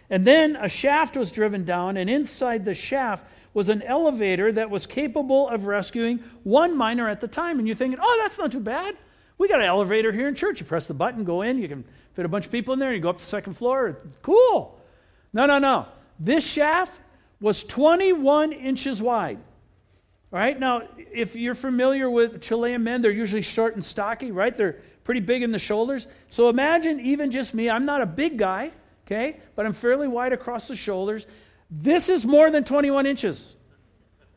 And 0.09 0.25
then 0.25 0.55
a 0.55 0.69
shaft 0.69 1.17
was 1.17 1.31
driven 1.31 1.65
down, 1.65 1.97
and 1.97 2.09
inside 2.09 2.65
the 2.65 2.73
shaft 2.73 3.25
was 3.53 3.69
an 3.69 3.81
elevator 3.81 4.51
that 4.51 4.69
was 4.69 4.85
capable 4.85 5.47
of 5.49 5.65
rescuing 5.65 6.19
one 6.43 6.75
miner 6.75 7.07
at 7.07 7.21
the 7.21 7.27
time. 7.27 7.59
And 7.59 7.67
you're 7.67 7.75
thinking, 7.75 7.99
oh, 8.01 8.19
that's 8.21 8.37
not 8.37 8.51
too 8.51 8.59
bad. 8.59 8.95
We 9.37 9.47
got 9.47 9.61
an 9.61 9.67
elevator 9.67 10.11
here 10.11 10.27
in 10.27 10.35
church. 10.35 10.59
You 10.59 10.65
press 10.65 10.85
the 10.85 10.93
button, 10.93 11.23
go 11.23 11.41
in, 11.41 11.57
you 11.57 11.67
can 11.67 11.83
fit 12.13 12.25
a 12.25 12.29
bunch 12.29 12.45
of 12.45 12.51
people 12.51 12.73
in 12.73 12.79
there, 12.79 12.93
you 12.93 12.99
go 12.99 13.09
up 13.09 13.17
to 13.17 13.23
the 13.23 13.29
second 13.29 13.55
floor. 13.55 13.97
Cool. 14.21 14.79
No, 15.33 15.45
no, 15.45 15.57
no. 15.57 15.87
This 16.19 16.43
shaft 16.43 16.91
was 17.43 17.61
21 17.65 18.53
inches 18.53 19.01
wide. 19.01 19.37
All 20.31 20.39
right, 20.39 20.57
now, 20.57 20.83
if 20.95 21.35
you're 21.35 21.55
familiar 21.55 22.09
with 22.09 22.41
Chilean 22.41 22.81
men, 22.85 23.01
they're 23.01 23.11
usually 23.11 23.41
short 23.41 23.75
and 23.75 23.83
stocky, 23.83 24.31
right? 24.31 24.57
They're 24.57 24.79
pretty 25.03 25.19
big 25.19 25.43
in 25.43 25.51
the 25.51 25.59
shoulders. 25.59 26.07
So 26.29 26.47
imagine 26.47 27.01
even 27.01 27.31
just 27.31 27.53
me, 27.53 27.69
I'm 27.69 27.83
not 27.83 27.99
a 28.01 28.05
big 28.05 28.37
guy, 28.37 28.71
okay, 29.05 29.41
but 29.57 29.65
I'm 29.65 29.73
fairly 29.73 30.07
wide 30.07 30.31
across 30.31 30.69
the 30.69 30.77
shoulders. 30.77 31.25
This 31.69 32.07
is 32.07 32.25
more 32.25 32.49
than 32.49 32.63
21 32.63 33.05
inches, 33.05 33.45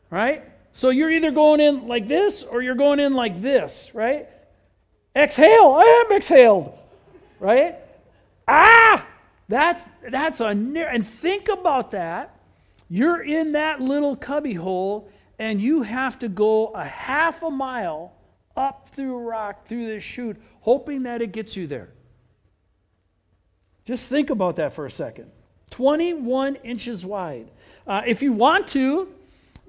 right? 0.09 0.43
So 0.73 0.89
you're 0.89 1.09
either 1.09 1.31
going 1.31 1.61
in 1.61 1.87
like 1.87 2.09
this 2.09 2.43
or 2.43 2.61
you're 2.61 2.75
going 2.75 2.99
in 2.99 3.13
like 3.13 3.41
this, 3.41 3.89
right? 3.93 4.27
Exhale, 5.15 5.77
I 5.79 6.03
am 6.05 6.17
exhaled, 6.17 6.77
right? 7.39 7.77
Ah! 8.49 9.07
That's, 9.47 9.81
that's 10.11 10.41
a 10.41 10.53
near, 10.53 10.89
and 10.89 11.07
think 11.07 11.47
about 11.47 11.91
that. 11.91 12.36
You're 12.89 13.21
in 13.21 13.53
that 13.53 13.81
little 13.81 14.15
cubby 14.15 14.53
hole, 14.53 15.09
and 15.39 15.61
you 15.61 15.83
have 15.83 16.19
to 16.19 16.29
go 16.29 16.67
a 16.67 16.85
half 16.85 17.43
a 17.43 17.49
mile 17.49 18.13
up 18.55 18.89
through 18.89 19.15
a 19.15 19.21
rock, 19.21 19.65
through 19.65 19.87
this 19.87 20.03
chute, 20.03 20.37
hoping 20.61 21.03
that 21.03 21.21
it 21.21 21.31
gets 21.31 21.55
you 21.55 21.67
there. 21.67 21.89
Just 23.85 24.09
think 24.09 24.29
about 24.29 24.57
that 24.57 24.73
for 24.73 24.85
a 24.85 24.91
second. 24.91 25.31
21 25.69 26.55
inches 26.57 27.05
wide. 27.05 27.49
Uh, 27.85 28.01
if 28.05 28.21
you 28.21 28.33
want 28.33 28.67
to, 28.69 29.13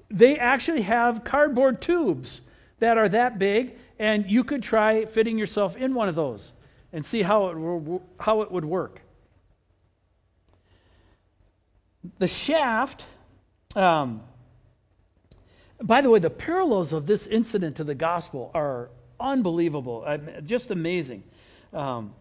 they 0.09 0.37
actually 0.37 0.81
have 0.81 1.23
cardboard 1.23 1.81
tubes 1.81 2.41
that 2.79 2.97
are 2.97 3.09
that 3.09 3.37
big, 3.37 3.75
and 3.99 4.29
you 4.29 4.43
could 4.43 4.63
try 4.63 5.05
fitting 5.05 5.37
yourself 5.37 5.75
in 5.75 5.93
one 5.93 6.09
of 6.09 6.15
those 6.15 6.53
and 6.93 7.05
see 7.05 7.21
how 7.21 7.47
it, 7.49 8.01
how 8.19 8.41
it 8.41 8.51
would 8.51 8.65
work. 8.65 9.01
The 12.17 12.27
shaft, 12.27 13.05
um, 13.75 14.21
by 15.81 16.01
the 16.01 16.09
way, 16.09 16.19
the 16.19 16.29
parallels 16.29 16.93
of 16.93 17.05
this 17.05 17.27
incident 17.27 17.77
to 17.77 17.83
the 17.83 17.95
gospel 17.95 18.51
are 18.53 18.89
unbelievable, 19.19 20.05
just 20.45 20.71
amazing. 20.71 21.23
Um, 21.73 22.13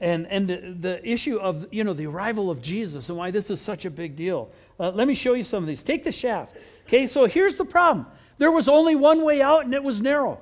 and 0.00 0.26
and 0.28 0.48
the, 0.48 0.76
the 0.80 1.08
issue 1.08 1.36
of 1.38 1.66
you 1.70 1.84
know 1.84 1.92
the 1.92 2.06
arrival 2.06 2.50
of 2.50 2.62
Jesus 2.62 3.08
and 3.08 3.18
why 3.18 3.30
this 3.30 3.50
is 3.50 3.60
such 3.60 3.84
a 3.84 3.90
big 3.90 4.16
deal. 4.16 4.50
Uh, 4.78 4.90
let 4.90 5.06
me 5.06 5.14
show 5.14 5.34
you 5.34 5.44
some 5.44 5.62
of 5.62 5.68
these. 5.68 5.82
Take 5.82 6.04
the 6.04 6.12
shaft. 6.12 6.56
Okay, 6.86 7.06
so 7.06 7.26
here's 7.26 7.56
the 7.56 7.64
problem. 7.64 8.06
There 8.38 8.50
was 8.50 8.68
only 8.68 8.96
one 8.96 9.22
way 9.22 9.42
out, 9.42 9.64
and 9.64 9.74
it 9.74 9.82
was 9.82 10.00
narrow. 10.00 10.40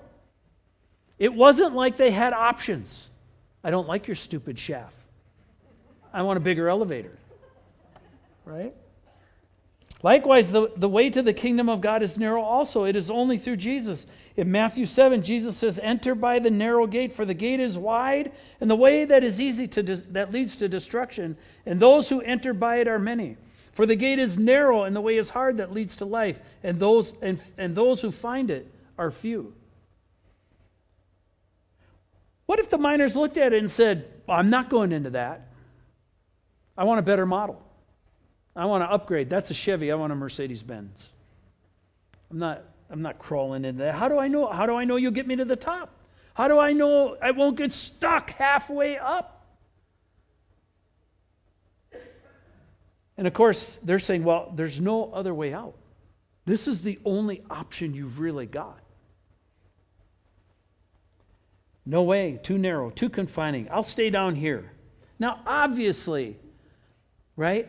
It 1.19 1.35
wasn't 1.35 1.75
like 1.75 1.97
they 1.97 2.13
had 2.13 2.33
options. 2.33 3.09
I 3.65 3.71
don't 3.71 3.89
like 3.89 4.07
your 4.07 4.15
stupid 4.15 4.59
shaft. 4.59 4.95
I 6.13 6.23
want 6.23 6.37
a 6.37 6.41
bigger 6.41 6.69
elevator. 6.69 7.19
Right? 8.49 8.75
Likewise, 10.03 10.51
the, 10.51 10.73
the 10.77 10.89
way 10.89 11.11
to 11.11 11.23
the 11.23 11.35
kingdom 11.35 11.69
of 11.69 11.83
God 11.83 12.03
is 12.03 12.17
narrow 12.17 12.41
also. 12.41 12.85
It 12.85 12.97
is 12.97 13.11
only 13.11 13.37
through 13.37 13.57
Jesus. 13.57 14.07
In 14.37 14.51
Matthew 14.51 14.87
7, 14.87 15.23
Jesus 15.23 15.57
says, 15.57 15.79
Enter 15.83 16.15
by 16.15 16.39
the 16.39 16.51
narrow 16.51 16.87
gate, 16.87 17.13
for 17.13 17.27
the 17.27 17.35
gate 17.35 17.61
is 17.61 17.77
wide, 17.77 18.33
and 18.61 18.71
the 18.71 18.77
way 18.77 19.05
that 19.05 19.23
is 19.23 19.39
easy 19.41 19.69
to 19.69 19.83
de- 19.83 19.97
that 20.13 20.33
leads 20.33 20.57
to 20.57 20.69
destruction, 20.69 21.37
and 21.67 21.79
those 21.79 22.09
who 22.09 22.23
enter 22.23 22.55
by 22.55 22.77
it 22.77 22.89
are 22.89 22.99
many. 22.99 23.37
For 23.73 23.85
the 23.85 23.97
gate 23.97 24.19
is 24.19 24.39
narrow, 24.39 24.85
and 24.85 24.97
the 24.97 25.01
way 25.01 25.19
is 25.19 25.29
hard 25.29 25.59
that 25.59 25.73
leads 25.73 25.97
to 25.97 26.05
life, 26.05 26.41
and 26.63 26.79
those, 26.79 27.13
and, 27.21 27.41
and 27.59 27.75
those 27.75 28.01
who 28.01 28.11
find 28.11 28.51
it 28.51 28.73
are 28.97 29.11
few. 29.11 29.53
What 32.47 32.61
if 32.61 32.71
the 32.71 32.79
miners 32.79 33.15
looked 33.15 33.37
at 33.37 33.53
it 33.53 33.59
and 33.59 33.71
said, 33.71 34.09
I'm 34.27 34.49
not 34.49 34.71
going 34.71 34.93
into 34.93 35.11
that? 35.11 35.49
I 36.79 36.85
want 36.85 37.01
a 37.01 37.03
better 37.03 37.27
model. 37.27 37.68
I 38.59 38.65
want 38.65 38.83
to 38.83 38.91
upgrade. 38.91 39.31
That's 39.31 39.53
a 39.53 39.55
Chevy. 39.55 39.93
I 39.93 39.95
want 39.95 40.13
a 40.13 40.17
Mercedes 40.17 40.65
Benz. 40.65 41.11
I'm 42.29 42.41
not, 42.41 42.65
I'm 42.91 43.03
not 43.03 43.21
crawling 43.21 43.65
into 43.65 43.85
that. 43.85 43.95
How 43.95 44.09
do 44.09 44.19
I 44.19 44.27
know? 44.27 44.49
How 44.49 44.67
do 44.67 44.75
I 44.75 44.85
know 44.85 44.97
you'll 44.97 45.13
get 45.13 45.29
me 45.29 45.37
to 45.37 45.45
the 45.45 45.55
top? 45.55 45.91
How 46.35 46.49
do 46.49 46.59
I 46.59 46.73
know 46.73 47.17
I 47.23 47.31
won't 47.31 47.57
get 47.57 47.73
stuck 47.73 48.31
halfway 48.31 48.99
up? 48.99 49.47
And 53.17 53.29
of 53.29 53.33
course, 53.33 53.79
they're 53.83 54.01
saying, 54.01 54.25
well, 54.25 54.53
there's 54.55 54.81
no 54.81 55.13
other 55.13 55.33
way 55.33 55.53
out. 55.55 55.75
This 56.45 56.67
is 56.67 56.81
the 56.81 56.99
only 57.05 57.45
option 57.51 57.95
you've 57.95 58.19
really 58.19 58.47
got. 58.47 58.81
No 61.87 62.03
way, 62.03 62.41
too 62.43 62.59
narrow, 62.59 62.91
too 62.91 63.09
confining. 63.09 63.69
I'll 63.71 63.83
stay 63.83 64.11
down 64.11 64.35
here. 64.35 64.73
Now, 65.19 65.41
obviously, 65.47 66.37
right? 67.37 67.69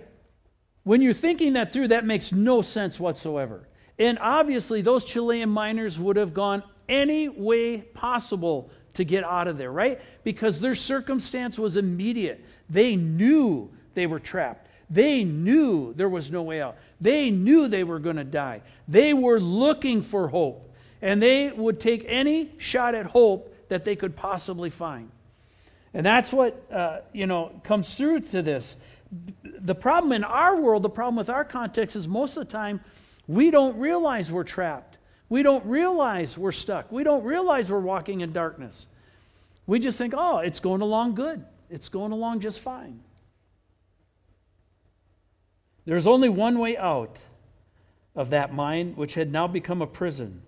When 0.84 1.02
you're 1.02 1.14
thinking 1.14 1.54
that 1.54 1.72
through, 1.72 1.90
that 1.90 2.06
makes 2.06 2.32
no 2.32 2.62
sense 2.62 3.00
whatsoever. 3.00 3.68
And 3.98 4.18
obviously, 4.20 4.82
those 4.82 5.04
Chilean 5.04 5.50
miners 5.50 6.00
would 6.00 6.16
have 6.16 6.34
gone 6.34 6.64
any 6.88 7.30
way 7.30 7.80
possible 7.80 8.72
to 8.96 9.04
get 9.04 9.24
out 9.24 9.48
of 9.48 9.58
there, 9.58 9.72
right? 9.72 10.02
Because 10.24 10.60
their 10.60 10.76
circumstance 10.76 11.60
was 11.60 11.78
immediate. 11.78 12.44
They 12.70 12.96
knew 12.96 13.70
they 13.94 14.08
were 14.08 14.20
trapped. 14.20 14.68
They 14.90 15.24
knew 15.24 15.94
there 15.94 16.10
was 16.10 16.32
no 16.32 16.42
way 16.42 16.62
out. 16.62 16.78
They 17.00 17.30
knew 17.30 17.68
they 17.68 17.84
were 17.84 18.00
going 18.00 18.16
to 18.16 18.24
die. 18.24 18.62
They 18.88 19.14
were 19.14 19.40
looking 19.40 20.02
for 20.02 20.28
hope. 20.28 20.74
And 21.02 21.22
they 21.22 21.52
would 21.52 21.80
take 21.80 22.04
any 22.08 22.52
shot 22.58 22.96
at 22.96 23.06
hope 23.06 23.56
that 23.70 23.86
they 23.86 23.96
could 23.96 24.16
possibly 24.16 24.70
find. 24.70 25.12
And 25.94 26.06
that's 26.06 26.34
what, 26.34 26.62
uh, 26.72 27.00
you 27.14 27.28
know, 27.28 27.62
comes 27.64 27.96
through 27.96 28.22
to 28.22 28.42
this 28.42 28.76
the 29.43 29.76
problem 29.76 30.12
in 30.12 30.24
our 30.24 30.55
world, 30.55 30.84
the 30.84 30.89
problem 30.89 31.16
with 31.16 31.30
our 31.30 31.43
context 31.43 31.95
is 31.95 32.07
most 32.07 32.38
of 32.38 32.47
the 32.47 32.51
time 32.51 32.82
we 33.28 33.51
don't 33.51 33.78
realize 33.78 34.32
we're 34.32 34.43
trapped. 34.43 34.97
We 35.30 35.43
don't 35.43 35.66
realize 35.66 36.38
we're 36.38 36.51
stuck. 36.51 36.91
We 36.91 37.03
don't 37.03 37.24
realize 37.24 37.72
we're 37.72 37.80
walking 37.80 38.22
in 38.22 38.34
darkness. 38.34 38.88
We 39.68 39.80
just 39.80 39.97
think, 39.97 40.14
oh, 40.18 40.39
it's 40.39 40.60
going 40.60 40.82
along 40.82 41.16
good. 41.16 41.45
It's 41.70 41.89
going 41.89 42.12
along 42.12 42.39
just 42.39 42.60
fine. 42.60 42.99
There's 45.86 46.07
only 46.07 46.30
one 46.30 46.57
way 46.57 46.76
out 46.78 47.20
of 48.16 48.32
that 48.32 48.53
mind, 48.53 48.97
which 48.97 49.14
had 49.14 49.32
now 49.32 49.47
become 49.47 49.82
a 49.82 49.88
prison. 49.88 50.41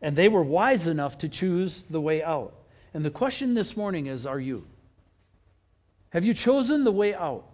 And 0.00 0.16
they 0.16 0.28
were 0.28 0.42
wise 0.42 0.86
enough 0.86 1.18
to 1.18 1.28
choose 1.28 1.84
the 1.90 2.00
way 2.00 2.22
out. 2.22 2.54
And 2.94 3.04
the 3.04 3.10
question 3.10 3.54
this 3.54 3.76
morning 3.76 4.06
is 4.06 4.26
are 4.26 4.40
you? 4.40 4.64
Have 6.10 6.24
you 6.24 6.34
chosen 6.34 6.84
the 6.84 6.92
way 6.92 7.14
out? 7.14 7.46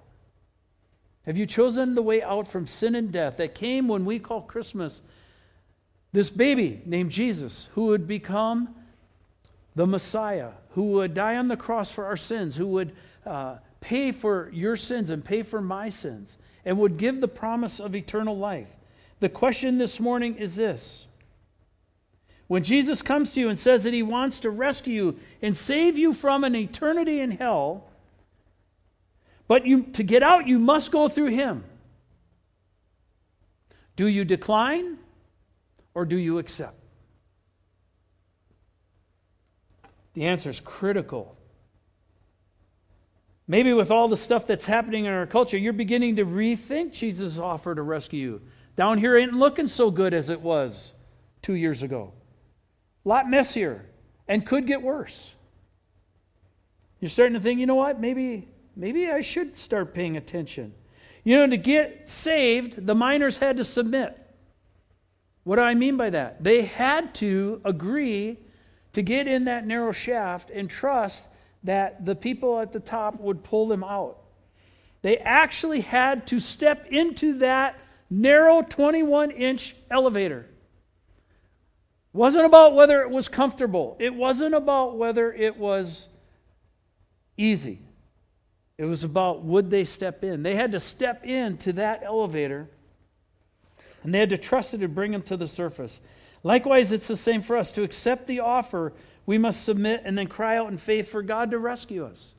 Have 1.28 1.36
you 1.36 1.44
chosen 1.44 1.94
the 1.94 2.00
way 2.00 2.22
out 2.22 2.48
from 2.48 2.66
sin 2.66 2.94
and 2.94 3.12
death 3.12 3.36
that 3.36 3.54
came 3.54 3.86
when 3.86 4.06
we 4.06 4.18
call 4.18 4.40
Christmas 4.40 5.02
this 6.10 6.30
baby 6.30 6.80
named 6.86 7.10
Jesus 7.10 7.68
who 7.74 7.88
would 7.88 8.08
become 8.08 8.74
the 9.74 9.86
Messiah, 9.86 10.52
who 10.70 10.84
would 10.92 11.12
die 11.12 11.36
on 11.36 11.48
the 11.48 11.56
cross 11.58 11.90
for 11.90 12.06
our 12.06 12.16
sins, 12.16 12.56
who 12.56 12.66
would 12.68 12.96
uh, 13.26 13.56
pay 13.82 14.10
for 14.10 14.48
your 14.54 14.74
sins 14.74 15.10
and 15.10 15.22
pay 15.22 15.42
for 15.42 15.60
my 15.60 15.90
sins, 15.90 16.38
and 16.64 16.78
would 16.78 16.96
give 16.96 17.20
the 17.20 17.28
promise 17.28 17.78
of 17.78 17.94
eternal 17.94 18.38
life? 18.38 18.68
The 19.20 19.28
question 19.28 19.76
this 19.76 20.00
morning 20.00 20.36
is 20.36 20.56
this. 20.56 21.04
When 22.46 22.64
Jesus 22.64 23.02
comes 23.02 23.34
to 23.34 23.40
you 23.40 23.50
and 23.50 23.58
says 23.58 23.84
that 23.84 23.92
he 23.92 24.02
wants 24.02 24.40
to 24.40 24.50
rescue 24.50 24.94
you 24.94 25.18
and 25.42 25.54
save 25.54 25.98
you 25.98 26.14
from 26.14 26.42
an 26.42 26.56
eternity 26.56 27.20
in 27.20 27.32
hell, 27.32 27.87
but 29.48 29.66
you, 29.66 29.84
to 29.94 30.02
get 30.02 30.22
out, 30.22 30.46
you 30.46 30.58
must 30.58 30.92
go 30.92 31.08
through 31.08 31.30
him. 31.30 31.64
Do 33.96 34.06
you 34.06 34.24
decline 34.24 34.98
or 35.94 36.04
do 36.04 36.16
you 36.16 36.38
accept? 36.38 36.76
The 40.12 40.26
answer 40.26 40.50
is 40.50 40.60
critical. 40.60 41.36
Maybe 43.48 43.72
with 43.72 43.90
all 43.90 44.08
the 44.08 44.16
stuff 44.16 44.46
that's 44.46 44.66
happening 44.66 45.06
in 45.06 45.12
our 45.12 45.26
culture, 45.26 45.56
you're 45.56 45.72
beginning 45.72 46.16
to 46.16 46.26
rethink 46.26 46.92
Jesus' 46.92 47.38
offer 47.38 47.74
to 47.74 47.82
rescue 47.82 48.20
you. 48.20 48.42
Down 48.76 48.98
here 48.98 49.16
ain't 49.16 49.32
looking 49.32 49.66
so 49.66 49.90
good 49.90 50.12
as 50.12 50.28
it 50.28 50.40
was 50.40 50.92
two 51.40 51.54
years 51.54 51.82
ago. 51.82 52.12
A 53.04 53.08
lot 53.08 53.28
messier 53.28 53.86
and 54.28 54.44
could 54.44 54.66
get 54.66 54.82
worse. 54.82 55.32
You're 57.00 57.08
starting 57.08 57.34
to 57.34 57.40
think, 57.40 57.58
you 57.58 57.66
know 57.66 57.76
what? 57.76 57.98
Maybe 57.98 58.48
maybe 58.78 59.10
I 59.10 59.20
should 59.20 59.58
start 59.58 59.92
paying 59.92 60.16
attention. 60.16 60.72
You 61.24 61.36
know, 61.36 61.46
to 61.48 61.56
get 61.58 62.08
saved, 62.08 62.86
the 62.86 62.94
miners 62.94 63.36
had 63.36 63.58
to 63.58 63.64
submit. 63.64 64.16
What 65.44 65.56
do 65.56 65.62
I 65.62 65.74
mean 65.74 65.96
by 65.96 66.10
that? 66.10 66.42
They 66.42 66.62
had 66.62 67.14
to 67.16 67.60
agree 67.64 68.38
to 68.92 69.02
get 69.02 69.26
in 69.26 69.44
that 69.44 69.66
narrow 69.66 69.92
shaft 69.92 70.50
and 70.50 70.70
trust 70.70 71.24
that 71.64 72.06
the 72.06 72.14
people 72.14 72.60
at 72.60 72.72
the 72.72 72.80
top 72.80 73.20
would 73.20 73.42
pull 73.42 73.66
them 73.66 73.82
out. 73.82 74.18
They 75.02 75.18
actually 75.18 75.80
had 75.80 76.26
to 76.28 76.40
step 76.40 76.86
into 76.86 77.38
that 77.38 77.78
narrow 78.10 78.62
21 78.62 79.32
inch 79.32 79.76
elevator. 79.90 80.46
Wasn't 82.12 82.44
about 82.44 82.74
whether 82.74 83.02
it 83.02 83.10
was 83.10 83.28
comfortable. 83.28 83.96
It 84.00 84.14
wasn't 84.14 84.54
about 84.54 84.96
whether 84.96 85.32
it 85.32 85.56
was 85.56 86.08
easy. 87.36 87.80
It 88.78 88.84
was 88.84 89.02
about 89.02 89.42
would 89.42 89.70
they 89.70 89.84
step 89.84 90.22
in. 90.22 90.42
They 90.42 90.54
had 90.54 90.72
to 90.72 90.80
step 90.80 91.24
into 91.24 91.72
that 91.74 92.02
elevator 92.04 92.68
and 94.04 94.14
they 94.14 94.20
had 94.20 94.30
to 94.30 94.38
trust 94.38 94.74
it 94.74 94.78
to 94.78 94.88
bring 94.88 95.12
them 95.12 95.22
to 95.22 95.36
the 95.36 95.48
surface. 95.48 96.00
Likewise, 96.44 96.92
it's 96.92 97.08
the 97.08 97.16
same 97.16 97.42
for 97.42 97.56
us. 97.56 97.72
To 97.72 97.82
accept 97.82 98.28
the 98.28 98.40
offer, 98.40 98.92
we 99.26 99.38
must 99.38 99.64
submit 99.64 100.02
and 100.04 100.16
then 100.16 100.28
cry 100.28 100.56
out 100.56 100.70
in 100.70 100.78
faith 100.78 101.10
for 101.10 101.22
God 101.22 101.50
to 101.50 101.58
rescue 101.58 102.04
us. 102.06 102.34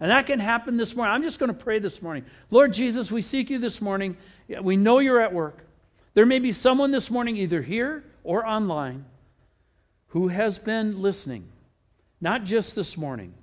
And 0.00 0.10
that 0.10 0.26
can 0.26 0.38
happen 0.38 0.76
this 0.76 0.94
morning. 0.94 1.14
I'm 1.14 1.22
just 1.22 1.38
going 1.38 1.48
to 1.48 1.58
pray 1.58 1.78
this 1.78 2.02
morning. 2.02 2.24
Lord 2.50 2.72
Jesus, 2.72 3.10
we 3.10 3.22
seek 3.22 3.50
you 3.50 3.58
this 3.58 3.80
morning. 3.80 4.16
We 4.62 4.76
know 4.76 4.98
you're 4.98 5.20
at 5.20 5.32
work. 5.32 5.66
There 6.14 6.26
may 6.26 6.38
be 6.38 6.52
someone 6.52 6.92
this 6.92 7.10
morning, 7.10 7.36
either 7.36 7.62
here 7.62 8.04
or 8.22 8.46
online, 8.46 9.06
who 10.08 10.28
has 10.28 10.58
been 10.58 11.00
listening. 11.00 11.48
Not 12.20 12.44
just 12.44 12.74
this 12.74 12.96
morning, 12.96 13.34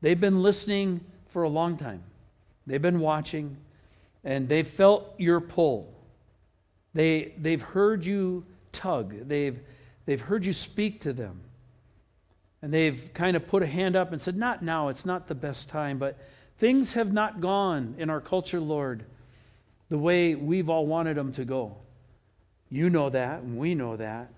they've 0.00 0.18
been 0.18 0.42
listening 0.42 1.00
for 1.38 1.44
a 1.44 1.48
long 1.48 1.76
time. 1.76 2.02
They've 2.66 2.82
been 2.82 2.98
watching 2.98 3.58
and 4.24 4.48
they've 4.48 4.66
felt 4.66 5.14
your 5.18 5.40
pull. 5.40 5.94
They, 6.94 7.32
they've 7.38 7.62
heard 7.62 8.04
you 8.04 8.44
tug. 8.72 9.28
They've, 9.28 9.56
they've 10.04 10.20
heard 10.20 10.44
you 10.44 10.52
speak 10.52 11.02
to 11.02 11.12
them. 11.12 11.38
And 12.60 12.74
they've 12.74 13.12
kind 13.14 13.36
of 13.36 13.46
put 13.46 13.62
a 13.62 13.68
hand 13.68 13.94
up 13.94 14.10
and 14.10 14.20
said, 14.20 14.36
Not 14.36 14.64
now, 14.64 14.88
it's 14.88 15.06
not 15.06 15.28
the 15.28 15.36
best 15.36 15.68
time, 15.68 16.00
but 16.00 16.18
things 16.58 16.94
have 16.94 17.12
not 17.12 17.40
gone 17.40 17.94
in 17.98 18.10
our 18.10 18.20
culture, 18.20 18.58
Lord, 18.58 19.04
the 19.90 19.98
way 19.98 20.34
we've 20.34 20.68
all 20.68 20.86
wanted 20.86 21.16
them 21.16 21.30
to 21.34 21.44
go. 21.44 21.76
You 22.68 22.90
know 22.90 23.10
that, 23.10 23.42
and 23.42 23.56
we 23.56 23.76
know 23.76 23.96
that. 23.96 24.32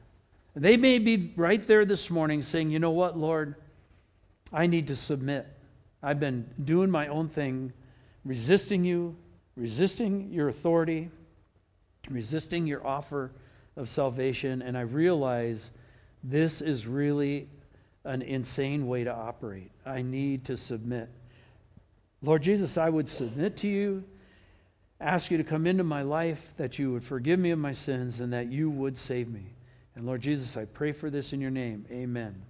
They 0.55 0.77
may 0.77 0.99
be 0.99 1.33
right 1.35 1.67
there 1.67 1.87
this 1.87 2.11
morning 2.11 2.43
saying, 2.43 2.71
You 2.71 2.79
know 2.79 2.91
what, 2.91 3.17
Lord? 3.17 3.55
I 4.53 4.67
need 4.67 4.89
to 4.89 4.97
submit. 4.97 5.47
I've 6.03 6.21
been 6.21 6.49
doing 6.65 6.91
my 6.91 7.09
own 7.09 7.29
thing, 7.29 7.73
resisting 8.25 8.85
you, 8.85 9.17
resisting 9.57 10.31
your 10.33 10.49
authority, 10.49 11.11
resisting 12.09 12.67
your 12.67 12.87
offer 12.87 13.33
of 13.77 13.89
salvation, 13.89 14.63
and 14.63 14.77
I 14.77 14.83
realize 14.83 15.71
this 16.23 16.61
is 16.61 16.87
really 16.87 17.49
an 18.05 18.23
insane 18.23 18.87
way 18.87 19.05
to 19.05 19.13
operate. 19.13 19.71
I 19.85 20.03
need 20.03 20.45
to 20.47 20.57
submit. 20.57 21.09
Lord 22.23 22.43
Jesus, 22.43 22.77
I 22.77 22.89
would 22.89 23.09
submit 23.09 23.57
to 23.59 23.69
you, 23.69 24.05
ask 25.01 25.31
you 25.31 25.39
to 25.39 25.45
come 25.45 25.67
into 25.67 25.85
my 25.85 26.03
life, 26.03 26.53
that 26.57 26.79
you 26.79 26.93
would 26.93 27.05
forgive 27.05 27.39
me 27.39 27.51
of 27.51 27.59
my 27.59 27.73
sins, 27.73 28.21
and 28.21 28.33
that 28.33 28.51
you 28.51 28.71
would 28.71 28.97
save 28.97 29.29
me. 29.29 29.55
And 29.95 30.07
Lord 30.07 30.21
Jesus, 30.21 30.57
I 30.57 30.65
pray 30.67 30.93
for 30.93 31.11
this 31.11 31.33
in 31.33 31.41
your 31.41 31.51
name. 31.51 31.87
Amen. 31.91 32.43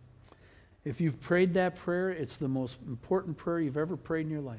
If 0.85 1.01
you've 1.01 1.21
prayed 1.21 1.55
that 1.55 1.77
prayer, 1.77 2.11
it's 2.11 2.37
the 2.37 2.49
most 2.49 2.79
important 2.87 3.37
prayer 3.37 3.61
you've 3.61 3.77
ever 3.77 3.97
prayed 3.97 4.27
in 4.27 4.33
your 4.33 4.41
life. 4.41 4.59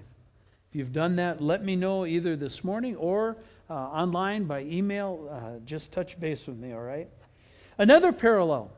If 0.70 0.76
you've 0.76 0.94
done 0.94 1.16
that, 1.18 1.42
let 1.42 1.64
me 1.64 1.76
know 1.76 2.06
either 2.06 2.36
this 2.36 2.64
morning 2.64 2.96
or 2.96 3.38
uh, 3.70 3.74
online 3.74 4.46
by 4.46 4.62
email. 4.62 5.28
Uh, 5.32 5.60
just 5.66 5.92
touch 5.92 6.20
base 6.20 6.46
with 6.46 6.58
me, 6.58 6.74
all 6.74 6.82
right? 6.82 7.10
Another 7.78 8.12
parallel. 8.12 8.72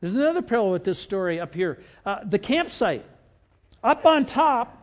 There's 0.00 0.14
another 0.14 0.42
parallel 0.42 0.72
with 0.72 0.84
this 0.84 0.98
story 0.98 1.38
up 1.38 1.54
here. 1.54 1.82
Uh, 2.04 2.20
the 2.24 2.38
campsite. 2.38 3.04
Up 3.82 4.06
on 4.06 4.24
top, 4.24 4.80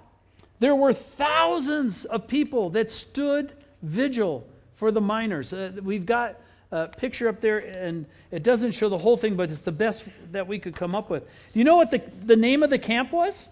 there 0.59 0.75
were 0.75 0.93
thousands 0.93 2.05
of 2.05 2.27
people 2.27 2.69
that 2.71 2.91
stood 2.91 3.53
vigil 3.81 4.47
for 4.75 4.91
the 4.91 5.01
miners. 5.01 5.51
Uh, 5.51 5.71
we've 5.83 6.05
got 6.05 6.39
a 6.71 6.87
picture 6.87 7.27
up 7.27 7.41
there, 7.41 7.59
and 7.59 8.05
it 8.31 8.43
doesn't 8.43 8.71
show 8.71 8.89
the 8.89 8.97
whole 8.97 9.17
thing, 9.17 9.35
but 9.35 9.51
it's 9.51 9.61
the 9.61 9.71
best 9.71 10.05
that 10.31 10.47
we 10.47 10.57
could 10.59 10.75
come 10.75 10.95
up 10.95 11.09
with. 11.09 11.23
Do 11.23 11.59
you 11.59 11.65
know 11.65 11.75
what 11.75 11.91
the, 11.91 12.01
the 12.23 12.35
name 12.35 12.63
of 12.63 12.69
the 12.69 12.79
camp 12.79 13.11
was? 13.11 13.49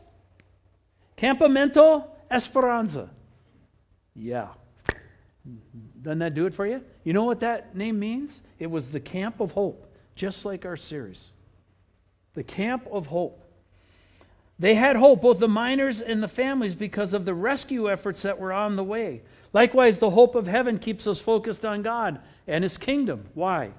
Campamento 1.17 2.07
Esperanza. 2.32 3.09
Yeah. 4.15 4.47
Doesn't 6.01 6.20
that 6.20 6.34
do 6.34 6.45
it 6.45 6.53
for 6.53 6.65
you? 6.65 6.82
You 7.03 7.13
know 7.13 7.26
what 7.26 7.41
that 7.41 7.76
name 7.76 7.99
means? 7.99 8.41
It 8.57 8.67
was 8.67 8.89
the 8.89 8.99
camp 8.99 9.39
of 9.39 9.51
hope, 9.51 9.86
just 10.15 10.45
like 10.45 10.65
our 10.65 10.78
series. 10.78 11.32
The 12.36 12.43
camp 12.43 12.88
of 12.91 13.07
hope. 13.07 13.43
They 14.59 14.76
had 14.76 14.95
hope, 14.97 15.22
both 15.22 15.39
the 15.39 15.47
miners 15.47 16.01
and 16.01 16.22
the 16.22 16.28
families, 16.28 16.76
because 16.76 17.13
of 17.13 17.26
the 17.26 17.34
rescue 17.34 17.89
efforts 17.89 18.22
that 18.22 18.39
were 18.39 18.53
on 18.53 18.76
the 18.76 18.84
way. 18.84 19.22
Likewise, 19.53 19.97
the 19.97 20.11
hope 20.11 20.35
of 20.35 20.47
heaven 20.47 20.79
keeps 20.79 21.07
us 21.07 21.19
focused 21.19 21.65
on 21.65 21.81
God 21.81 22.19
and 22.47 22.63
His 22.63 22.77
kingdom. 22.77 23.25
Why? 23.33 23.71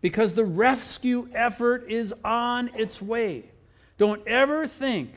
Because 0.00 0.34
the 0.34 0.44
rescue 0.44 1.28
effort 1.34 1.86
is 1.88 2.12
on 2.24 2.70
its 2.74 3.00
way. 3.00 3.44
Don't 3.98 4.26
ever 4.26 4.66
think 4.66 5.10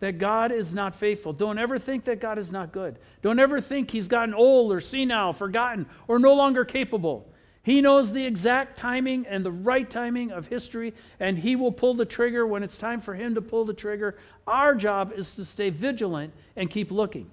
that 0.00 0.18
God 0.18 0.52
is 0.52 0.74
not 0.74 0.96
faithful. 0.96 1.32
Don't 1.32 1.58
ever 1.58 1.78
think 1.78 2.04
that 2.04 2.20
God 2.20 2.38
is 2.38 2.50
not 2.50 2.72
good. 2.72 2.98
Don't 3.22 3.38
ever 3.38 3.60
think 3.60 3.90
He's 3.90 4.08
gotten 4.08 4.34
old 4.34 4.72
or 4.72 4.80
senile, 4.80 5.32
forgotten, 5.32 5.86
or 6.08 6.18
no 6.18 6.34
longer 6.34 6.64
capable. 6.64 7.30
He 7.62 7.80
knows 7.80 8.12
the 8.12 8.26
exact 8.26 8.78
timing 8.78 9.26
and 9.26 9.44
the 9.44 9.52
right 9.52 9.88
timing 9.88 10.30
of 10.30 10.46
history, 10.46 10.92
and 11.20 11.38
He 11.38 11.56
will 11.56 11.72
pull 11.72 11.94
the 11.94 12.04
trigger 12.04 12.46
when 12.46 12.62
it's 12.62 12.76
time 12.76 13.00
for 13.00 13.14
Him 13.14 13.34
to 13.34 13.40
pull 13.40 13.64
the 13.64 13.72
trigger. 13.72 14.18
Our 14.46 14.74
job 14.74 15.12
is 15.16 15.34
to 15.36 15.44
stay 15.44 15.70
vigilant 15.70 16.34
and 16.56 16.68
keep 16.68 16.90
looking. 16.90 17.30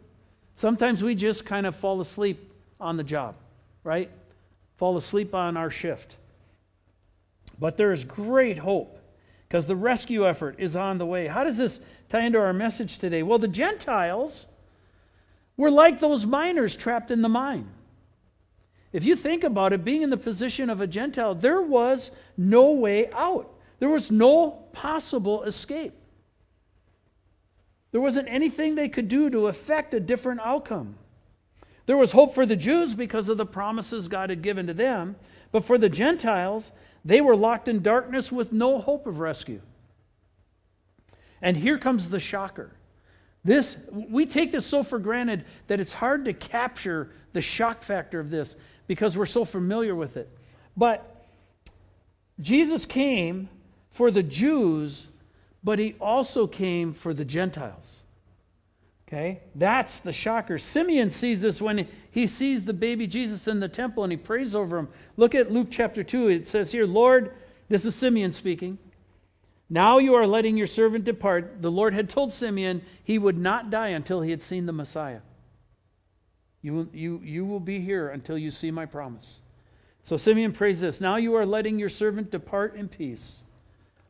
Sometimes 0.62 1.01
we 1.01 1.16
just 1.16 1.43
kind 1.43 1.66
of 1.66 1.76
fall 1.76 2.01
asleep 2.01 2.53
on 2.80 2.95
the 2.95 3.03
job, 3.03 3.34
right? 3.84 4.12
Fall 4.78 4.95
asleep 4.95 5.34
on 5.34 5.57
our 5.57 5.72
shift. 5.72 6.18
But 7.57 7.78
there 7.78 7.91
is 7.91 8.03
great 8.03 8.59
hope 8.59 8.95
because 9.47 9.66
the 9.66 9.76
rescue 9.76 10.28
effort 10.28 10.57
is 10.59 10.76
on 10.76 10.99
the 10.99 11.05
way. 11.07 11.26
How 11.26 11.43
does 11.43 11.57
this 11.57 11.80
tie 12.09 12.28
into 12.28 12.38
our 12.38 12.53
message 12.53 12.99
today? 12.99 13.24
Well, 13.24 13.39
the 13.39 13.47
Gentiles 13.47 14.45
were 15.57 15.72
like 15.72 15.99
those 15.99 16.28
miners 16.28 16.76
trapped 16.76 17.09
in 17.09 17.24
the 17.24 17.30
mine. 17.30 17.68
If 18.93 19.03
you 19.03 19.16
think 19.16 19.43
about 19.43 19.74
it, 19.74 19.84
being 19.84 20.03
in 20.03 20.12
the 20.12 20.16
position 20.16 20.70
of 20.70 20.80
a 20.80 20.86
Gentile, 20.86 21.34
there 21.34 21.64
was 21.64 22.12
no 22.38 22.70
way 22.74 23.09
out. 23.14 23.51
There 23.80 23.89
was 23.89 24.12
no 24.12 24.51
possible 24.74 25.41
escape. 25.41 25.95
There 27.92 28.02
wasn't 28.02 28.30
anything 28.30 28.76
they 28.76 28.89
could 28.89 29.08
do 29.08 29.30
to 29.30 29.48
affect 29.48 29.94
a 29.94 30.00
different 30.00 30.42
outcome. 30.42 30.96
There 31.86 31.98
was 31.98 32.12
hope 32.12 32.34
for 32.34 32.46
the 32.46 32.56
Jews 32.56 32.96
because 32.96 33.28
of 33.28 33.38
the 33.38 33.46
promises 33.46 34.08
God 34.08 34.30
had 34.30 34.42
given 34.42 34.68
to 34.68 34.74
them, 34.74 35.16
but 35.52 35.66
for 35.66 35.78
the 35.78 35.89
Gentiles, 35.89 36.72
they 37.04 37.20
were 37.22 37.36
locked 37.36 37.68
in 37.68 37.82
darkness 37.82 38.32
with 38.32 38.54
no 38.54 38.80
hope 38.80 39.08
of 39.08 39.20
rescue. 39.20 39.62
And 41.42 41.58
here 41.58 41.78
comes 41.78 42.08
the 42.08 42.20
shocker. 42.20 42.72
This 43.44 43.76
we 43.89 44.28
take 44.28 44.52
this 44.52 44.66
so 44.66 44.84
for 44.84 45.00
granted 45.00 45.46
that 45.68 45.80
it's 45.80 45.94
hard 45.94 46.26
to 46.26 46.34
capture 46.34 47.12
the 47.34 47.42
shock 47.42 47.84
factor 47.84 48.20
of 48.20 48.30
this 48.30 48.56
because 48.88 49.18
we're 49.18 49.26
so 49.26 49.44
familiar 49.44 49.96
with 49.96 50.16
it. 50.16 50.30
But 50.78 51.26
Jesus 52.39 52.86
came 52.86 53.50
for 53.89 54.12
the 54.12 54.24
Jews, 54.24 55.08
but 55.64 55.80
he 55.80 55.95
also 55.99 56.47
came 56.47 56.93
for 56.93 57.14
the 57.14 57.26
Gentiles. 57.26 57.97
Okay? 59.07 59.41
That's 59.55 59.99
the 59.99 60.14
shocker. 60.14 60.57
Simeon 60.57 61.09
sees 61.09 61.41
this 61.41 61.62
when 61.62 61.88
he 62.12 62.28
sees 62.28 62.64
the 62.64 62.74
baby 62.74 63.07
Jesus 63.07 63.47
in 63.47 63.59
the 63.59 63.68
temple 63.68 64.03
and 64.03 64.12
he 64.12 64.18
prays 64.18 64.55
over 64.55 64.78
him. 64.78 64.88
Look 65.18 65.36
at 65.36 65.51
Luke 65.51 65.68
chapter 65.70 66.03
2. 66.03 66.30
It 66.30 66.47
says 66.47 66.72
here, 66.72 66.86
Lord, 66.86 67.34
this 67.68 67.86
is 67.86 67.93
Simeon 67.93 68.32
speaking. 68.32 68.78
Now 69.70 69.97
you 69.99 70.16
are 70.16 70.28
letting 70.28 70.57
your 70.57 70.68
servant 70.68 71.03
depart. 71.03 71.62
The 71.62 71.72
Lord 71.72 71.93
had 71.93 72.09
told 72.09 72.32
Simeon 72.32 72.82
he 73.03 73.18
would 73.18 73.38
not 73.38 73.70
die 73.70 73.89
until 73.89 74.22
he 74.22 74.32
had 74.32 74.41
seen 74.41 74.66
the 74.66 74.74
Messiah. 74.74 75.22
You 76.62 76.74
will, 76.74 76.88
you, 76.93 77.22
you 77.24 77.45
will 77.45 77.59
be 77.59 77.80
here 77.80 78.09
until 78.09 78.38
you 78.38 78.51
see 78.51 78.72
my 78.72 78.86
promise. 78.86 79.39
So 80.03 80.18
Simeon 80.18 80.53
prays 80.53 80.80
this 80.80 81.01
Now 81.01 81.18
you 81.18 81.36
are 81.36 81.45
letting 81.45 81.80
your 81.80 81.89
servant 81.89 82.32
depart 82.32 82.76
in 82.76 82.88
peace, 82.88 83.41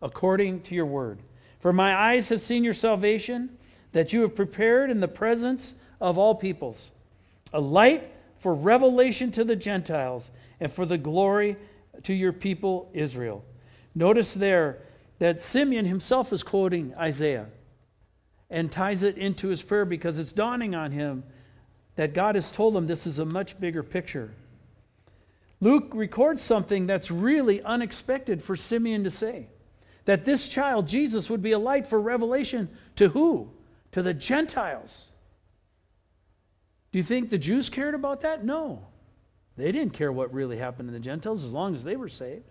according 0.01 0.61
to 0.63 0.75
your 0.75 0.85
word. 0.85 1.19
For 1.61 1.71
my 1.71 1.95
eyes 1.95 2.29
have 2.29 2.41
seen 2.41 2.63
your 2.63 2.73
salvation, 2.73 3.57
that 3.91 4.13
you 4.13 4.21
have 4.21 4.35
prepared 4.35 4.89
in 4.89 4.99
the 4.99 5.07
presence 5.07 5.75
of 5.99 6.17
all 6.17 6.35
peoples, 6.35 6.91
a 7.53 7.59
light 7.59 8.11
for 8.39 8.53
revelation 8.53 9.31
to 9.33 9.43
the 9.43 9.55
Gentiles 9.55 10.31
and 10.59 10.71
for 10.71 10.85
the 10.85 10.97
glory 10.97 11.55
to 12.03 12.13
your 12.13 12.33
people 12.33 12.89
Israel. 12.93 13.43
Notice 13.93 14.33
there 14.33 14.79
that 15.19 15.41
Simeon 15.41 15.85
himself 15.85 16.33
is 16.33 16.41
quoting 16.41 16.93
Isaiah 16.95 17.45
and 18.49 18.71
ties 18.71 19.03
it 19.03 19.17
into 19.17 19.49
his 19.49 19.61
prayer 19.61 19.85
because 19.85 20.17
it's 20.17 20.31
dawning 20.31 20.73
on 20.73 20.91
him 20.91 21.23
that 21.95 22.13
God 22.13 22.35
has 22.35 22.49
told 22.49 22.75
him 22.75 22.87
this 22.87 23.05
is 23.05 23.19
a 23.19 23.25
much 23.25 23.59
bigger 23.59 23.83
picture. 23.83 24.33
Luke 25.59 25.91
records 25.93 26.41
something 26.41 26.87
that's 26.87 27.11
really 27.11 27.61
unexpected 27.61 28.43
for 28.43 28.55
Simeon 28.55 29.03
to 29.03 29.11
say 29.11 29.47
that 30.11 30.25
this 30.25 30.49
child, 30.49 30.89
Jesus, 30.89 31.29
would 31.29 31.41
be 31.41 31.53
a 31.53 31.57
light 31.57 31.87
for 31.87 31.97
revelation 31.97 32.67
to 32.97 33.07
who? 33.07 33.49
To 33.93 34.01
the 34.01 34.13
Gentiles. 34.13 35.05
Do 36.91 36.97
you 36.97 37.03
think 37.03 37.29
the 37.29 37.37
Jews 37.37 37.69
cared 37.69 37.95
about 37.95 38.19
that? 38.19 38.43
No. 38.43 38.85
They 39.55 39.71
didn't 39.71 39.93
care 39.93 40.11
what 40.11 40.33
really 40.33 40.57
happened 40.57 40.89
to 40.89 40.91
the 40.91 40.99
Gentiles 40.99 41.45
as 41.45 41.51
long 41.51 41.75
as 41.75 41.85
they 41.85 41.95
were 41.95 42.09
saved. 42.09 42.43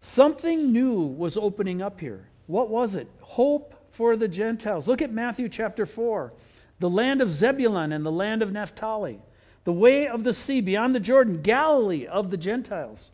Something 0.00 0.70
new 0.70 1.00
was 1.00 1.38
opening 1.38 1.80
up 1.80 1.98
here. 1.98 2.28
What 2.46 2.68
was 2.68 2.94
it? 2.94 3.08
Hope 3.20 3.74
for 3.92 4.18
the 4.18 4.28
Gentiles. 4.28 4.86
Look 4.86 5.00
at 5.00 5.10
Matthew 5.10 5.48
chapter 5.48 5.86
4 5.86 6.34
the 6.78 6.90
land 6.90 7.22
of 7.22 7.30
Zebulun 7.30 7.92
and 7.92 8.04
the 8.04 8.12
land 8.12 8.42
of 8.42 8.52
Naphtali, 8.52 9.18
the 9.64 9.72
way 9.72 10.08
of 10.08 10.24
the 10.24 10.34
sea 10.34 10.60
beyond 10.60 10.94
the 10.94 11.00
Jordan, 11.00 11.40
Galilee 11.40 12.06
of 12.06 12.30
the 12.30 12.36
Gentiles. 12.36 13.12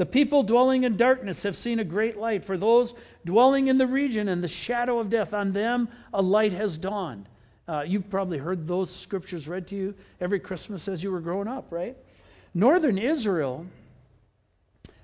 The 0.00 0.06
people 0.06 0.42
dwelling 0.42 0.84
in 0.84 0.96
darkness 0.96 1.42
have 1.42 1.54
seen 1.54 1.78
a 1.78 1.84
great 1.84 2.16
light. 2.16 2.42
For 2.42 2.56
those 2.56 2.94
dwelling 3.26 3.66
in 3.66 3.76
the 3.76 3.86
region 3.86 4.28
and 4.28 4.42
the 4.42 4.48
shadow 4.48 4.98
of 4.98 5.10
death, 5.10 5.34
on 5.34 5.52
them 5.52 5.90
a 6.14 6.22
light 6.22 6.54
has 6.54 6.78
dawned. 6.78 7.28
Uh, 7.68 7.82
you've 7.86 8.08
probably 8.08 8.38
heard 8.38 8.66
those 8.66 8.90
scriptures 8.90 9.46
read 9.46 9.66
to 9.66 9.76
you 9.76 9.94
every 10.18 10.40
Christmas 10.40 10.88
as 10.88 11.02
you 11.02 11.10
were 11.10 11.20
growing 11.20 11.48
up, 11.48 11.66
right? 11.70 11.98
Northern 12.54 12.96
Israel, 12.96 13.66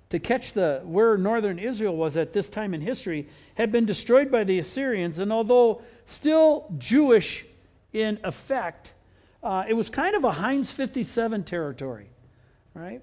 to 0.09 0.19
catch 0.19 0.55
the 0.55 0.81
where 0.83 1.19
northern 1.19 1.59
Israel 1.59 1.95
was 1.95 2.17
at 2.17 2.33
this 2.33 2.49
time 2.49 2.73
in 2.73 2.81
history, 2.81 3.29
had 3.57 3.71
been 3.71 3.85
destroyed 3.85 4.33
by 4.33 4.45
the 4.45 4.59
Assyrians, 4.59 5.19
and 5.19 5.31
although 5.31 5.83
still 6.07 6.73
Jewish 6.79 7.45
in 7.93 8.19
effect, 8.25 8.95
uh, 9.43 9.65
it 9.69 9.75
was 9.75 9.91
kind 9.91 10.17
of 10.17 10.25
a 10.25 10.33
Heinz 10.33 10.71
57 10.71 11.45
territory, 11.45 12.09
right? 12.73 13.03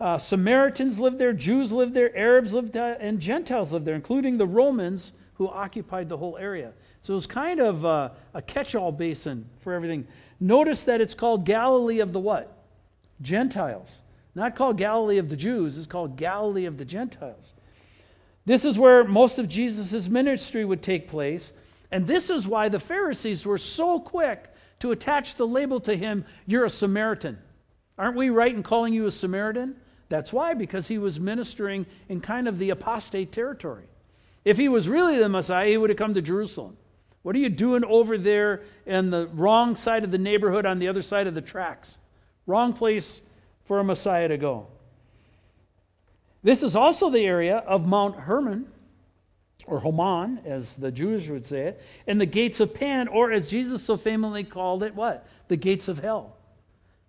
Uh, 0.00 0.18
Samaritans 0.18 0.98
lived 0.98 1.18
there, 1.18 1.32
Jews 1.32 1.70
lived 1.70 1.94
there, 1.94 2.16
Arabs 2.16 2.52
lived 2.52 2.72
there, 2.72 2.94
and 3.00 3.20
Gentiles 3.20 3.72
lived 3.72 3.84
there, 3.84 3.94
including 3.94 4.36
the 4.36 4.46
Romans 4.46 5.12
who 5.34 5.48
occupied 5.48 6.08
the 6.08 6.16
whole 6.16 6.36
area. 6.36 6.72
So 7.02 7.12
it 7.12 7.16
was 7.16 7.26
kind 7.26 7.60
of 7.60 7.84
uh, 7.84 8.10
a 8.34 8.42
catch 8.42 8.74
all 8.74 8.92
basin 8.92 9.44
for 9.60 9.72
everything. 9.72 10.06
Notice 10.40 10.84
that 10.84 11.00
it's 11.00 11.14
called 11.14 11.44
Galilee 11.44 12.00
of 12.00 12.12
the 12.12 12.20
what? 12.20 12.64
Gentiles. 13.22 13.98
Not 14.34 14.56
called 14.56 14.78
Galilee 14.78 15.18
of 15.18 15.28
the 15.28 15.36
Jews, 15.36 15.78
it's 15.78 15.86
called 15.86 16.16
Galilee 16.16 16.64
of 16.64 16.76
the 16.76 16.84
Gentiles. 16.84 17.54
This 18.46 18.64
is 18.64 18.78
where 18.78 19.04
most 19.04 19.38
of 19.38 19.48
Jesus' 19.48 20.08
ministry 20.08 20.64
would 20.64 20.82
take 20.82 21.08
place. 21.08 21.52
And 21.90 22.06
this 22.06 22.30
is 22.30 22.48
why 22.48 22.68
the 22.68 22.80
Pharisees 22.80 23.46
were 23.46 23.58
so 23.58 24.00
quick 24.00 24.52
to 24.80 24.90
attach 24.90 25.36
the 25.36 25.46
label 25.46 25.78
to 25.80 25.96
him, 25.96 26.24
You're 26.46 26.64
a 26.64 26.70
Samaritan. 26.70 27.38
Aren't 27.96 28.16
we 28.16 28.30
right 28.30 28.52
in 28.52 28.62
calling 28.62 28.92
you 28.92 29.06
a 29.06 29.12
Samaritan? 29.12 29.76
That's 30.08 30.32
why, 30.32 30.54
because 30.54 30.86
he 30.86 30.98
was 30.98 31.18
ministering 31.18 31.86
in 32.08 32.20
kind 32.20 32.46
of 32.46 32.58
the 32.58 32.70
apostate 32.70 33.32
territory. 33.32 33.84
If 34.44 34.56
he 34.56 34.68
was 34.68 34.88
really 34.88 35.18
the 35.18 35.28
Messiah, 35.28 35.68
he 35.68 35.76
would 35.76 35.90
have 35.90 35.98
come 35.98 36.14
to 36.14 36.22
Jerusalem. 36.22 36.76
What 37.22 37.34
are 37.34 37.38
you 37.38 37.48
doing 37.48 37.84
over 37.84 38.18
there 38.18 38.62
in 38.84 39.10
the 39.10 39.28
wrong 39.28 39.76
side 39.76 40.04
of 40.04 40.10
the 40.10 40.18
neighborhood 40.18 40.66
on 40.66 40.78
the 40.78 40.88
other 40.88 41.00
side 41.00 41.26
of 41.26 41.34
the 41.34 41.40
tracks? 41.40 41.96
Wrong 42.46 42.74
place 42.74 43.22
for 43.64 43.78
a 43.78 43.84
Messiah 43.84 44.28
to 44.28 44.36
go. 44.36 44.66
This 46.42 46.62
is 46.62 46.76
also 46.76 47.08
the 47.08 47.24
area 47.24 47.56
of 47.56 47.86
Mount 47.86 48.16
Hermon, 48.16 48.66
or 49.66 49.80
Homan, 49.80 50.40
as 50.44 50.74
the 50.74 50.92
Jews 50.92 51.30
would 51.30 51.46
say 51.46 51.68
it, 51.68 51.82
and 52.06 52.20
the 52.20 52.26
gates 52.26 52.60
of 52.60 52.74
Pan, 52.74 53.08
or 53.08 53.32
as 53.32 53.46
Jesus 53.46 53.82
so 53.82 53.96
famously 53.96 54.44
called 54.44 54.82
it, 54.82 54.94
what? 54.94 55.26
The 55.48 55.56
gates 55.56 55.88
of 55.88 56.00
hell. 56.00 56.36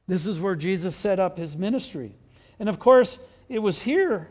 This 0.08 0.26
is 0.26 0.40
where 0.40 0.56
Jesus 0.56 0.96
set 0.96 1.20
up 1.20 1.38
his 1.38 1.58
ministry. 1.58 2.16
And 2.60 2.70
of 2.70 2.80
course, 2.80 3.20
it 3.50 3.60
was 3.60 3.82
here 3.82 4.30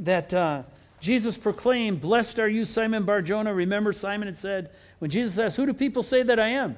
that 0.00 0.32
uh, 0.32 0.62
Jesus 1.00 1.36
proclaimed, 1.36 2.00
Blessed 2.00 2.38
are 2.38 2.48
you, 2.48 2.64
Simon 2.64 3.04
Barjona. 3.04 3.52
Remember, 3.54 3.92
Simon 3.92 4.28
had 4.28 4.38
said, 4.38 4.70
when 4.98 5.10
Jesus 5.10 5.38
asked, 5.38 5.56
Who 5.56 5.66
do 5.66 5.72
people 5.72 6.02
say 6.02 6.22
that 6.22 6.40
I 6.40 6.48
am? 6.50 6.76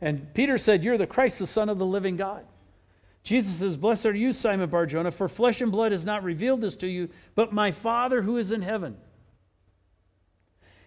And 0.00 0.32
Peter 0.34 0.58
said, 0.58 0.82
You're 0.82 0.98
the 0.98 1.06
Christ, 1.06 1.38
the 1.38 1.46
Son 1.46 1.68
of 1.68 1.78
the 1.78 1.86
living 1.86 2.16
God. 2.16 2.44
Jesus 3.22 3.56
says, 3.56 3.76
Blessed 3.76 4.06
are 4.06 4.14
you, 4.14 4.32
Simon 4.32 4.70
Barjona, 4.70 5.10
for 5.10 5.28
flesh 5.28 5.60
and 5.60 5.70
blood 5.70 5.92
has 5.92 6.04
not 6.04 6.24
revealed 6.24 6.62
this 6.62 6.76
to 6.76 6.86
you, 6.86 7.08
but 7.34 7.52
my 7.52 7.70
Father 7.70 8.22
who 8.22 8.38
is 8.38 8.52
in 8.52 8.62
heaven. 8.62 8.96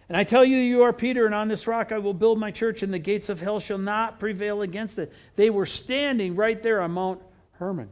And 0.08 0.16
I 0.16 0.24
tell 0.24 0.44
you, 0.44 0.58
you 0.58 0.82
are 0.82 0.92
Peter, 0.92 1.24
and 1.26 1.34
on 1.34 1.48
this 1.48 1.66
rock 1.66 1.92
I 1.92 1.98
will 1.98 2.12
build 2.12 2.38
my 2.38 2.50
church, 2.50 2.82
and 2.82 2.92
the 2.92 2.98
gates 2.98 3.28
of 3.28 3.40
hell 3.40 3.60
shall 3.60 3.78
not 3.78 4.18
prevail 4.18 4.62
against 4.62 4.98
it. 4.98 5.12
They 5.36 5.48
were 5.48 5.66
standing 5.66 6.34
right 6.34 6.62
there 6.62 6.82
on 6.82 6.90
Mount 6.90 7.22
Hermon. 7.52 7.88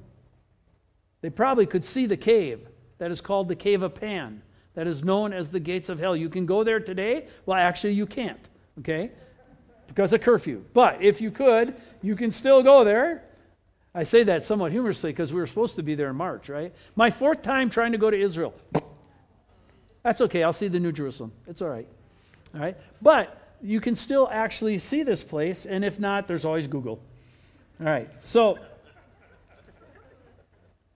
They 1.23 1.31
probably 1.31 1.67
could 1.67 1.85
see 1.85 2.07
the 2.07 2.17
cave 2.17 2.61
that 2.99 3.11
is 3.11 3.21
called 3.21 3.49
the 3.49 3.57
Cave 3.57 3.83
of 3.83 3.95
Pan, 3.95 4.43
that 4.75 4.87
is 4.87 5.03
known 5.03 5.33
as 5.33 5.49
the 5.49 5.61
gates 5.61 5.89
of 5.89 5.99
hell. 5.99 6.15
You 6.15 6.29
can 6.29 6.47
go 6.47 6.63
there 6.63 6.81
today. 6.81 7.27
Well, 7.47 7.57
actually, 7.57 7.95
you 7.95 8.07
can't, 8.07 8.41
okay? 8.81 9.11
Because 9.87 10.13
of 10.13 10.21
curfew. 10.21 10.65
But 10.75 11.03
if 11.03 11.21
you 11.21 11.31
could, 11.31 11.75
you 12.03 12.17
can 12.17 12.31
still 12.31 12.63
go 12.63 12.85
there. 12.85 13.25
I 13.95 14.05
say 14.05 14.25
that 14.25 14.45
somewhat 14.45 14.73
humorously 14.73 15.11
because 15.11 15.33
we 15.33 15.41
were 15.41 15.47
supposed 15.47 15.77
to 15.77 15.83
be 15.83 15.95
there 15.95 16.11
in 16.11 16.17
March, 16.17 16.49
right? 16.49 16.75
My 16.97 17.11
fourth 17.11 17.43
time 17.43 17.71
trying 17.71 17.93
to 17.93 17.99
go 17.99 18.11
to 18.11 18.19
Israel. 18.19 18.55
That's 20.03 20.21
okay. 20.23 20.43
I'll 20.43 20.53
see 20.53 20.69
the 20.69 20.81
New 20.81 20.93
Jerusalem. 20.93 21.33
It's 21.47 21.63
all 21.63 21.69
right. 21.69 21.87
All 22.55 22.61
right? 22.61 22.77
But 23.01 23.39
you 23.63 23.81
can 23.81 23.95
still 23.95 24.29
actually 24.33 24.79
see 24.79 25.03
this 25.03 25.23
place, 25.23 25.67
and 25.67 25.85
if 25.85 26.01
not, 26.01 26.27
there's 26.27 26.45
always 26.45 26.67
Google. 26.67 27.01
All 27.81 27.87
right. 27.87 28.11
So, 28.19 28.59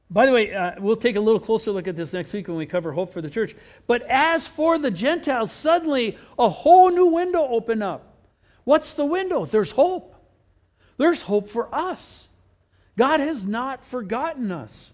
by 0.09 0.27
the 0.27 0.33
way, 0.33 0.55
uh, 0.55 0.73
we'll 0.79 0.97
take 0.97 1.17
a 1.17 1.21
little 1.21 1.41
closer 1.41 1.73
look 1.73 1.89
at 1.89 1.97
this 1.97 2.13
next 2.13 2.33
week 2.33 2.47
when 2.47 2.57
we 2.57 2.67
cover 2.67 2.93
hope 2.93 3.13
for 3.13 3.21
the 3.21 3.31
church. 3.31 3.57
But 3.87 4.03
as 4.03 4.47
for 4.47 4.79
the 4.79 4.91
Gentiles, 4.91 5.51
suddenly 5.51 6.17
a 6.39 6.49
whole 6.49 6.91
new 6.91 7.07
window 7.07 7.47
opened 7.47 7.83
up. 7.83 8.15
What's 8.65 8.93
the 8.95 9.05
window? 9.05 9.45
There's 9.45 9.73
hope. 9.73 10.15
There's 10.97 11.23
hope 11.23 11.49
for 11.49 11.75
us. 11.75 12.29
God 12.97 13.21
has 13.21 13.45
not 13.45 13.85
forgotten 13.85 14.53
us. 14.53 14.93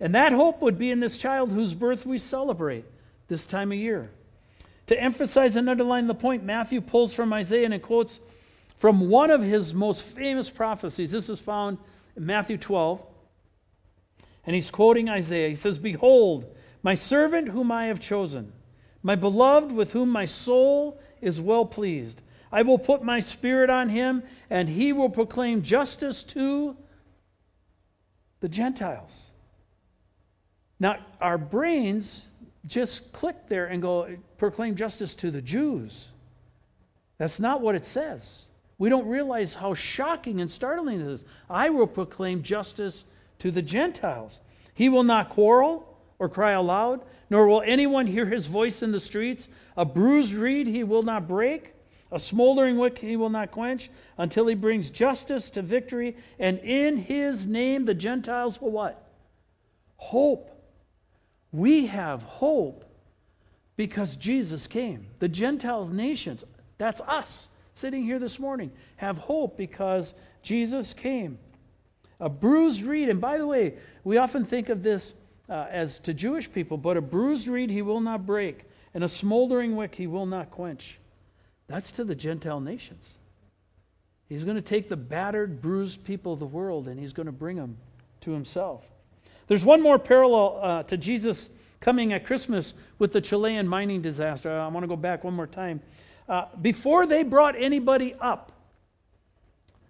And 0.00 0.14
that 0.16 0.32
hope 0.32 0.60
would 0.60 0.78
be 0.78 0.90
in 0.90 0.98
this 0.98 1.18
child 1.18 1.50
whose 1.50 1.74
birth 1.74 2.04
we 2.04 2.18
celebrate 2.18 2.84
this 3.28 3.46
time 3.46 3.70
of 3.70 3.78
year. 3.78 4.10
To 4.88 5.00
emphasize 5.00 5.54
and 5.54 5.70
underline 5.70 6.08
the 6.08 6.14
point, 6.14 6.42
Matthew 6.42 6.80
pulls 6.80 7.14
from 7.14 7.32
Isaiah 7.32 7.70
and 7.70 7.82
quotes 7.82 8.18
from 8.78 9.08
one 9.08 9.30
of 9.30 9.40
his 9.40 9.72
most 9.72 10.02
famous 10.02 10.50
prophecies. 10.50 11.12
This 11.12 11.28
is 11.28 11.38
found 11.38 11.78
in 12.16 12.26
Matthew 12.26 12.58
12. 12.58 13.00
And 14.44 14.54
he's 14.54 14.70
quoting 14.70 15.08
Isaiah. 15.08 15.48
He 15.48 15.54
says, 15.54 15.78
Behold, 15.78 16.46
my 16.82 16.94
servant 16.94 17.48
whom 17.48 17.70
I 17.70 17.86
have 17.86 18.00
chosen, 18.00 18.52
my 19.02 19.14
beloved 19.14 19.72
with 19.72 19.92
whom 19.92 20.10
my 20.10 20.24
soul 20.24 21.00
is 21.20 21.40
well 21.40 21.64
pleased. 21.64 22.22
I 22.50 22.62
will 22.62 22.78
put 22.78 23.02
my 23.02 23.20
spirit 23.20 23.70
on 23.70 23.88
him, 23.88 24.22
and 24.50 24.68
he 24.68 24.92
will 24.92 25.08
proclaim 25.08 25.62
justice 25.62 26.22
to 26.24 26.76
the 28.40 28.48
Gentiles. 28.48 29.30
Now, 30.78 30.96
our 31.20 31.38
brains 31.38 32.26
just 32.66 33.12
click 33.12 33.48
there 33.48 33.66
and 33.66 33.80
go, 33.80 34.16
proclaim 34.36 34.76
justice 34.76 35.14
to 35.16 35.30
the 35.30 35.40
Jews. 35.40 36.08
That's 37.18 37.38
not 37.38 37.60
what 37.60 37.74
it 37.74 37.86
says. 37.86 38.42
We 38.78 38.88
don't 38.88 39.06
realize 39.06 39.54
how 39.54 39.74
shocking 39.74 40.40
and 40.40 40.50
startling 40.50 41.00
it 41.00 41.06
is. 41.06 41.24
I 41.48 41.70
will 41.70 41.86
proclaim 41.86 42.42
justice 42.42 43.04
to 43.42 43.50
the 43.50 43.60
Gentiles. 43.60 44.38
He 44.72 44.88
will 44.88 45.02
not 45.02 45.28
quarrel 45.28 45.98
or 46.20 46.28
cry 46.28 46.52
aloud, 46.52 47.02
nor 47.28 47.48
will 47.48 47.62
anyone 47.62 48.06
hear 48.06 48.26
his 48.26 48.46
voice 48.46 48.82
in 48.82 48.92
the 48.92 49.00
streets. 49.00 49.48
A 49.76 49.84
bruised 49.84 50.32
reed 50.32 50.68
he 50.68 50.84
will 50.84 51.02
not 51.02 51.26
break, 51.26 51.74
a 52.12 52.20
smoldering 52.20 52.78
wick 52.78 52.98
he 52.98 53.16
will 53.16 53.30
not 53.30 53.50
quench, 53.50 53.90
until 54.16 54.46
he 54.46 54.54
brings 54.54 54.90
justice 54.90 55.50
to 55.50 55.62
victory. 55.62 56.16
And 56.38 56.60
in 56.60 56.96
his 56.96 57.44
name 57.44 57.84
the 57.84 57.94
Gentiles 57.94 58.60
will 58.60 58.70
what? 58.70 59.10
Hope. 59.96 60.48
We 61.50 61.86
have 61.86 62.22
hope 62.22 62.84
because 63.76 64.14
Jesus 64.14 64.68
came. 64.68 65.08
The 65.18 65.28
Gentile 65.28 65.86
nations, 65.86 66.44
that's 66.78 67.00
us 67.00 67.48
sitting 67.74 68.04
here 68.04 68.20
this 68.20 68.38
morning, 68.38 68.70
have 68.96 69.18
hope 69.18 69.56
because 69.56 70.14
Jesus 70.44 70.94
came. 70.94 71.38
A 72.22 72.28
bruised 72.30 72.82
reed, 72.82 73.10
and 73.10 73.20
by 73.20 73.36
the 73.36 73.46
way, 73.46 73.74
we 74.04 74.16
often 74.16 74.46
think 74.46 74.70
of 74.70 74.82
this 74.82 75.12
uh, 75.50 75.66
as 75.70 75.98
to 76.00 76.14
Jewish 76.14 76.50
people, 76.50 76.78
but 76.78 76.96
a 76.96 77.02
bruised 77.02 77.48
reed 77.48 77.68
he 77.68 77.82
will 77.82 78.00
not 78.00 78.24
break, 78.24 78.64
and 78.94 79.04
a 79.04 79.08
smoldering 79.08 79.76
wick 79.76 79.94
he 79.94 80.06
will 80.06 80.24
not 80.24 80.50
quench. 80.50 80.98
That's 81.66 81.90
to 81.92 82.04
the 82.04 82.14
Gentile 82.14 82.60
nations. 82.60 83.14
He's 84.28 84.44
going 84.44 84.56
to 84.56 84.62
take 84.62 84.88
the 84.88 84.96
battered, 84.96 85.60
bruised 85.60 86.04
people 86.04 86.32
of 86.32 86.38
the 86.38 86.46
world 86.46 86.88
and 86.88 86.98
he's 86.98 87.12
going 87.12 87.26
to 87.26 87.32
bring 87.32 87.56
them 87.56 87.76
to 88.22 88.30
himself. 88.30 88.82
There's 89.46 89.64
one 89.64 89.82
more 89.82 89.98
parallel 89.98 90.58
uh, 90.62 90.82
to 90.84 90.96
Jesus 90.96 91.50
coming 91.80 92.14
at 92.14 92.24
Christmas 92.24 92.72
with 92.98 93.12
the 93.12 93.20
Chilean 93.20 93.68
mining 93.68 94.00
disaster. 94.00 94.50
I 94.50 94.68
want 94.68 94.84
to 94.84 94.88
go 94.88 94.96
back 94.96 95.24
one 95.24 95.34
more 95.34 95.46
time. 95.46 95.82
Uh, 96.28 96.46
before 96.62 97.04
they 97.06 97.24
brought 97.24 97.60
anybody 97.60 98.14
up, 98.20 98.52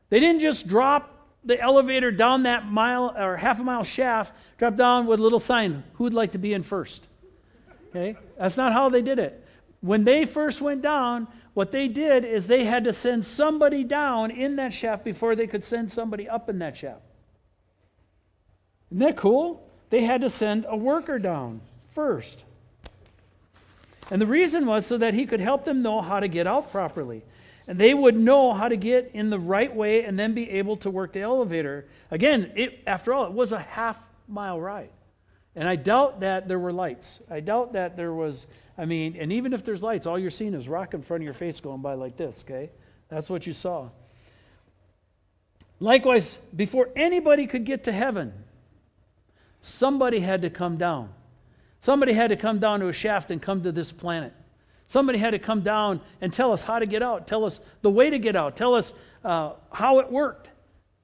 they 0.09 0.19
didn't 0.19 0.41
just 0.41 0.67
drop 0.67 1.12
the 1.45 1.61
elevator 1.61 2.11
down 2.11 2.45
that 2.45 2.67
mile 2.67 3.15
or 3.17 3.37
half 3.37 3.61
a 3.61 3.65
mile 3.65 3.85
shaft, 3.85 4.33
drop 4.59 4.77
down 4.77 5.07
with 5.07 5.21
a 5.21 5.23
little 5.23 5.41
sign, 5.41 5.83
who 5.95 6.05
would 6.05 6.15
like 6.15 6.33
to 6.33 6.39
be 6.39 6.53
in 6.53 6.63
first? 6.63 7.07
Okay? 7.91 8.17
That's 8.39 8.57
not 8.57 8.73
how 8.73 8.89
they 8.89 9.03
did 9.03 9.19
it. 9.19 9.45
When 9.81 10.05
they 10.05 10.25
first 10.25 10.61
went 10.61 10.83
down, 10.83 11.27
what 11.55 11.73
they 11.73 11.89
did 11.89 12.25
is 12.25 12.47
they 12.47 12.65
had 12.65 12.85
to 12.85 12.93
send 12.93 13.27
somebody 13.27 13.85
down 13.85 14.31
in 14.31 14.57
that 14.57 14.73
shaft 14.73 15.05
before 15.05 15.35
they 15.35 15.47
could 15.47 15.65
send 15.65 15.91
somebody 15.91 16.29
up 16.29 16.49
in 16.49 16.61
that 16.61 16.77
shaft. 16.77 17.03
Isn't 18.91 19.01
that 19.01 19.17
cool? 19.17 19.69
They 19.91 20.05
had 20.05 20.21
to 20.23 20.31
send 20.31 20.65
a 20.69 20.77
worker 20.77 21.19
down 21.19 21.61
first. 21.95 22.45
And 24.11 24.21
the 24.21 24.27
reason 24.27 24.67
was 24.67 24.87
so 24.87 24.99
that 24.99 25.15
he 25.15 25.27
could 25.27 25.41
help 25.41 25.65
them 25.65 25.83
know 25.83 26.01
how 26.01 26.21
to 26.21 26.29
get 26.29 26.47
out 26.47 26.71
properly. 26.71 27.23
And 27.69 27.79
they 27.79 27.95
would 27.95 28.17
know 28.17 28.53
how 28.53 28.69
to 28.69 28.77
get 28.77 29.13
in 29.15 29.31
the 29.31 29.39
right 29.39 29.75
way 29.75 30.05
and 30.05 30.19
then 30.19 30.35
be 30.35 30.51
able 30.51 30.77
to 30.79 30.91
work 30.91 31.13
the 31.13 31.21
elevator. 31.21 31.87
Again, 32.11 32.53
it, 32.57 32.83
after 32.87 33.15
all, 33.15 33.27
it 33.27 33.33
was 33.33 33.53
a 33.53 33.61
half 33.61 33.99
mile 34.29 34.61
ride. 34.61 34.91
And 35.55 35.69
I 35.69 35.77
doubt 35.77 36.21
that 36.21 36.49
there 36.49 36.59
were 36.59 36.73
lights. 36.73 37.21
I 37.31 37.41
doubt 37.41 37.75
that 37.75 37.97
there 37.97 38.15
was, 38.15 38.47
I 38.79 38.85
mean, 38.85 39.17
and 39.19 39.33
even 39.33 39.53
if 39.53 39.65
there's 39.65 39.83
lights, 39.83 40.07
all 40.07 40.19
you're 40.19 40.31
seeing 40.31 40.55
is 40.55 40.69
rock 40.69 40.95
in 40.95 41.03
front 41.03 41.23
of 41.23 41.25
your 41.25 41.35
face 41.35 41.61
going 41.61 41.83
by 41.83 41.95
like 41.95 42.17
this, 42.17 42.43
okay? 42.45 42.71
That's 43.09 43.29
what 43.29 43.47
you 43.47 43.53
saw. 43.53 43.91
Likewise, 45.79 46.39
before 46.57 46.89
anybody 46.97 47.47
could 47.47 47.65
get 47.65 47.85
to 47.85 47.93
heaven, 47.93 48.33
somebody 49.61 50.21
had 50.21 50.43
to 50.43 50.51
come 50.51 50.79
down. 50.79 51.11
Somebody 51.81 52.13
had 52.13 52.31
to 52.31 52.37
come 52.37 52.61
down 52.61 52.81
to 52.81 52.89
a 52.89 52.93
shaft 52.93 53.31
and 53.31 53.43
come 53.43 53.63
to 53.65 53.73
this 53.73 53.93
planet. 53.93 54.33
Somebody 54.93 55.19
had 55.19 55.31
to 55.31 55.39
come 55.39 55.63
down 55.63 56.03
and 56.21 56.31
tell 56.31 56.53
us 56.53 56.63
how 56.63 56.79
to 56.79 56.85
get 56.85 57.03
out, 57.03 57.27
tell 57.27 57.47
us 57.47 57.61
the 57.81 57.89
way 57.89 58.11
to 58.11 58.19
get 58.19 58.37
out, 58.37 58.57
tell 58.57 58.75
us 58.75 58.93
uh, 59.25 59.53
how 59.73 60.01
it 60.01 60.13
worked. 60.13 60.51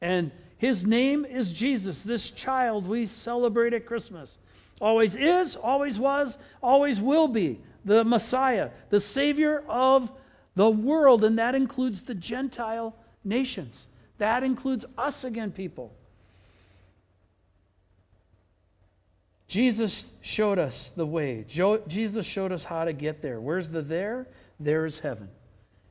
And 0.03 0.31
his 0.59 0.85
name 0.85 1.25
is 1.25 1.51
Jesus, 1.55 2.03
this 2.03 2.31
child 2.31 2.87
we 2.87 3.07
celebrate 3.07 3.73
at 3.73 3.87
Christmas. 3.87 4.37
Always 4.79 5.17
is, 5.17 5.57
always 5.57 5.99
was, 5.99 6.37
always 6.63 7.01
will 7.01 7.29
be 7.29 7.63
the 7.83 8.05
Messiah, 8.05 8.69
the 8.91 9.01
Savior 9.01 9.65
of 9.67 10.13
the 10.55 10.69
world, 10.69 11.25
and 11.25 11.39
that 11.39 11.55
includes 11.55 12.03
the 12.03 12.15
Gentile 12.15 12.95
nations. 13.25 13.87
That 14.19 14.43
includes 14.43 14.85
us 14.99 15.25
again, 15.25 15.51
people. 15.51 15.95
Jesus 19.49 20.05
showed 20.21 20.59
us 20.59 20.93
the 20.95 21.07
way. 21.07 21.45
Jesus 21.89 22.27
showed 22.27 22.53
us 22.53 22.65
how 22.65 22.85
to 22.85 22.93
get 22.93 23.23
there. 23.23 23.41
Where's 23.41 23.71
the 23.71 23.81
there? 23.83 24.29
There 24.61 24.85
is 24.85 24.99
heaven. 24.99 25.31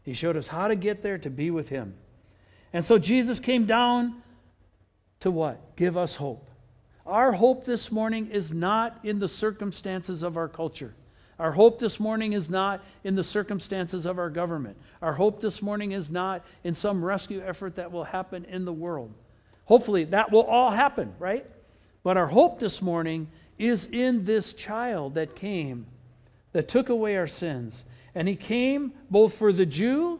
He 0.03 0.13
showed 0.13 0.37
us 0.37 0.47
how 0.47 0.67
to 0.67 0.75
get 0.75 1.01
there 1.01 1.17
to 1.17 1.29
be 1.29 1.49
with 1.49 1.67
Him. 1.67 1.95
And 2.71 2.85
so 2.85 2.99
Jesus 2.99 3.39
came 3.39 3.65
down 3.65 4.21
to 5.21 5.31
what? 5.31 5.75
Give 5.75 5.97
us 5.97 6.15
hope. 6.15 6.47
Our 7.05 7.31
hope 7.31 7.65
this 7.65 7.91
morning 7.91 8.29
is 8.31 8.53
not 8.53 8.99
in 9.03 9.17
the 9.17 9.27
circumstances 9.27 10.23
of 10.23 10.37
our 10.37 10.47
culture. 10.47 10.93
Our 11.39 11.51
hope 11.51 11.79
this 11.79 11.99
morning 11.99 12.33
is 12.33 12.49
not 12.49 12.83
in 13.03 13.15
the 13.15 13.23
circumstances 13.23 14.05
of 14.05 14.19
our 14.19 14.29
government. 14.29 14.77
Our 15.01 15.13
hope 15.13 15.39
this 15.39 15.61
morning 15.61 15.93
is 15.93 16.09
not 16.09 16.45
in 16.63 16.73
some 16.73 17.03
rescue 17.03 17.41
effort 17.45 17.75
that 17.75 17.91
will 17.91 18.03
happen 18.03 18.45
in 18.45 18.65
the 18.65 18.73
world. 18.73 19.13
Hopefully, 19.65 20.03
that 20.05 20.31
will 20.31 20.43
all 20.43 20.71
happen, 20.71 21.13
right? 21.19 21.45
But 22.03 22.17
our 22.17 22.27
hope 22.27 22.59
this 22.59 22.81
morning 22.81 23.27
is 23.57 23.87
in 23.91 24.25
this 24.25 24.53
child 24.53 25.15
that 25.15 25.35
came, 25.35 25.85
that 26.53 26.67
took 26.67 26.89
away 26.89 27.17
our 27.17 27.27
sins. 27.27 27.83
And 28.15 28.27
he 28.27 28.35
came 28.35 28.93
both 29.09 29.35
for 29.35 29.53
the 29.53 29.65
Jew 29.65 30.19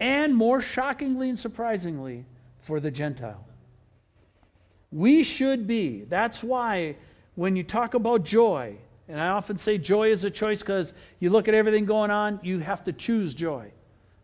and, 0.00 0.34
more 0.34 0.60
shockingly 0.60 1.28
and 1.28 1.38
surprisingly, 1.38 2.24
for 2.60 2.80
the 2.80 2.90
Gentile. 2.90 3.44
We 4.90 5.22
should 5.22 5.66
be. 5.66 6.04
That's 6.08 6.42
why 6.42 6.96
when 7.34 7.56
you 7.56 7.62
talk 7.62 7.94
about 7.94 8.24
joy, 8.24 8.76
and 9.08 9.20
I 9.20 9.28
often 9.28 9.58
say 9.58 9.78
joy 9.78 10.10
is 10.10 10.24
a 10.24 10.30
choice 10.30 10.60
because 10.60 10.92
you 11.20 11.30
look 11.30 11.48
at 11.48 11.54
everything 11.54 11.84
going 11.84 12.10
on, 12.10 12.40
you 12.42 12.58
have 12.60 12.84
to 12.84 12.92
choose 12.92 13.34
joy, 13.34 13.70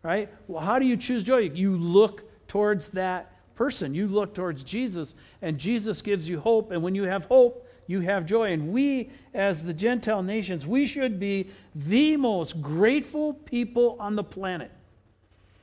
right? 0.03 0.29
Well, 0.47 0.63
how 0.63 0.79
do 0.79 0.85
you 0.85 0.97
choose 0.97 1.23
joy? 1.23 1.49
You 1.53 1.77
look 1.77 2.23
towards 2.47 2.89
that 2.89 3.31
person, 3.55 3.93
you 3.93 4.07
look 4.07 4.33
towards 4.33 4.63
Jesus, 4.63 5.15
and 5.41 5.57
Jesus 5.57 6.01
gives 6.01 6.27
you 6.27 6.39
hope. 6.39 6.71
And 6.71 6.83
when 6.83 6.93
you 6.93 7.03
have 7.03 7.25
hope, 7.25 7.64
you 7.87 8.01
have 8.01 8.25
joy. 8.25 8.51
And 8.51 8.71
we, 8.71 9.11
as 9.33 9.63
the 9.63 9.73
Gentile 9.73 10.23
nations, 10.23 10.65
we 10.65 10.85
should 10.85 11.19
be 11.19 11.49
the 11.73 12.17
most 12.17 12.61
grateful 12.61 13.33
people 13.33 13.97
on 13.99 14.15
the 14.15 14.23
planet. 14.23 14.71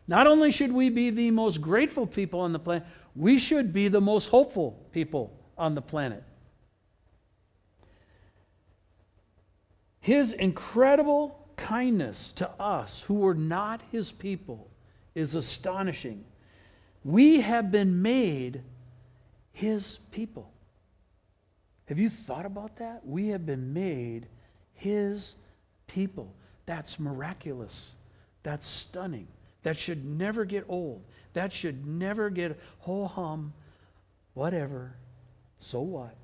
Not 0.09 0.27
only 0.27 0.51
should 0.51 0.73
we 0.73 0.91
be 0.91 1.11
the 1.11 1.31
most 1.31 1.61
grateful 1.61 2.07
people 2.07 2.41
on 2.41 2.53
the 2.53 2.59
planet, 2.59 2.85
we 3.15 3.39
should 3.39 3.73
be 3.73 3.89
the 3.89 4.01
most 4.01 4.29
hopeful 4.29 4.79
people 4.93 5.33
on 5.57 5.75
the 5.75 5.83
planet. 5.83 6.23
His 10.01 10.33
incredible 10.33 11.49
kindness 11.57 12.33
to 12.37 12.51
us 12.61 13.03
who 13.03 13.15
were 13.15 13.35
not 13.35 13.83
his 13.93 14.11
people 14.11 14.69
is 15.15 15.35
astonishing. 15.35 16.25
We 17.05 17.41
have 17.41 17.71
been 17.71 18.03
made 18.03 18.63
his 19.53 19.99
people. 20.11 20.52
Have 21.93 21.99
you 21.99 22.09
thought 22.09 22.47
about 22.47 22.77
that? 22.77 23.07
We 23.07 23.29
have 23.29 23.45
been 23.45 23.75
made 23.75 24.27
his 24.73 25.35
people. 25.87 26.35
That's 26.65 26.99
miraculous. 26.99 27.91
That's 28.45 28.67
stunning. 28.67 29.29
That 29.63 29.79
should 29.79 30.03
never 30.03 30.47
get 30.47 30.65
old. 30.71 31.03
That 31.35 31.53
should 31.53 31.87
never 31.87 32.31
get 32.31 32.59
ho 32.79 33.07
hum, 33.07 33.53
whatever, 34.33 34.97
so 35.59 35.83
what. 35.83 36.17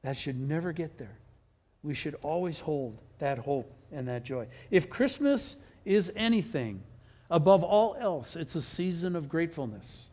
That 0.00 0.16
should 0.16 0.40
never 0.40 0.72
get 0.72 0.96
there. 0.96 1.18
We 1.82 1.92
should 1.92 2.14
always 2.22 2.58
hold 2.58 2.98
that 3.18 3.36
hope 3.36 3.70
and 3.92 4.08
that 4.08 4.24
joy. 4.24 4.46
If 4.70 4.88
Christmas 4.88 5.56
is 5.84 6.10
anything, 6.16 6.82
above 7.30 7.62
all 7.62 7.94
else, 8.00 8.36
it's 8.36 8.54
a 8.54 8.62
season 8.62 9.16
of 9.16 9.28
gratefulness, 9.28 10.08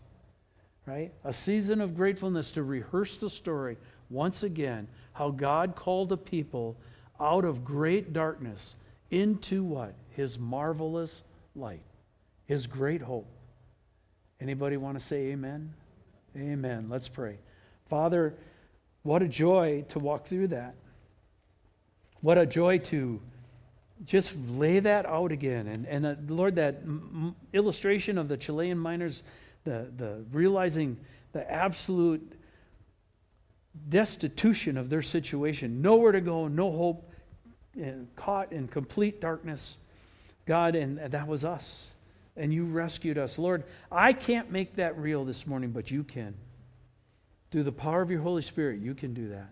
right? 0.86 1.12
A 1.24 1.34
season 1.34 1.82
of 1.82 1.96
gratefulness 1.96 2.52
to 2.52 2.64
rehearse 2.64 3.20
the 3.20 3.30
story 3.30 3.78
once 4.10 4.44
again 4.44 4.88
how 5.14 5.30
God 5.30 5.76
called 5.76 6.12
a 6.12 6.18
people 6.18 6.76
out 7.20 7.46
of 7.46 7.64
great 7.64 8.14
darkness 8.14 8.76
into 9.12 9.64
what? 9.64 9.94
His 10.10 10.40
marvelous 10.40 11.22
light, 11.56 11.84
his 12.46 12.68
great 12.68 13.02
hope. 13.02 13.28
Anybody 14.40 14.78
want 14.78 14.98
to 15.00 15.06
say 15.06 15.28
amen? 15.28 15.74
Amen. 16.36 16.88
Let's 16.90 17.10
pray. 17.10 17.38
Father, 17.90 18.34
what 19.04 19.22
a 19.22 19.28
joy 19.28 19.86
to 19.90 20.00
walk 20.00 20.26
through 20.26 20.48
that. 20.48 20.76
What 22.22 22.38
a 22.38 22.46
joy 22.46 22.80
to 22.80 23.20
just 24.06 24.34
lay 24.50 24.80
that 24.80 25.06
out 25.06 25.32
again. 25.32 25.68
And, 25.68 25.86
and 25.86 26.06
uh, 26.06 26.16
Lord, 26.28 26.56
that 26.56 26.82
m- 26.84 27.36
illustration 27.54 28.18
of 28.18 28.28
the 28.28 28.38
Chilean 28.38 28.78
miners, 28.78 29.24
the, 29.64 29.88
the 29.98 30.24
realizing 30.32 30.98
the 31.34 31.50
absolute 31.50 32.34
destitution 33.90 34.78
of 34.78 34.90
their 34.90 35.02
situation, 35.02 35.82
nowhere 35.82 36.12
to 36.12 36.22
go, 36.22 36.48
no 36.48 36.72
hope, 36.72 37.10
and 37.76 38.08
caught 38.16 38.52
in 38.52 38.68
complete 38.68 39.22
darkness. 39.22 39.78
God, 40.46 40.76
and 40.76 40.98
that 40.98 41.28
was 41.28 41.46
us. 41.46 41.88
And 42.36 42.54
you 42.54 42.66
rescued 42.66 43.18
us. 43.18 43.38
Lord, 43.38 43.64
I 43.92 44.14
can't 44.14 44.52
make 44.52 44.76
that 44.76 44.98
real 44.98 45.24
this 45.24 45.46
morning, 45.46 45.72
but 45.72 45.92
you 45.92 46.04
can. 46.04 46.34
Through 47.52 47.64
the 47.64 47.72
power 47.72 48.02
of 48.02 48.10
your 48.10 48.22
Holy 48.22 48.42
Spirit, 48.42 48.80
you 48.82 48.94
can 48.94 49.14
do 49.14 49.30
that. 49.30 49.50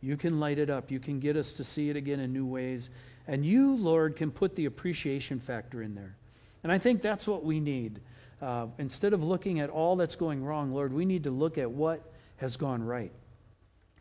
You 0.00 0.16
can 0.16 0.40
light 0.40 0.58
it 0.58 0.70
up. 0.70 0.90
You 0.90 0.98
can 0.98 1.20
get 1.20 1.36
us 1.36 1.52
to 1.54 1.64
see 1.64 1.90
it 1.90 1.96
again 1.96 2.20
in 2.20 2.32
new 2.32 2.46
ways. 2.46 2.90
And 3.26 3.44
you, 3.44 3.76
Lord, 3.76 4.16
can 4.16 4.30
put 4.30 4.56
the 4.56 4.64
appreciation 4.64 5.38
factor 5.38 5.82
in 5.82 5.94
there. 5.94 6.16
And 6.62 6.72
I 6.72 6.78
think 6.78 7.02
that's 7.02 7.26
what 7.26 7.44
we 7.44 7.60
need. 7.60 8.00
Uh, 8.40 8.66
instead 8.78 9.12
of 9.12 9.22
looking 9.22 9.60
at 9.60 9.68
all 9.68 9.96
that's 9.96 10.16
going 10.16 10.42
wrong, 10.42 10.72
Lord, 10.72 10.92
we 10.92 11.04
need 11.04 11.24
to 11.24 11.30
look 11.30 11.58
at 11.58 11.70
what 11.70 12.00
has 12.36 12.56
gone 12.56 12.82
right, 12.82 13.12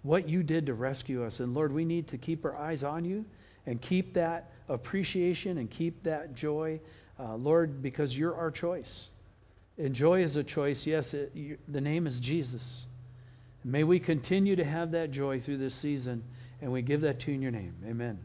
what 0.04 0.30
you 0.30 0.44
did 0.44 0.66
to 0.68 0.74
rescue 0.74 1.26
us. 1.26 1.42
And 1.42 1.54
Lord, 1.54 1.74
we 1.74 1.84
need 1.84 2.08
to 2.08 2.18
keep 2.18 2.46
our 2.46 2.56
eyes 2.56 2.84
on 2.84 3.04
you 3.04 3.26
and 3.66 3.82
keep 3.82 4.14
that 4.14 4.52
appreciation 4.70 5.58
and 5.58 5.70
keep 5.70 6.02
that 6.04 6.36
joy, 6.36 6.80
uh, 7.20 7.36
Lord, 7.36 7.82
because 7.82 8.18
you're 8.18 8.36
our 8.36 8.52
choice. 8.52 9.10
And 9.78 9.94
joy 9.94 10.24
is 10.24 10.36
a 10.38 10.44
choice. 10.44 10.86
Yes, 10.86 11.14
it, 11.14 11.32
you, 11.34 11.58
the 11.68 11.82
name 11.82 12.08
is 12.08 12.20
Jesus. 12.20 12.86
May 13.66 13.84
we 13.84 14.00
continue 14.00 14.56
to 14.56 14.64
have 14.64 14.92
that 14.92 15.12
joy 15.12 15.40
through 15.40 15.58
this 15.58 15.76
season, 15.76 16.24
and 16.62 16.72
we 16.72 16.82
give 16.82 17.02
that 17.02 17.20
to 17.22 17.32
you 17.32 17.36
in 17.36 17.42
your 17.42 17.52
name. 17.52 17.76
Amen. 17.86 18.20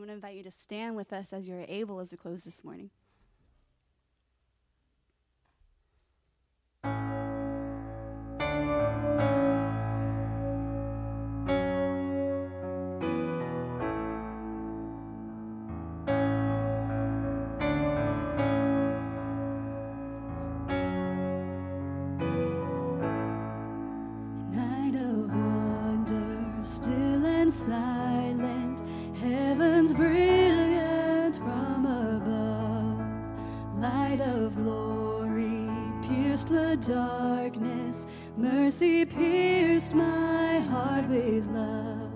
Amen. 0.00 0.12
I 0.12 0.14
want 0.14 0.22
to 0.22 0.28
invite 0.28 0.36
you 0.36 0.44
to 0.44 0.50
stand 0.50 0.96
with 0.96 1.12
us 1.12 1.32
as 1.32 1.46
you're 1.46 1.64
able 1.68 2.00
as 2.00 2.10
we 2.10 2.16
close 2.16 2.44
this 2.44 2.64
morning. 2.64 2.90
Mercy 38.70 39.04
pierced 39.04 39.94
my 39.94 40.60
heart 40.60 41.08
with 41.08 41.44
love. 41.48 42.12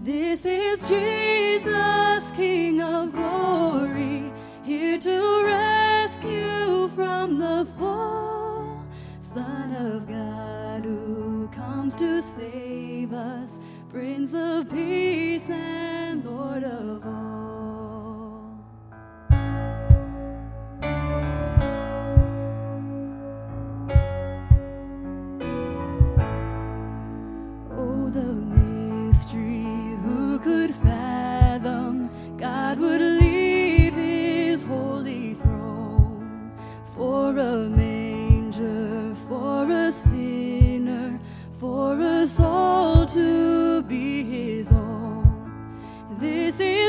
This 0.00 0.46
is 0.46 0.88
Jesus, 0.88 2.24
King 2.34 2.80
of 2.80 3.12
glory, 3.12 4.32
here 4.64 4.98
to 4.98 5.44
rescue 5.44 6.88
from 6.94 7.38
the 7.38 7.68
fall. 7.78 8.82
Son 9.20 9.74
of 9.74 10.08
God 10.08 10.82
who 10.82 11.46
comes 11.52 11.94
to 11.96 12.22
save 12.22 13.12
us, 13.12 13.58
Prince 13.90 14.32
of 14.32 14.70
Peace 14.70 15.50
and 15.50 16.24
Lord 16.24 16.64
of 16.64 17.04
all. 17.04 17.35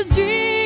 Is 0.00 0.14
Jesus, 0.14 0.57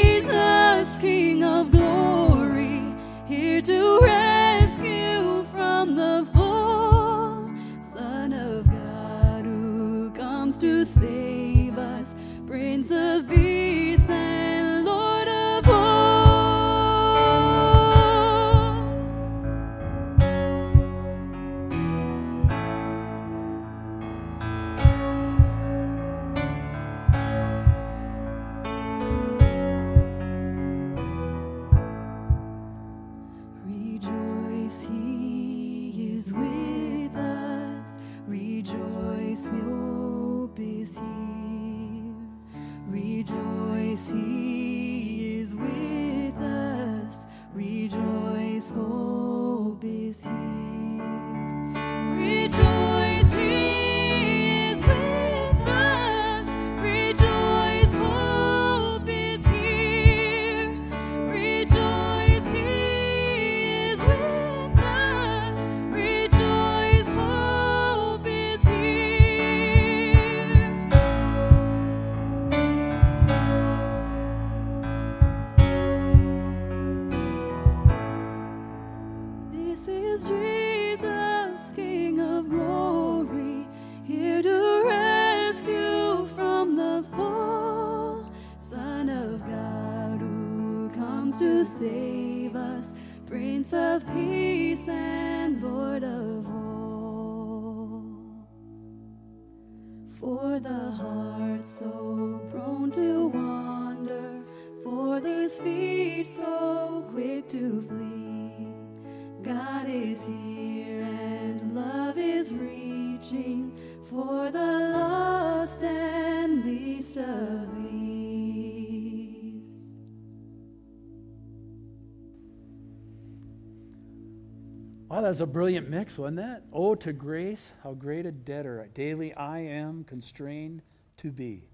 That's 125.32 125.40
a 125.40 125.46
brilliant 125.46 125.88
mix, 125.88 126.18
wasn't 126.18 126.36
that? 126.36 126.62
Oh, 126.74 126.94
to 126.94 127.10
grace, 127.14 127.70
how 127.82 127.94
great 127.94 128.26
a 128.26 128.30
debtor 128.30 128.86
daily 128.92 129.32
I 129.32 129.60
am 129.60 130.04
constrained 130.04 130.82
to 131.16 131.30
be. 131.30 131.70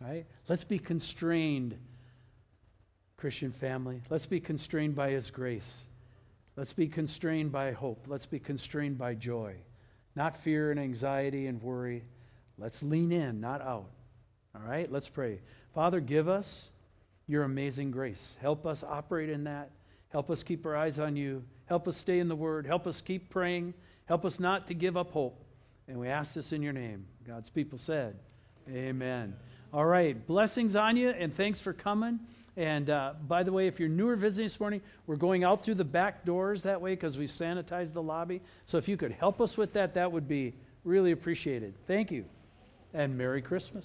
Right? 0.00 0.26
Let's 0.46 0.62
be 0.62 0.78
constrained, 0.78 1.76
Christian 3.16 3.50
family. 3.50 4.00
Let's 4.10 4.26
be 4.26 4.38
constrained 4.38 4.94
by 4.94 5.10
His 5.10 5.32
grace. 5.32 5.80
Let's 6.54 6.72
be 6.72 6.86
constrained 6.86 7.50
by 7.50 7.72
hope. 7.72 8.04
Let's 8.06 8.26
be 8.26 8.38
constrained 8.38 8.96
by 8.96 9.14
joy, 9.14 9.56
not 10.14 10.38
fear 10.38 10.70
and 10.70 10.78
anxiety 10.78 11.48
and 11.48 11.60
worry. 11.60 12.04
Let's 12.58 12.80
lean 12.80 13.10
in, 13.10 13.40
not 13.40 13.60
out. 13.60 13.90
All 14.54 14.62
right? 14.64 14.88
Let's 14.88 15.08
pray. 15.08 15.40
Father, 15.74 15.98
give 15.98 16.28
us 16.28 16.68
your 17.26 17.42
amazing 17.42 17.90
grace. 17.90 18.36
Help 18.40 18.64
us 18.64 18.84
operate 18.84 19.30
in 19.30 19.42
that. 19.42 19.72
Help 20.10 20.30
us 20.30 20.44
keep 20.44 20.64
our 20.64 20.76
eyes 20.76 21.00
on 21.00 21.16
you. 21.16 21.42
Help 21.66 21.88
us 21.88 21.96
stay 21.96 22.18
in 22.18 22.28
the 22.28 22.36
Word. 22.36 22.66
Help 22.66 22.86
us 22.86 23.00
keep 23.00 23.30
praying. 23.30 23.74
Help 24.06 24.24
us 24.24 24.38
not 24.38 24.66
to 24.68 24.74
give 24.74 24.96
up 24.96 25.10
hope. 25.10 25.44
And 25.88 25.98
we 25.98 26.08
ask 26.08 26.34
this 26.34 26.52
in 26.52 26.62
your 26.62 26.72
name. 26.72 27.06
God's 27.26 27.50
people 27.50 27.78
said, 27.78 28.16
Amen. 28.68 29.34
All 29.72 29.84
right. 29.84 30.26
Blessings 30.26 30.76
on 30.76 30.96
you, 30.96 31.10
and 31.10 31.34
thanks 31.34 31.60
for 31.60 31.72
coming. 31.72 32.20
And 32.56 32.88
uh, 32.88 33.14
by 33.26 33.42
the 33.42 33.52
way, 33.52 33.66
if 33.66 33.80
you're 33.80 33.88
newer 33.88 34.14
visiting 34.16 34.46
this 34.46 34.60
morning, 34.60 34.80
we're 35.06 35.16
going 35.16 35.42
out 35.42 35.64
through 35.64 35.74
the 35.74 35.84
back 35.84 36.24
doors 36.24 36.62
that 36.62 36.80
way 36.80 36.92
because 36.94 37.18
we 37.18 37.26
sanitized 37.26 37.92
the 37.92 38.02
lobby. 38.02 38.40
So 38.66 38.78
if 38.78 38.86
you 38.88 38.96
could 38.96 39.10
help 39.10 39.40
us 39.40 39.56
with 39.56 39.72
that, 39.72 39.94
that 39.94 40.10
would 40.10 40.28
be 40.28 40.54
really 40.84 41.10
appreciated. 41.10 41.74
Thank 41.86 42.12
you. 42.12 42.24
And 42.92 43.18
Merry 43.18 43.42
Christmas. 43.42 43.84